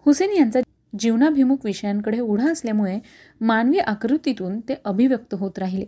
हुसेन 0.07 0.33
यांचा 0.37 0.61
जीवनाभिमुख 1.01 1.65
विषयांकडे 1.65 2.21
ओढा 2.21 2.51
असल्यामुळे 2.51 2.99
मानवी 3.41 3.79
आकृतीतून 3.79 4.61
ते 4.61 4.75
अभिव्यक्त 4.85 5.35
होत 5.35 5.59
राहिले. 5.59 5.87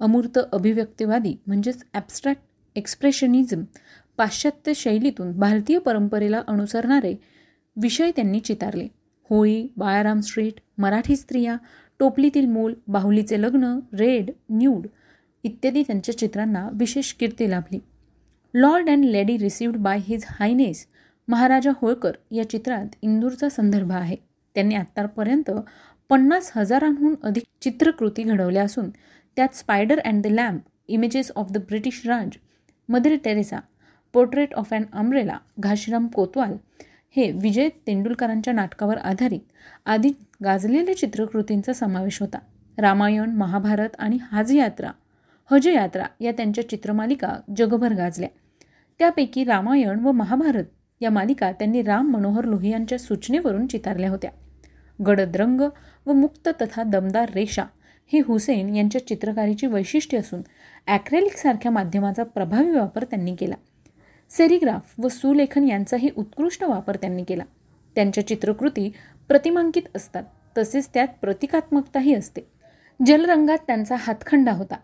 अमूर्त 0.00 0.38
अभिव्यक्तिवादी 0.52 1.34
म्हणजेच 1.46 1.82
ॲबस्ट्रॅक्ट 1.94 2.42
एक्सप्रेशनिझम 2.76 3.64
पाश्चात्य 4.18 4.72
शैलीतून 4.76 5.32
भारतीय 5.38 5.78
परंपरेला 5.78 6.42
अनुसरणारे 6.48 7.14
विषय 7.76 8.10
त्यांनी 8.16 8.40
चितारले. 8.40 8.86
होळी 9.30 9.66
बाळाराम 9.76 10.20
स्ट्रीट 10.20 10.60
मराठी 10.78 11.16
स्त्रिया 11.16 11.56
टोपलीतील 12.00 12.46
मूल 12.46 12.74
बाहुलीचे 12.88 13.40
लग्न 13.42 13.78
रेड 13.92 14.30
न्यूड 14.50 14.86
इत्यादी 15.44 15.82
त्यांच्या 15.82 16.16
चित्रांना 16.18 16.68
विशेष 16.72 17.12
कीर्ती 17.12 17.50
लाभली. 17.50 17.78
Lord 18.54 18.88
and 18.90 19.04
lady 19.04 19.36
received 19.38 19.76
by 19.76 19.98
his 20.02 20.24
highness 20.28 20.86
Maharaja 21.28 21.70
Holkar 21.76 22.12
या 22.30 22.48
चित्रात 22.50 22.94
इंदूरचा 23.02 23.48
संदर्भ 23.48 23.92
आहे. 23.92 24.16
त्यांनी 24.56 24.74
आत्तापर्यंत 24.74 25.50
पन्नास 26.10 26.50
हजारांहून 26.56 27.14
अधिक 27.22 27.42
चित्रकृती 27.62 28.22
घडवल्या 28.22 28.62
असून 28.62 28.88
त्यात 29.36 29.54
spider 29.56 29.98
and 29.98 30.22
the 30.22 30.26
lamp 30.26 30.62
images 30.88 31.30
of 31.36 31.52
the 31.52 31.58
British 31.58 32.02
Raj 32.06 32.36
Mother 32.88 33.14
Teresa 33.24 33.58
portrait 34.14 34.54
of 34.54 34.72
and 34.74 34.84
umbrella 34.92 35.36
Ghashiram 35.58 36.06
Kotwal 36.06 36.56
हे 37.16 37.30
विजय 37.32 37.68
तेंडुलकरांच्या 37.86 38.54
नाटकावर 38.54 38.96
आधारित 38.96 39.40
आधी 39.86 40.12
गाजलेल्या 40.44 40.96
चित्रकृतींचा 40.96 41.72
समावेश 41.72 42.20
होता. 42.20 42.38
रामायण 42.78 43.36
महाभारत 43.36 43.96
आणि 43.98 44.18
हाज 44.22 44.52
यात्रा 44.52 44.90
हज 45.50 45.68
यात्रा 45.68 46.04
या 46.20 46.32
त्यांच्या 46.32 46.68
चित्रमालिका 46.68 47.34
जगभर 47.56 47.92
गाजल्या. 47.92 48.28
त्यापैकी 49.00 49.44
रामायण 49.44 50.00
व 50.00 50.12
महाभारत 50.12 50.64
या 51.00 51.10
मालिका 51.10 51.52
त्यांनी 51.52 51.82
राम 51.82 52.10
मनोहर 52.10 52.44
लोहियांच्या 52.44 52.98
सूचनेवरून 52.98 53.66
चितारल्या 53.66 54.10
होत्या. 54.10 54.30
गडद 55.06 55.36
रंग 55.36 55.60
व 56.06 56.12
मुक्त 56.12 56.48
तथा 56.48 56.82
दमदार 56.82 57.30
रेषा 57.34 57.64
ही 58.12 58.20
हुसेन 58.20 58.76
यांच्या 58.76 59.06
चित्रकारीची 59.06 59.66
वैशिष्ट्य 59.66 60.18
असून 60.18 60.42
ॲक्रेलिकसारख्या 60.86 61.72
माध्यमाचा 61.72 62.24
प्रभावी 62.24 62.70
वापर 62.70 63.04
त्यांनी 63.04 63.34
केला. 63.34 63.54
सेरिग्राफ 64.30 64.94
व 64.98 65.08
सुलेखन 65.08 65.68
यांचाही 65.68 66.08
उत्कृष्ट 66.16 66.64
वापर 66.64 66.96
त्यांनी 66.96 67.24
केला. 67.24 67.44
त्यांच्या 67.94 68.26
चित्रकृती 68.26 68.90
प्रतिमांकित 69.28 69.96
असतात 69.96 70.24
तसेच 70.58 70.88
त्यात 70.94 71.08
प्रतिकात्मकताही 71.20 72.14
असते. 72.14 72.40
जलरंगात 73.06 73.58
त्यांचा 73.66 73.96
हातखंडा 73.98 74.52
होता. 74.52 74.76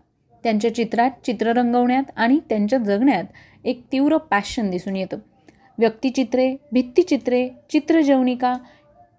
त्यांच्या 0.43 0.75
चित्रात 0.75 1.11
चित्र 1.25 1.47
रंगवण्यात 1.47 2.03
आणि 2.15 2.39
त्यांच्या 2.49 2.79
जगण्यात 2.79 3.23
एक 3.65 3.81
तीव्र 3.91 4.17
पॅशन 4.17 4.69
दिसून 4.69 4.95
येतं. 4.95 5.17
व्यक्तिचित्रे 5.77 6.55
भित्तिचित्रे 6.71 7.49
चित्रजवनिका 7.71 8.53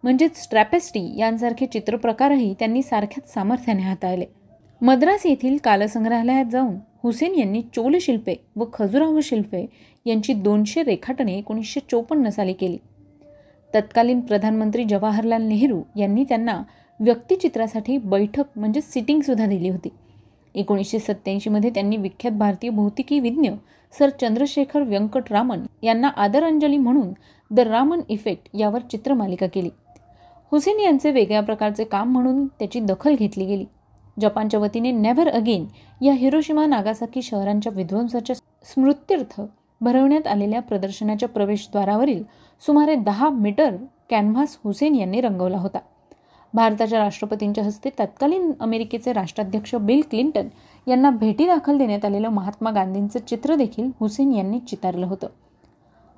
म्हणजेच 0.03 0.43
स्ट्रॅपेस्टी 0.43 1.19
यांसारखे 1.19 1.67
चित्रप्रकारही 1.67 2.55
त्यांनी 2.59 2.83
सारख्याच 2.83 3.35
सामर्थ्याने 3.35 3.83
हाताळले. 3.83 4.25
मद्रास 4.81 5.27
येथील 5.27 5.57
कालसंग्रहालयात 5.65 6.45
जाऊन 6.45 6.75
हुसेन 7.03 7.35
यांनी 7.35 7.63
चोलशिल्पे 7.63 8.35
व 8.57 8.65
खजुराहो 8.73 9.21
शिल्पे 9.21 9.67
यांची 10.07 10.33
दोनशे 10.33 10.83
रेखाटने 10.83 11.35
एकोणीसशे 11.35 11.81
चोपन्न 11.91 12.29
साली 12.29 12.53
केली. 12.53 12.79
तत्कालीन 13.75 14.21
प्रधानमंत्री 14.21 14.85
जवाहरलाल 14.85 15.43
नेहरू 15.43 15.83
यांनी 15.97 16.25
त्यांना 16.25 16.63
व्यक्तिचित्रासाठी 17.01 17.99
बैठक 17.99 18.45
म्हणजे 18.57 18.81
सिटिंगसुद्धा 18.81 19.47
दिली 19.47 19.69
होती. 19.69 19.89
एकोणीसशे 20.55 20.99
सत्त्याऐंशीमध्ये 20.99 21.71
त्यांनी 21.71 21.97
विख्यात 21.97 22.33
भारतीय 22.33 22.71
भौतिकी 22.71 23.21
विज्ञ 23.21 23.51
सर 23.93 24.11
चंद्रशेखर 24.11 24.83
व्यंकटरामन 24.83 25.63
यांना 25.83 26.09
आदरांजली 26.09 26.77
म्हणून 26.77 27.13
द 27.51 27.61
रामन 27.61 28.01
इफेक्ट 28.09 28.49
यावर 28.55 28.81
चित्रमालिका 28.81 29.47
केली. 29.47 29.71
हुसेन 30.51 30.81
यांचे 30.81 31.11
वेगळ्या 31.11 31.41
प्रकारचे 31.41 31.85
काम 31.85 32.13
म्हणून 32.13 32.47
त्याची 32.47 32.81
दखल 32.81 33.15
घेतली 33.15 33.45
गेली. 33.45 33.65
जपानच्या 34.21 34.61
वतीने 34.61 34.91
नेव्हर 34.91 35.29
अगेन 35.29 35.67
या 36.05 36.13
हिरोशिमा 36.13 36.67
नागासाकी 36.67 37.23
शहरांच्या 37.23 37.73
विध्वंसाच्या 37.77 38.37
स्मृत्यर्थ 38.65 39.41
भरवण्यात 39.81 40.27
आलेल्या 40.27 40.63
प्रदर्शनाच्या 40.63 41.29
प्रवेशद्वारावरील 41.29 42.23
सुमारे 42.67 42.95
दहा 42.95 43.29
मीटर 43.29 43.77
कॅनव्हास 44.11 44.59
हुसेन 44.65 44.95
यांनी 44.95 45.21
रंगवला 45.21 45.59
होता. 45.59 45.79
भारताच्या 46.55 46.99
राष्ट्रपतींच्या 46.99 47.65
हस्ते 47.65 47.91
तत्कालीन 47.99 48.53
अमेरिकेचे 48.61 49.13
राष्ट्राध्यक्ष 49.13 49.75
बिल 49.75 50.01
क्लिंटन 50.11 50.49
यांना 50.87 51.11
भेटी 51.11 51.47
दाखल 51.47 51.79
देण्यात 51.79 52.05
आलेलं 52.05 52.29
महात्मा 52.29 52.71
गांधींचं 52.71 53.19
चित्र 53.19 53.55
देखील 53.55 53.91
हुसेन 54.01 54.33
यांनी 54.33 54.59
चितारलं 54.61 55.07
होतं. 55.07 55.27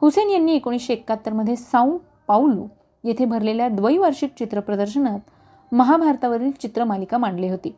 हुसेन 0.03 0.31
यांनी 0.31 0.55
एकोणीसशे 0.55 0.93
एकाहत्तरमध्ये 0.93 1.57
साऊ 1.57 1.99
पाऊलू 2.29 2.67
येथे 3.05 3.25
भरलेल्या 3.25 3.69
द्वैवार्षिक 3.69 4.31
चित्रप्रदर्शनात 4.39 5.75
महाभारतावरील 5.75 6.51
चित्रमालिका 6.51 7.19
मांडली 7.19 7.49
होती. 7.49 7.75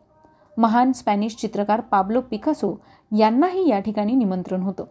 महान 0.57 0.93
स्पॅनिश 0.93 1.37
चित्रकार 1.37 1.81
पाब्लो 1.81 2.21
पिकासो 2.21 2.75
यांनाही 3.19 3.69
या 3.69 3.79
ठिकाणी 3.79 4.15
निमंत्रण 4.15 4.63
होतं. 4.63 4.85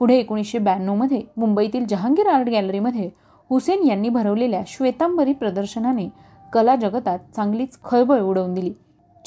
पुढे 0.00 0.16
एकोणीसशे 0.18 0.58
ब्याण्णवमध्ये 0.58 1.22
मुंबईतील 1.36 1.84
जहांगीर 1.86 2.26
आर्ट 2.26 2.48
गॅलरीमध्ये 2.48 3.08
हुसेन 3.50 3.86
यांनी 3.86 4.08
भरवलेल्या 4.08 4.62
श्वेतांबरी 4.66 5.32
प्रदर्शनाने 5.32 6.08
कला 6.52 6.76
जगतात 6.76 7.18
चांगलीच 7.36 7.78
खळबळ 7.84 8.20
उडवून 8.20 8.54
दिली. 8.54 8.72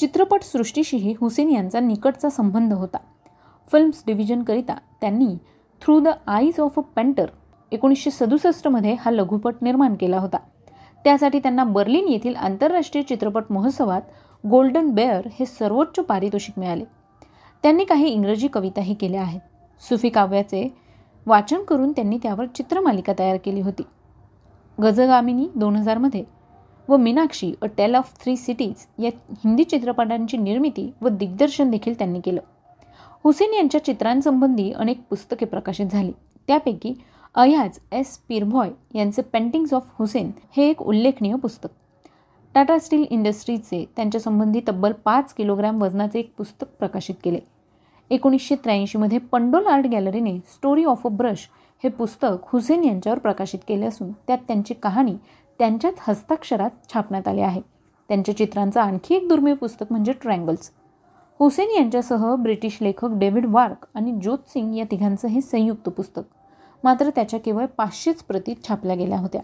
चित्रपटसृष्टीशीही 0.00 1.14
हुसेन 1.20 1.50
यांचा 1.50 1.80
निकटचा 1.80 2.30
संबंध 2.30 2.72
होता. 2.72 2.96
फिल्म्स 3.72 4.02
डिव्हिजनकरिता 4.06 4.74
त्यांनी 5.00 5.36
through 5.82 6.00
the 6.00 6.08
eyes 6.26 6.60
of 6.60 6.78
a 6.78 6.80
painter 6.80 7.26
एकोणीसशे 7.72 8.10
सदुसष्टमध्ये 8.10 8.96
हा 9.00 9.10
लघुपट 9.10 9.54
निर्माण 9.62 9.94
केला 9.94 10.18
होता. 10.18 10.36
त्यासाठी 11.04 11.38
त्यांना 11.38 11.64
बर्लिन 11.64 12.08
येथील 12.08 12.36
आंतरराष्ट्रीय 12.36 13.04
चित्रपट 13.04 13.44
महोत्सवात 13.50 14.02
गोल्डन 14.46 14.90
बेअर 14.90 15.28
हे 15.32 15.46
सर्वोच्च 15.46 16.04
पारितोषिक 16.04 16.58
मिळाले. 16.58 16.84
त्यांनी 17.62 17.84
काही 17.84 18.08
इंग्रजी 18.08 18.48
कविताही 18.48 18.94
केल्या 18.94 19.22
आहेत. 19.22 19.40
सुफी 19.80 20.08
काव्याचे 20.08 20.76
वाचन 21.26 21.62
करून 21.62 21.92
त्यांनी 21.92 22.18
त्यावर 22.22 22.46
चित्रमालिका 22.46 23.12
तयार 23.18 23.36
केली 23.44 23.60
होती. 23.60 23.82
गजगामिनी 24.82 25.48
दोन 25.56 25.76
हजारमध्ये 25.76 26.24
व 26.88 26.96
Meenaxi 26.96 27.52
a 27.62 27.66
tale 27.76 27.94
of 27.94 28.12
three 28.22 28.36
cities 28.36 28.86
या 28.98 29.10
हिंदी 29.44 29.64
चित्रपटांची 29.64 30.36
निर्मिती 30.36 30.90
व 31.00 31.08
दिग्दर्शन 31.08 31.70
देखील 31.70 31.98
त्यांनी 31.98 32.20
केलं. 32.20 32.40
हुसेन 33.24 33.54
यांच्या 33.54 33.84
चित्रांसंबंधी 33.84 34.70
अनेक 34.72 35.00
पुस्तके 35.10 35.46
प्रकाशित 35.46 35.86
झाली. 35.86 36.12
त्यापैकी 36.48 36.94
अयाज 37.34 37.78
एस. 37.92 38.16
पीरभॉय 38.28 38.70
यांचे 38.94 39.22
पेंटिंग्स 39.22 39.74
ऑफ 39.74 39.90
हुसेन 39.98 40.30
हे 40.56 40.68
एक 40.70 40.82
उल्लेखनीय 40.82 41.34
पुस्तक. 41.34 41.68
टाटा 42.54 42.78
स्टील 42.78 43.04
इंडस्ट्रीजचे 43.10 43.84
त्यांच्यासंबंधी 43.96 44.60
तब्बल 44.68 44.92
पाच 45.04 45.34
किलोग्रॅम 45.34 45.82
वजनाचे 45.82 46.18
एक 46.18 46.32
पुस्तक 46.38 46.66
प्रकाशित 46.78 47.14
केले. 47.24 47.38
एकोणीसशे 48.10 48.54
त्र्याऐंशीमध्ये 48.54 49.18
पंडोल 49.18 49.66
आर्ट 49.66 49.86
गॅलरीने 49.86 50.38
स्टोरी 50.38 50.84
ऑफ 50.84 51.06
अ 51.06 51.08
ब्रश 51.08 51.48
हे 51.84 51.88
पुस्तक 51.88 52.46
हुसेन 52.52 52.84
यांच्यावर 52.84 53.18
प्रकाशित 53.18 53.58
केले 53.68 53.86
असून 53.86 54.12
त्यात 54.26 54.38
त्यांची 54.38 54.74
कहाणी 54.74 55.14
त्यांच्याच 55.58 55.94
हस्ताक्षरात 56.00 56.70
छापण्यात 56.92 57.28
आले 57.28 57.40
आहे. 57.40 57.60
त्यांच्या 58.08 58.36
चित्रांचं 58.36 58.80
आणखी 58.80 59.14
एक 59.14 59.28
दुर्मिळ 59.28 59.54
पुस्तक 59.54 59.86
म्हणजे 59.90 60.12
ट्रँगल्स. 60.12 60.70
हुसेन 61.38 61.68
यांच्यासह 61.70 62.34
ब्रिटिश 62.34 62.78
लेखक 62.82 63.08
डेव्हिड 63.10 63.46
वार्क 63.46 63.86
आणि 63.94 64.12
ज्योत 64.12 64.38
सिंग 64.48 64.76
या 64.76 64.84
तिघांचं 64.90 65.28
हे 65.28 65.40
संयुक्त 65.40 65.88
पुस्तक. 65.88 66.22
मात्र 66.84 67.10
त्याच्या 67.10 67.40
केवळ 67.40 67.66
पाचशेच 67.66 68.22
प्रती 68.22 68.54
छापल्या 68.68 68.96
गेल्या 68.96 69.18
होत्या. 69.18 69.40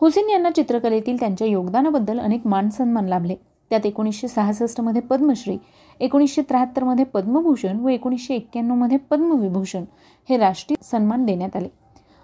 हुसेन 0.00 0.30
यांना 0.30 0.50
चित्रकलेतील 0.50 1.20
त्यांच्या 1.20 1.46
योगदानाबद्दल 1.46 2.20
अनेक 2.20 2.46
मानसन्मान 2.46 3.06
लाभले. 3.06 3.36
त्यात 3.70 3.86
एकोणीसशे 3.86 4.28
सहासष्टमध्ये 4.28 5.02
पद्मश्री 5.02 5.58
एकोणीसशे 6.00 6.42
त्र्याहत्तरमध्ये 6.42 7.04
पद्मभूषण 7.04 7.80
व 7.80 7.88
एकोणीसशे 7.88 8.34
एक्क्याण्णवमध्ये 8.34 8.98
पद्मविभूषण 8.98 9.84
हे 10.28 10.36
राष्ट्रीय 10.36 10.84
सन्मान 10.84 11.24
देण्यात 11.24 11.56
आले. 11.56 11.81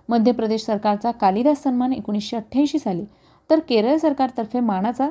मध्य 0.08 0.32
प्रदेश 0.32 0.64
सरकारचा 0.64 1.10
कालिदास 1.10 1.62
सन्मान 1.62 1.92
एकोणीसशे 1.92 2.36
अठ्ठ्याऐंशी 2.36 2.78
साली 2.78 3.04
तर 3.50 3.60
केरळ 3.60 3.96
सरकारतर्फे 3.96 4.60
मानाचा 4.60 5.08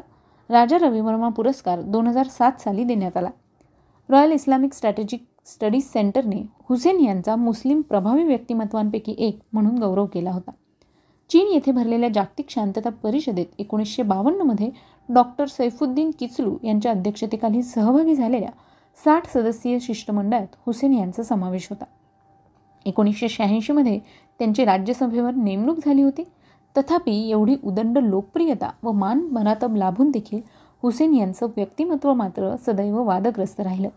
राजा 0.50 0.78
रविवर्मा 0.78 1.30
पुरस्कार 1.30 1.82
दोन 1.82 2.08
हजार 2.08 2.28
सात 2.28 2.62
साली 2.62 2.84
देण्यात 2.84 3.18
आला. 3.18 3.30
रॉयल 4.10 4.32
इस्लामिक 4.32 4.74
स्ट्रॅटेजिक 4.74 5.24
स्टडीज 5.46 5.84
सेंटरने 5.84 6.42
हुसेन 6.70 7.00
यांचा 7.00 7.36
मुस्लिम 7.36 7.82
प्रभावी 7.82 8.24
व्यक्तिमत्वांपैकी 8.24 9.16
एक 9.18 9.40
म्हणून 9.54 9.78
गौरव 9.80 10.06
केला 10.06 10.32
होता. 10.32 10.52
चीन 11.30 11.48
येथे 11.54 11.72
भरलेल्या 11.72 12.10
जागतिक 12.14 12.50
शांतता 12.50 12.90
परिषदेत 13.04 13.46
एकोणीसशे 13.60 14.04
बावन्नमध्ये 14.04 14.70
डॉक्टर 15.10 15.46
सैफुद्दीन 15.46 16.12
किचलू 16.20 16.56
यांच्या 16.64 16.92
अध्यक्षतेखाली 16.92 17.62
सहभागी 17.64 18.16
झालेल्या 18.16 18.50
साठ 19.04 19.28
सदस्यीय 19.28 19.80
शिष्टमंडळात 19.80 20.56
हुसेन 20.66 20.94
यांचा 20.94 21.24
समावेश 21.24 21.68
होता. 21.70 21.86
एकोणीसशे 22.88 23.30
शहाऐंशीमध्ये 23.30 24.00
त्यांची 24.40 24.66
राज्यसभेवर 24.66 25.34
नेमणूक 25.36 25.78
झाली 25.86 26.02
होती. 26.02 26.24
तथापि 26.78 27.30
एवढी 27.30 27.56
उदंड 27.64 27.98
लोकप्रियता 27.98 28.70
व 28.84 28.92
मान 28.92 29.20
मनातब 29.32 29.76
लाभून 29.76 30.12
देखील 30.12 30.42
हुसेन 30.84 31.14
यांचं 31.14 31.46
व्यक्तिमत्व 31.46 32.14
मात्र 32.14 32.56
सदैव 32.66 33.04
वादग्रस्त 33.04 33.60
राहिलं. 33.60 33.90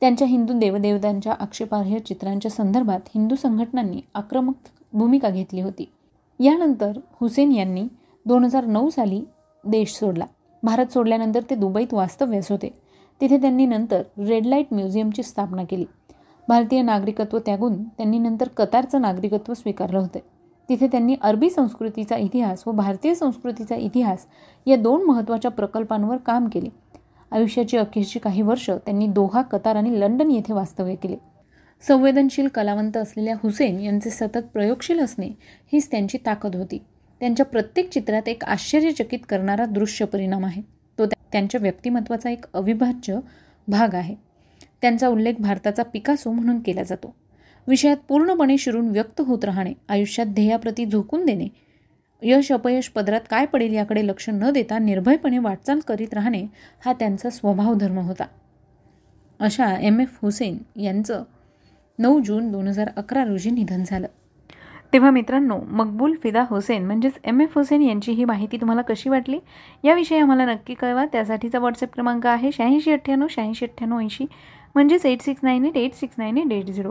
त्यांच्या 0.00 0.28
हिंदू 0.28 0.58
देवदेवतांच्या 0.58 1.34
आक्षेपार्ह 1.40 1.98
चित्रांच्या 1.98 2.50
संदर्भात 2.50 3.00
हिंदू 3.06 3.34
संघटनांनी 3.34 4.00
आक्रमक 4.14 4.54
भूमिका 4.92 5.30
घेतली 5.30 5.60
होती. 5.60 5.92
यानंतर 6.40 6.98
हुसेन 7.20 7.52
यांनी 7.52 7.84
दोन 8.26 8.44
हजार 8.44 8.64
नऊ 8.64 8.90
साली 8.90 9.24
देश 9.64 9.92
सोडला. 9.92 10.24
भारत 10.62 10.86
सोडल्यानंतर 10.86 11.40
ते 11.50 11.54
दुबईत 11.54 11.94
वास्तव्यास 11.94 12.50
होते. 12.50 12.78
तिथे 13.20 13.36
त्यांनी 13.36 13.66
नंतर 13.66 14.02
रेड 14.18 14.46
लाइट 14.46 14.66
म्युझियमची 14.72 15.22
स्थापना 15.22 15.64
केली. 15.64 15.84
भारतीय 16.48 16.82
नागरिकत्व 16.82 17.38
त्यागून 17.38 17.84
त्यांनी 17.84 18.18
नंतर 18.18 18.48
कतारचं 18.48 19.00
नागरिकत्व 19.00 19.54
स्वीकारलं 19.54 19.98
होतं. 19.98 20.18
तिथे 20.68 20.86
त्यांनी 20.86 21.16
अरबी 21.22 21.50
संस्कृतीचा 21.50 22.16
इतिहास 22.16 22.62
व 22.66 22.72
भारतीय 22.72 23.14
संस्कृतीचा 23.14 23.76
इतिहास 23.76 24.26
या 24.66 24.76
दोन 24.76 25.04
महत्त्वाच्या 25.04 25.50
प्रकल्पांवर 25.50 26.16
काम 26.16 26.48
केले. 26.48 26.68
आयुष्याची 27.30 27.76
अखेरची 27.76 28.18
काही 28.18 28.42
वर्ष 28.42 28.70
त्यांनी 28.70 29.06
दोहा 29.06 29.42
कतार 29.42 29.76
आणि 29.76 30.00
लंडन 30.00 30.30
येथे 30.30 30.52
वास्तव्य 30.52 30.94
केले. 30.94 31.16
संवेदनशील 31.88 32.48
कलावंत 32.48 32.96
असलेल्या 32.96 33.34
हुसेन 33.42 33.80
यांचे 33.80 34.10
सतत 34.10 34.46
प्रयोगशील 34.52 35.00
असणे 35.00 35.28
हीच 35.72 35.90
त्यांची 35.90 36.18
ताकद 36.26 36.56
होती. 36.56 36.78
त्यांच्या 37.20 37.46
प्रत्येक 37.46 37.90
चित्रात 37.90 38.28
एक 38.28 38.44
आश्चर्यचकित 38.44 39.18
करणारा 39.28 39.66
दृश्य 39.66 40.04
परिणाम 40.04 40.44
आहे. 40.44 40.62
तो 40.98 41.06
त्यांच्या 41.06 41.58
व्यक्तिमत्वाचा 41.62 42.30
एक 42.30 42.44
अविभाज्य 42.54 43.18
भाग 43.68 43.94
आहे. 43.94 44.27
त्यांचा 44.82 45.08
उल्लेख 45.08 45.34
भारताचा 45.38 45.82
पिकासो 45.82 46.32
म्हणून 46.32 46.60
केला 46.60 46.82
जातो. 46.82 47.14
विषयात 47.68 47.96
पूर्णपणे 48.08 48.58
शिरून 48.58 48.88
व्यक्त 48.88 49.20
होत 49.20 49.44
राहणे 49.44 49.72
आयुष्यात 49.88 50.26
ध्येयाप्रती 50.26 50.84
झोकून 50.86 51.24
देणे 51.24 51.48
यश 52.22 52.52
अपयश 52.52 52.88
पदरात 52.88 53.20
काय 53.30 53.46
पडेल 53.46 53.72
याकडे 53.72 54.06
लक्ष 54.06 54.28
न 54.28 54.50
देता 54.50 54.78
निर्भयपणे 54.78 55.38
वाटचाल 55.38 55.80
करीत 55.80 56.14
राहणे 56.14 56.46
हा 56.84 56.92
त्यांचा 56.92 57.30
स्वभाव 57.30 57.74
धर्म 57.74 57.98
होता. 57.98 58.24
अशा 59.40 59.74
एम 59.80 60.00
एफ 60.00 60.18
हुसेन 60.22 60.80
यांचं 60.80 61.22
नऊ 61.98 62.20
जून 62.20 62.52
दोन 62.52 62.68
हजार 62.68 62.90
अकरा 62.96 63.24
रोजी 63.24 63.50
निधन 63.50 63.82
झालं. 63.86 64.06
तेव्हा 64.92 65.10
मित्रांनो 65.10 65.58
मकबूल 65.68 66.14
फिदा 66.22 66.44
हुसेन 66.50 66.86
म्हणजेच 66.86 67.12
एम 67.24 67.40
एफ 67.40 67.58
हुसेन 67.58 67.82
यांची 67.82 68.12
ही 68.12 68.24
माहिती 68.24 68.56
तुम्हाला 68.56 68.82
कशी 68.82 69.08
वाटली? 69.08 69.38
याविषयी 69.84 70.18
आम्हाला 70.18 70.46
नक्की 70.46 70.74
कळवा. 70.74 71.04
त्यासाठीचा 71.06 71.58
व्हॉट्सअप 71.58 71.94
क्रमांक 71.94 72.26
आहे 72.26 72.50
शहाऐंशी 72.52 72.92
अठ्ठ्याण्णव 72.92 73.26
शहाऐंशी 73.30 73.64
अठ्ठ्याण्णव 73.64 74.00
ऐंशी. 74.00 74.26
म्हणजेच 74.78 75.04
eight 75.06 75.22
six 75.22 75.40
nine 75.42 75.64
eight 75.66 75.76
eight 75.76 75.94
six 75.94 76.14
nine 76.18 76.36
eight 76.38 76.52
eight 76.52 76.66
zero 76.72 76.90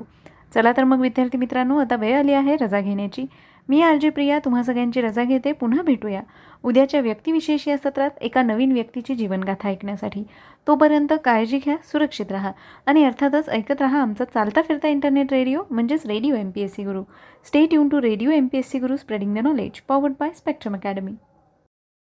चला 0.54 0.72
तर 0.78 0.84
मग 0.84 1.02
विद्यार्थी 1.02 1.38
मित्रांनो 1.38 1.78
आता 1.80 1.96
वेळ 1.96 2.18
आली 2.18 2.34
आहे 2.34 2.56
रजा 2.62 2.80
घेण्याची. 2.80 3.26
मी 3.70 3.82
आरजे 3.82 4.10
प्रिया 4.10 4.40
तुम्हा 4.46 4.64
सगळ्यांची 4.64 5.02
रजा 5.02 5.24
घेते. 5.24 5.52
पुन्हा 5.52 5.82
भेटूया. 5.84 6.22
उद्याच्या 6.64 7.02
व्यक्तिविशेष 7.02 7.68
या 7.68 7.78
सत्रात 7.78 8.18
एका 8.22 8.42
नवीन 8.42 8.72
व्यक्तीची 8.72 9.16
जीवनगाथा 9.16 9.70
ऐकण्यासाठी. 9.70 10.24
तोपर्यंत 10.68 11.14
काळजी 11.26 11.58
घ्या 11.58 11.76
सुरक्षित 11.92 12.32
राहा 12.32 12.52
आणि 12.86 13.04
अर्थातच 13.06 13.50
ऐकत 13.50 13.82
राहा 13.82 14.02
आमचा 14.02 14.26
चालता 14.26 14.62
फिरता 14.62 14.88
इंटरनेट 14.88 15.34
रेडिओ 15.34 15.64
म्हणजेच 15.70 16.06
radio 16.06 16.36
M 16.36 16.50
P 16.52 16.62
S 16.62 16.76
C 16.76 16.84
Guru. 16.84 17.04
Stay 17.46 17.66
tune 17.66 17.90
to 17.90 18.02
radio 18.02 18.32
M 18.32 18.48
P 18.48 18.58
S 18.58 18.70
C 18.72 18.80
Guru 18.80 18.98
spreading 18.98 19.36
the 19.36 19.48
knowledge 19.48 19.82
powered 19.88 20.14
by 20.20 20.30
Spectrum 20.36 20.76
Academy 20.76 21.12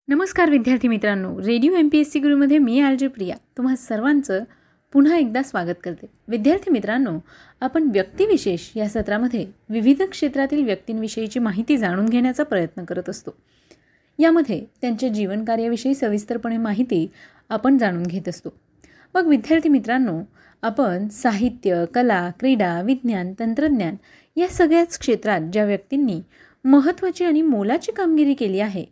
नमस्कार 0.08 0.50
विद्यार्थी 0.50 0.88
मित्रांनो. 0.88 1.36
Radio 1.38 1.74
M 1.74 1.88
P 1.88 1.98
S 1.98 2.12
C 2.12 2.20
गुरुमध्ये 2.20 2.58
मी 2.58 2.80
आरजे 2.80 3.08
प्रिया. 3.08 3.36
तुम्हा 3.56 3.74
सर्वांचं 3.76 4.44
पुन्हा 4.92 5.16
एकदा 5.16 5.42
स्वागत 5.42 5.74
करते. 5.84 6.06
विद्यार्थी 6.28 6.70
मित्रांनो 6.70 7.18
आपण 7.60 7.90
व्यक्तिविशेष 7.92 8.60
या 8.76 8.88
सत्रामध्ये 8.88 9.46
विविध 9.68 10.02
क्षेत्रातील 10.02 10.64
व्यक्तींविषयीची 10.64 11.38
माहिती 11.38 11.76
जाणून 11.76 12.06
घेण्याचा 12.06 12.42
प्रयत्न 12.42 12.84
करत 12.84 13.08
असतो. 13.08 13.30
यामध्ये 14.18 14.64
त्यांच्या 14.80 15.08
जीवनकार्याविषयी 15.08 15.94
सविस्तरपणे 15.94 16.56
माहिती 16.56 17.10
आपण 17.48 17.78
जाणून 17.78 18.02
घेत 18.02 18.28
असतो. 18.28 18.48
मग 19.14 19.26
विद्यार्थी 19.26 19.68
मित्रांनो 19.68 20.20
आपण 20.62 21.08
साहित्य 21.08 21.84
कला 21.94 22.30
क्रीडा 22.38 22.82
विज्ञान 22.82 23.32
तंत्रज्ञान 23.40 23.96
या 24.36 24.48
सगळ्याच 24.48 24.98
क्षेत्रात 24.98 25.40
ज्या 25.40 25.64
व्यक्तींनी 25.64 26.20
महत्त्वाची 26.64 27.24
आणि 27.24 27.42
मोलाची 27.42 27.92
कामगिरी 27.92 28.34
केली 28.34 28.60
आहे 28.60 28.84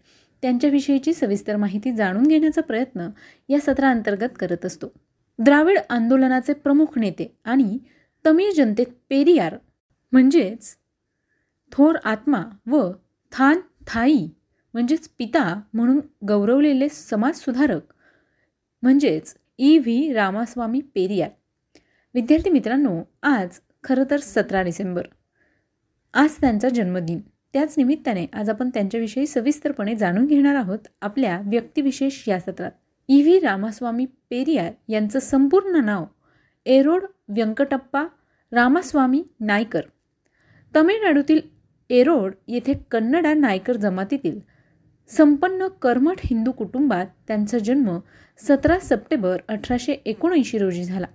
त्यांच्याविषयीची 0.42 1.14
सविस्तर 1.14 1.56
माहिती 1.56 1.92
जाणून 1.92 2.26
घेण्याचा 2.26 2.60
प्रयत्न 2.60 3.08
या 3.48 3.58
सत्राअंतर्गत 3.60 4.30
करत 4.40 4.64
असतो. 4.64 4.92
द्राविड 5.38 5.78
आंदोलनाचे 5.90 6.52
प्रमुख 6.52 6.98
नेते 6.98 7.38
आणि 7.44 7.78
तमिळ 8.26 8.52
जनतेत 8.56 8.86
पेरियार 9.08 9.56
म्हणजेच 10.12 10.76
थोर 11.72 11.96
आत्मा 12.04 12.42
व 12.66 12.90
थान 13.32 13.60
थाई 13.86 14.28
म्हणजेच 14.74 15.08
पिता 15.18 15.60
म्हणून 15.74 16.00
गौरवलेले 16.28 16.88
समाजसुधारक 16.88 17.82
म्हणजेच 18.82 19.34
ई. 19.58 19.78
व्ही. 19.78 20.12
रामास्वामी 20.12 20.80
पेरियार. 20.80 21.30
विद्यार्थी 22.14 22.50
मित्रांनो 22.50 23.02
आज 23.22 23.48
खरं 23.84 24.04
तर 24.10 24.16
सतरा 24.16 24.62
डिसेंबर. 24.62 25.02
आज 26.14 26.30
त्यांचा 26.40 26.68
जन्मदिन. 26.68 27.20
त्याच 27.52 27.74
निमित्ताने 27.76 28.26
आज 28.32 28.50
आपण 28.50 28.70
त्यांच्याविषयी 28.74 29.26
सविस्तरपणे 29.26 29.96
जाणून 29.96 30.26
घेणार 30.26 30.54
आहोत 30.54 30.78
आपल्या 31.02 31.40
व्यक्तिविशेष 31.44 32.28
या 32.28 32.40
सत्रात. 32.40 32.72
ई 33.10 33.22
व्ही 33.22 33.40
रामास्वामी 33.40 34.04
पेरियार 34.04 34.72
यांचं 34.88 35.18
संपूर्ण 35.18 35.84
नाव 35.84 36.04
एरोड 36.66 37.04
व्यंकटप्पा 37.28 38.04
रामास्वामी 38.52 39.24
नायकर. 39.40 39.80
तमिळनाडूतील 40.76 41.40
एरोड 41.90 42.32
येथे 42.48 42.74
कन्नडा 42.90 43.34
नायकर 43.34 43.76
जमातीतील 43.76 44.40
संपन्न 45.08 45.66
कर्मठ 45.66 46.16
हिंदू 46.24 46.52
कुटुंबात 46.52 47.06
त्यांचा 47.28 47.58
जन्म 47.58 47.98
सतरा 48.38 48.78
सप्टेंबर 48.78 49.38
अठराशे 49.48 49.92
एकोणऐंशी 49.92 50.58
रोजी 50.58 50.84
झाला. 50.84 51.06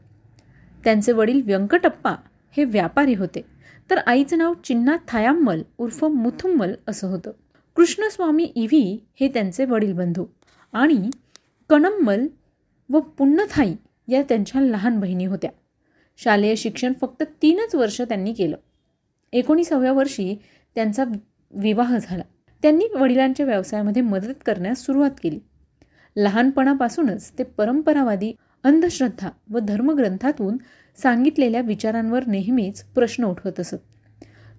त्यांचे 0.83 1.11
वडील 1.11 1.41
व्यंकटप्पा 1.45 2.15
हे 2.57 2.63
व्यापारी 2.63 3.13
होते. 3.13 3.45
तर 3.89 3.97
आईचं 3.97 4.37
नाव 4.37 4.53
चिन्ना 4.63 4.97
थायाम्मल 5.07 5.61
उर्फ 5.77 6.05
मुथुम्मल 6.05 6.73
असं 6.87 7.07
होतं. 7.07 7.31
कृष्णस्वामी 7.75 8.43
इव्ही 8.43 8.99
हे 9.19 9.27
त्यांचे 9.27 9.65
वडील 9.65 9.93
बंधू 9.93 10.25
आणि 10.73 11.09
कणम्मल 11.73 12.27
व 12.89 12.99
पुण्णथाई 12.99 13.73
या 14.07 14.21
त्यांच्या 14.21 14.61
लहान 14.61 14.99
बहिणी 14.99 15.25
होत्या. 15.25 15.51
शालेय 16.17 16.55
शिक्षण 16.55 16.93
फक्त 17.01 17.23
तीनच 17.41 17.75
वर्ष 17.75 18.01
त्यांनी 18.01 18.33
केलं. 18.33 18.57
एकोणीसाव्या 19.33 19.93
वर्षी 19.93 20.39
त्यांचा 20.75 21.03
विवाह 21.51 21.97
झाला. 22.01 22.23
त्यांनी 22.61 22.85
वडिलांच्या 22.99 23.45
व्यवसायामध्ये 23.45 24.01
मदत 24.01 24.33
करण्यास 24.45 24.85
सुरुवात 24.85 25.11
केली. 25.23 25.39
लहानपणापासूनच 26.17 27.31
ते 27.39 27.43
परंपरावादी 27.43 28.33
अंधश्रद्धा 28.63 29.29
व 29.49 29.59
धर्मग्रंथातून 29.59 30.57
सांगितलेल्या 31.01 31.61
विचारांवर 31.61 32.25
नेहमीच 32.27 32.83
प्रश्न 32.83 33.23
उठवत 33.23 33.59
असत. 33.59 33.75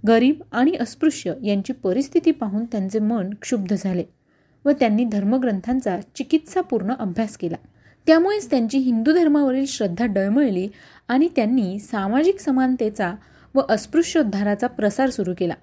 गरीब 0.09 0.43
आणि 0.53 0.77
अस्पृश्य 0.81 1.35
यांची 1.43 1.73
परिस्थिती 1.73 2.31
पाहून 2.31 2.65
त्यांचे 2.65 2.99
मन 2.99 3.31
क्षुब्ध 3.43 3.77
झाले. 3.79 4.05
व 4.65 4.73
त्यांनी 4.73 5.05
धर्मग्रंथांचा 5.05 5.99
चिकित्सापूर्ण 6.15 6.95
अभ्यास 6.99 7.37
केला. 7.37 7.57
त्यामुळेच 8.07 8.51
त्यांची 8.51 8.79
हिंदू 8.79 9.13
धर्मावरील 9.13 9.67
श्रद्धा 9.67 10.07
डळमळली 10.07 10.69
आणि 11.09 11.29
त्यांनी 11.37 11.79
सामाजिक 11.79 12.41
समानतेचा 12.41 13.15
व 13.55 13.61
अस्पृश्योद्धाराचा 13.69 14.67
प्रसार 14.67 15.11
सुरू 15.11 15.35
केला. 15.39 15.55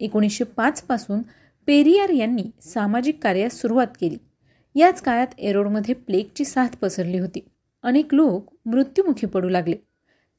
एकोणीसशे 0.00 0.44
पाचपासून 0.44 1.22
पेरियार 1.66 2.08
यांनी 2.08 2.44
सामाजिक 2.62 3.18
कार्यास 3.22 3.52
सुरुवात 3.52 3.86
केली. 4.00 4.16
याच 4.74 5.02
काळात 5.02 5.26
एरोडमध्ये 5.38 5.94
प्लेगची 5.94 6.44
साथ 6.44 6.68
पसरली 6.80 7.18
होती. 7.18 7.44
अनेक 7.82 8.14
लोक 8.14 8.56
मृत्युमुखी 8.66 9.26
पडू 9.26 9.48
लागले. 9.48 9.76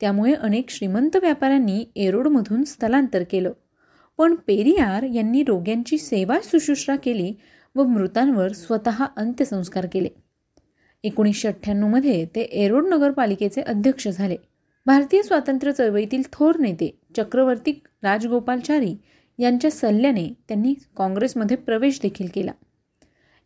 त्यामुळे 0.02 0.34
अनेक 0.34 0.70
श्रीमंत 0.70 1.16
व्यापाऱ्यांनी 1.16 1.86
एरोडमधून 1.96 2.64
स्थलांतर 2.64 3.24
केलं. 3.32 3.52
पण 4.18 4.36
पेरियार 4.36 5.04
यांनी 5.04 5.44
रोग्यांची 5.44 5.98
सेवा 5.98 6.40
सुश्रूषा 6.44 6.96
केली 6.96 7.34
व 7.76 7.84
मृतांवर 7.84 8.52
स्वतः 8.52 9.06
अंत्यसंस्कार 9.18 9.88
केले. 9.92 10.10
एकोणीसशे 11.04 11.48
अठ्ठ्याण्णवमध्ये 11.48 12.26
ते 12.36 12.42
एरोड 12.42 12.86
नगरपालिकेचे 12.86 13.62
अध्यक्ष 13.62 14.08
झाले. 14.08 14.38
भारतीय 14.86 15.22
स्वातंत्र्य 15.22 15.72
चळवळीतील 15.72 16.22
थोर 16.34 16.58
नेते 16.60 17.00
चक्रवर्ती 17.18 17.72
राजगोपालचारी 18.04 18.96
यांच्या 19.40 19.72
सल्ल्याने 19.72 20.28
त्यांनी 20.48 20.74
काँग्रेसमध्ये 20.98 21.58
प्रवेश 21.58 22.00
देखील 22.04 22.28
केला. 22.34 22.52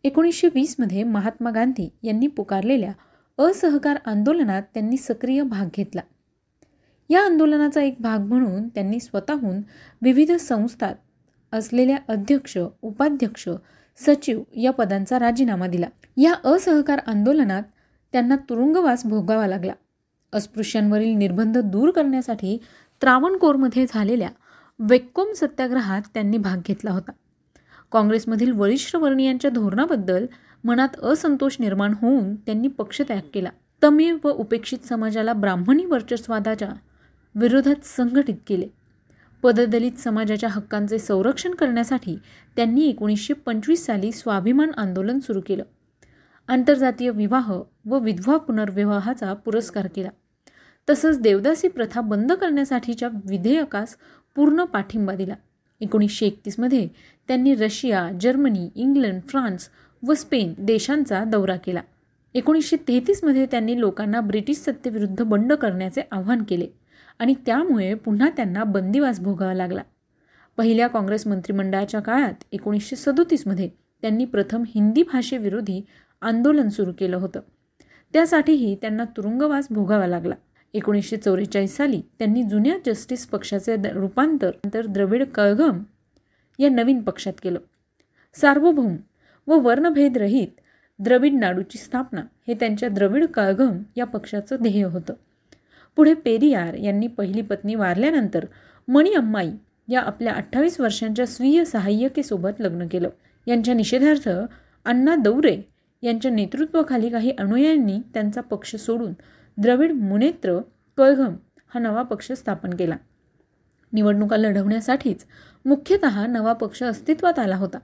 एकोणीसशे 0.04 0.48
वीसमध्ये 0.56 1.04
महात्मा 1.04 1.52
गांधी 1.52 1.90
यांनी 2.04 2.28
पुकारलेल्या 2.28 2.94
असहकार 3.38 3.98
आंदोलनात 4.06 4.64
त्यांनी 4.74 4.98
सक्रिय 4.98 5.44
भाग 5.44 5.68
घेतला. 5.78 6.02
या 7.10 7.22
आंदोलनाचा 7.22 7.82
एक 7.82 7.96
भाग 8.00 8.20
म्हणून 8.20 8.68
त्यांनी 8.68 9.00
स्वतःहून 9.00 9.62
विविध 10.02 10.32
संस्थात 10.32 10.96
असलेल्या 11.52 11.98
अध्यक्ष 12.08 12.58
उपाध्यक्ष 12.82 13.50
सचिव 13.98 14.44
या 14.56 14.72
पदांचा 14.72 15.20
राजीनामा 15.20 15.68
दिला. 15.68 15.88
या 16.18 16.34
असहकार 16.50 17.00
आंदोलनात 17.08 17.64
त्यांना 18.12 18.36
तुरुंगवास 18.36 19.06
भोगावा 19.06 19.48
लागला. 19.48 19.74
अस्पृश्यांवरील 20.34 21.16
निर्बंध 21.16 21.58
दूर 21.58 21.92
करण्यासाठी 21.92 22.58
त्रावणकोरमध्ये 23.02 23.86
झालेल्या 23.90 24.30
वेक्कोम 24.80 25.32
सत्याग्रहात 25.34 26.02
त्यांनी 26.14 26.38
भाग 26.38 26.58
घेतला 26.68 26.92
होता. 26.92 27.12
काँग्रेसमधील 27.92 28.52
वरिष्ठ 28.52 28.96
वर्णीयांच्या 28.96 29.52
धोरणाबद्दल 29.52 30.26
मनात 30.64 31.00
असंतोष 31.04 31.58
निर्माण 31.60 31.94
होऊन 32.02 32.36
त्यांनी 32.36 32.68
पक्षत्याग 32.68 33.20
केला. 33.34 33.50
तमिळ 33.84 34.16
व 34.24 34.30
उपेक्षित 34.30 34.86
समाजाला 34.86 35.34
ब्राह्मणी 35.34 35.86
वर्चस्वादाच्या 35.86 36.70
विरोधात 37.36 37.86
संघटित 37.86 38.36
केले. 38.48 38.68
पददलित 39.44 39.92
समाजाच्या 39.92 40.50
हक्कांचे 40.50 41.00
संरक्षण 41.00 41.52
करण्यासाठी 41.52 42.18
त्यांनी 42.56 42.90
एकोणीसशे 42.90 43.34
पंचवीस 43.34 43.86
साली 43.86 44.12
स्वाभिमान 44.12 44.72
आंदोलन 44.78 45.20
सुरू 45.20 45.42
केलं. 45.42 45.64
आंतरजातीय 46.48 47.10
विवाह 47.10 47.54
व 47.86 48.00
विधवा 48.00 48.38
पुनर्विवाहाचा 48.38 49.34
पुरस्कार 49.34 49.88
केला. 49.96 50.10
तसंच 50.90 51.20
देवदासी 51.20 51.68
प्रथा 51.68 52.02
बंद 52.02 52.32
करण्यासाठीच्या 52.32 53.10
विधेयकास 53.30 53.98
पूर्ण 54.36 54.64
पाठिंबा 54.64 55.14
दिला. 55.14 55.36
एकोणीसशे 55.82 56.26
एकतीसमध्ये 56.26 56.88
त्यांनी 57.28 57.56
रशिया 57.56 58.10
जर्मनी 58.22 58.70
इंग्लंड 58.76 59.22
फ्रान्स 59.22 59.70
व 60.08 60.14
स्पेन 60.14 60.54
देशांचा 60.60 61.24
दौरा 61.24 61.56
केला. 61.56 61.82
एकोणीसशे 62.34 62.78
तेहतीसमध्ये 62.88 63.46
त्यांनी 63.46 63.80
लोकांना 63.80 64.22
ब्रिटिश 64.22 64.58
सत्तेविरुद्ध 64.58 65.24
बंड 65.24 65.54
करण्याचे 65.54 66.02
आवाहन 66.12 66.44
केले. 66.44 66.68
आणि 67.20 67.34
त्यामुळे 67.46 67.94
पुन्हा 67.94 68.30
त्यांना 68.30 68.64
बंदिवास 68.64 69.20
भोगावा 69.20 69.54
लागला. 69.54 69.82
पहिल्या 70.58 70.88
काँग्रेस 70.88 71.28
मंत्रिमंडळाच्या 71.28 72.00
काळात 72.00 72.44
एकोणीसशे 72.52 72.96
सदोतीसमध्ये 72.96 73.70
त्यांनी 74.02 74.26
प्रथम 74.26 74.64
हिंदी 74.68 75.04
भाषेविरोधी 75.04 75.86
आंदोलन 76.22 76.70
सुरू 76.70 76.92
केलं 77.00 77.18
होतं. 77.18 77.40
त्यासाठीही 78.14 78.76
त्यांना 78.76 79.04
तुरुंगवास 79.04 79.68
भोगावा 79.70 80.08
लागला. 80.08 80.36
एकोणीसशे 80.74 81.18
चौवेचाळीस 81.18 81.78
साली 81.78 82.02
त्यांनी 82.20 82.44
जुन्या 82.44 82.78
जस्टिस 82.86 83.26
पक्षाचे 83.26 83.76
रूपांतर 83.92 84.48
नंतर 84.48 84.86
द्रविड 84.86 85.24
कळघम 85.24 85.84
या 86.60 86.70
नवीन 86.70 87.02
पक्षात 87.02 87.34
केलं. 87.44 87.60
सार्वभौम 88.34 88.98
व 89.48 89.56
वर्णभेदरहित 89.56 90.48
द्रविड 91.00 91.34
नाडूची 91.34 91.78
स्थापना 91.78 92.22
हे 92.48 92.54
त्यांच्या 92.54 92.90
द्रविड 92.90 93.26
कळघम 93.26 93.84
या 93.96 94.06
पक्षाचं 94.06 94.56
ध्येय 94.62 94.84
होतं. 94.84 95.14
पुढे 95.98 96.14
पेरियार 96.14 96.74
यांनी 96.74 97.08
पहिली 97.08 97.42
पत्नी 97.42 97.76
वारल्यानंतर 97.76 98.46
मणी 98.88 99.14
अम्माई 99.14 99.52
या 99.90 100.02
आपल्या 100.02 100.34
अठ्ठावीस 100.34 100.80
वर्षांच्या 100.80 101.26
स्वीय 101.26 101.66
सहाय्यकेसोबत 101.66 102.60
लग्न 102.60 102.88
केलं. 102.88 103.10
यांच्या 103.48 103.74
निषेधार्थ 103.74 104.30
अण्णा 104.86 105.16
दौरे 105.16 105.58
यांच्या 106.02 106.32
नेतृत्वाखाली 106.32 107.10
काही 107.10 107.32
अनुयायांनी 107.32 108.00
त्यांचा 108.14 108.42
पक्ष 108.42 108.76
सोडून 108.76 109.14
द्रविड 109.58 109.92
मुनेत्र 109.92 110.60
कळघम 110.98 111.36
हा 111.68 111.80
नवा 111.80 112.02
पक्ष 112.02 112.32
स्थापन 112.32 112.70
केला. 112.70 112.98
निवडणुका 113.94 114.38
लढवण्यासाठीच 114.38 115.26
मुख्यतः 115.66 116.26
नवा 116.28 116.54
पक्ष 116.54 116.84
अस्तित्वात 116.84 117.40
आला 117.40 117.56
होता. 117.56 117.78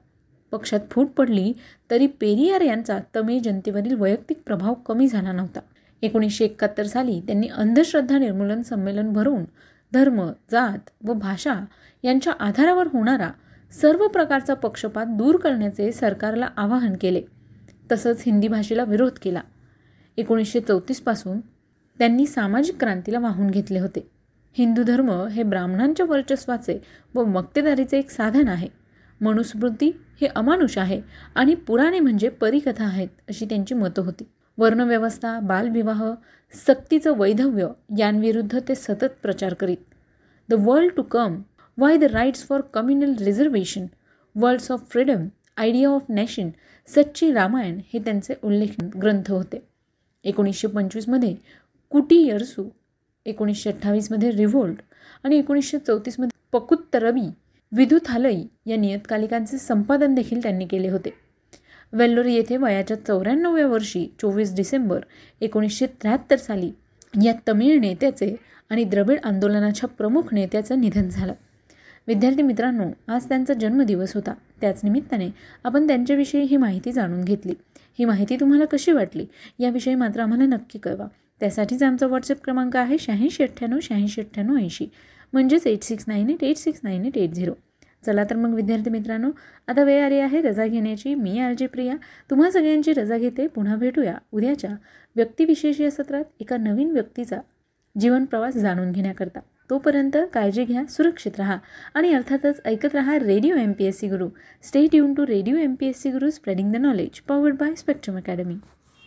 पक्षात 0.52 0.80
फूट 0.92 1.08
पडली 1.08 1.54
तरी 1.92 2.08
पेरियार 2.08 2.62
यांचा 2.62 3.00
तमिळ 3.16 3.40
जनतेवरील 3.40 3.96
वैयक्तिक 3.96 4.42
प्रभाव 4.46 4.74
कमी 4.74 5.08
झाला 5.08 5.32
नव्हता. 5.32 5.60
एकोणीसशे 6.04 6.46
एकाहत्तर 6.46 6.86
साली 6.86 7.20
त्यांनी 7.20 7.48
अंधश्रद्धा 7.48 8.18
निर्मूलन 8.18 8.62
संमेलन 8.62 9.14
भरवून 9.14 9.44
धर्म 9.94 10.32
जात 10.52 10.90
व 11.04 11.14
भाषा 11.14 11.54
यांच्या 12.04 12.34
आधारावर 12.40 12.88
होणारा 12.88 13.30
सर्व 13.72 14.08
प्रकारचा 14.08 14.54
पक्षपात 14.54 15.06
दूर 15.10 15.38
करण्याचे 15.38 15.92
सरकारला 15.92 16.50
आवाहन 16.58 16.94
केले. 17.02 17.22
तसंच 17.92 18.24
हिंदी 18.26 18.48
भाषेला 18.48 18.84
विरोध 18.84 19.12
केला. 19.22 19.42
एकोणीसशे 20.18 20.60
चौतीसपासून 20.60 21.40
त्यांनी 22.00 22.26
सामाजिक 22.26 22.80
क्रांतीला 22.80 23.20
वाहून 23.20 23.50
घेतले 23.50 23.80
होते. 23.80 24.10
हिंदू 24.54 24.84
धर्म 24.84 25.12
हे 25.12 25.44
ब्राह्मणांच्या 25.44 26.06
वर्चस्वाचे 26.06 26.82
व 27.16 27.24
मक्तेदारीचे 27.24 28.00
एक 28.00 28.10
साधन 28.10 28.48
आहे. 28.48 28.68
मनुस्मृती 29.22 30.00
हे 30.22 30.28
अमानुष 30.28 30.78
आहे 30.78 31.02
आणि 31.36 31.56
पुराणे 31.56 32.00
म्हणजे 32.00 32.30
परिकथा 32.30 32.86
आहेत 32.86 33.08
अशी 33.30 33.46
त्यांची 33.46 33.76
मतं 33.76 34.02
होती. 34.02 34.24
वर्णव्यवस्था 34.58 35.40
बालविवाह 35.40 36.04
सक्तीचं 36.54 37.18
वैधव्य 37.18 37.68
यांविरुद्ध 37.98 38.60
ते 38.68 38.76
सतत 38.76 39.16
प्रचार 39.22 39.54
करीत. 39.54 39.78
The 40.50 40.54
world 40.60 40.94
to 40.96 41.04
come 41.12 41.42
why 41.78 41.98
the 41.98 42.04
rights 42.04 42.46
for 42.48 42.62
communal 42.74 43.16
reservation 43.20 43.86
worlds 44.36 44.72
of 44.72 44.90
freedom 44.92 45.28
idea 45.58 45.90
of 45.90 46.06
nation 46.10 46.50
Sachchi 46.88 47.32
Ramayan 47.32 47.80
हे 47.94 48.00
त्यांचे 48.00 48.34
उल्लेख 48.44 48.84
ग्रंथ 49.02 49.32
होते. 49.32 49.62
एकोणीसशे 50.26 50.68
पंचवीसमध्ये 50.68 51.36
कुटी 51.92 52.22
यरसू 52.28 52.68
एकोणीसशे 53.26 53.70
अठ्ठावीसमध्ये 53.70 54.32
रिव्होल्ट 54.32 54.82
आणि 55.24 55.38
एकोणीसशे 55.38 55.78
चौतीसमध्ये 55.78 56.40
पकुत्तरबी 56.52 57.30
विदुथालई 57.72 58.44
या 58.66 58.78
नियतकालिकांचे 58.78 59.58
संपादन 59.58 60.16
देखील 60.16 60.42
त्यांनी 60.44 60.66
केले 60.66 60.90
होते. 60.90 61.10
वेल्लोर 61.94 62.26
येथे 62.26 62.58
वयाच्या 62.58 62.98
चौऱ्याण्णव्या 62.98 63.68
वर्षी 63.68 64.06
चोवीस 64.22 64.56
डिसेंबर 64.56 65.00
एकोणीसशे 65.42 65.86
त्र्याहत्तर 66.02 66.36
साली 66.36 66.72
या 67.24 67.34
तमिळ 67.48 67.80
नेत्याचे 67.80 68.36
आणि 68.70 68.84
द्रविड 68.84 69.20
आंदोलनाच्या 69.24 69.90
प्रमुख 69.90 70.34
नेत्याचं 70.34 70.80
निधन 70.82 71.10
झालं. 71.10 71.34
विद्यार्थी 72.08 72.42
मित्रांनो 72.42 72.90
आज 73.08 73.28
त्यांचा 73.30 73.54
जन्मदिवस 73.54 74.14
होता. 74.16 74.34
त्याच 74.62 74.80
निमित्ताने 74.84 75.30
आपण 75.64 75.88
त्यांच्याविषयी 75.88 76.42
ही 76.42 76.58
माहिती 76.58 76.92
जाणून 76.92 77.24
घेतली. 77.24 77.54
ही 78.00 78.06
माहिती 78.06 78.36
तुम्हाला 78.40 78.66
कशी 78.66 78.92
वाटली 78.92 79.26
याविषयी 79.60 79.96
मात्र 79.96 80.22
आम्हाला 80.22 80.46
नक्की 80.46 80.80
कळवा. 80.80 81.08
त्यासाठीच 81.42 81.84
आमचा 81.84 82.08
व्हॉट्सअप 82.08 82.44
क्रमांक 82.44 82.76
आहे 82.78 82.98
शहाऐंशी 83.00 83.44
अठ्ठ्याण्णव 83.44 83.80
शहाऐंशी 83.82 84.22
अठ्ठ्याण्णव 84.22 84.58
ऐंशी 84.58 84.86
म्हणजेच 85.34 85.68
eight 85.68 85.84
six 85.84 86.06
nine 86.08 86.30
eight 86.30 86.44
eight 86.44 86.58
six 86.58 86.80
nine 86.84 87.06
eight 87.06 87.18
eight 87.18 87.32
zero 87.32 87.54
चला 88.06 88.24
तर 88.24 88.36
मग 88.36 88.54
विद्यार्थी 88.54 88.90
मित्रांनो 88.90 89.30
आता 89.68 89.84
वेळ 89.84 90.04
आली 90.04 90.20
आहे 90.20 90.42
रजा 90.42 90.66
घेण्याची. 90.68 91.16
मी 91.16 91.40
आरजी 91.40 91.68
प्रिया. 91.68 91.96
तुम्हा 92.30 92.50
सगळ्यांची 92.52 92.94
रजा 92.94 93.18
घेते. 93.18 93.48
पुन्हा 93.48 93.76
भेटूया 93.76 94.16
उद्याच्या 94.32 94.76
व्यक्तिविशेष 95.16 95.82
या 95.82 95.92
सत्रात 95.92 96.24
एका 96.40 96.58
नवीन 96.58 96.92
व्यक्तीचा 96.92 97.40
जीवन 97.96 98.26
प्रवास 98.26 98.58
जाणून 98.58 98.92
घेण्याकरता. 98.92 99.40
तोपर्यंत 99.70 100.18
काळजी 100.34 100.64
घ्या 100.66 100.86
सुरक्षित 100.86 101.38
राहा 101.38 101.58
आणि 101.94 102.14
अर्थातच 102.14 102.62
ऐकत 102.66 102.96
राहा 102.96 103.18
radio 103.20 103.56
M 103.56 103.72
P 103.72 103.86
S 103.86 104.00
C 104.00 104.08
Guru 104.08 104.28
stay 104.64 104.86
tune 104.88 105.14
to 105.14 105.26
radio 105.28 105.56
M 105.56 105.76
P 105.76 105.88
S 105.88 106.02
C 106.02 106.12
Guru 106.12 106.30
spreading 106.30 106.72
the 106.74 106.76
knowledge 106.76 107.20
powered 107.22 107.56
by 107.56 107.76
Spectrum 107.76 108.18
Academy 108.18 108.56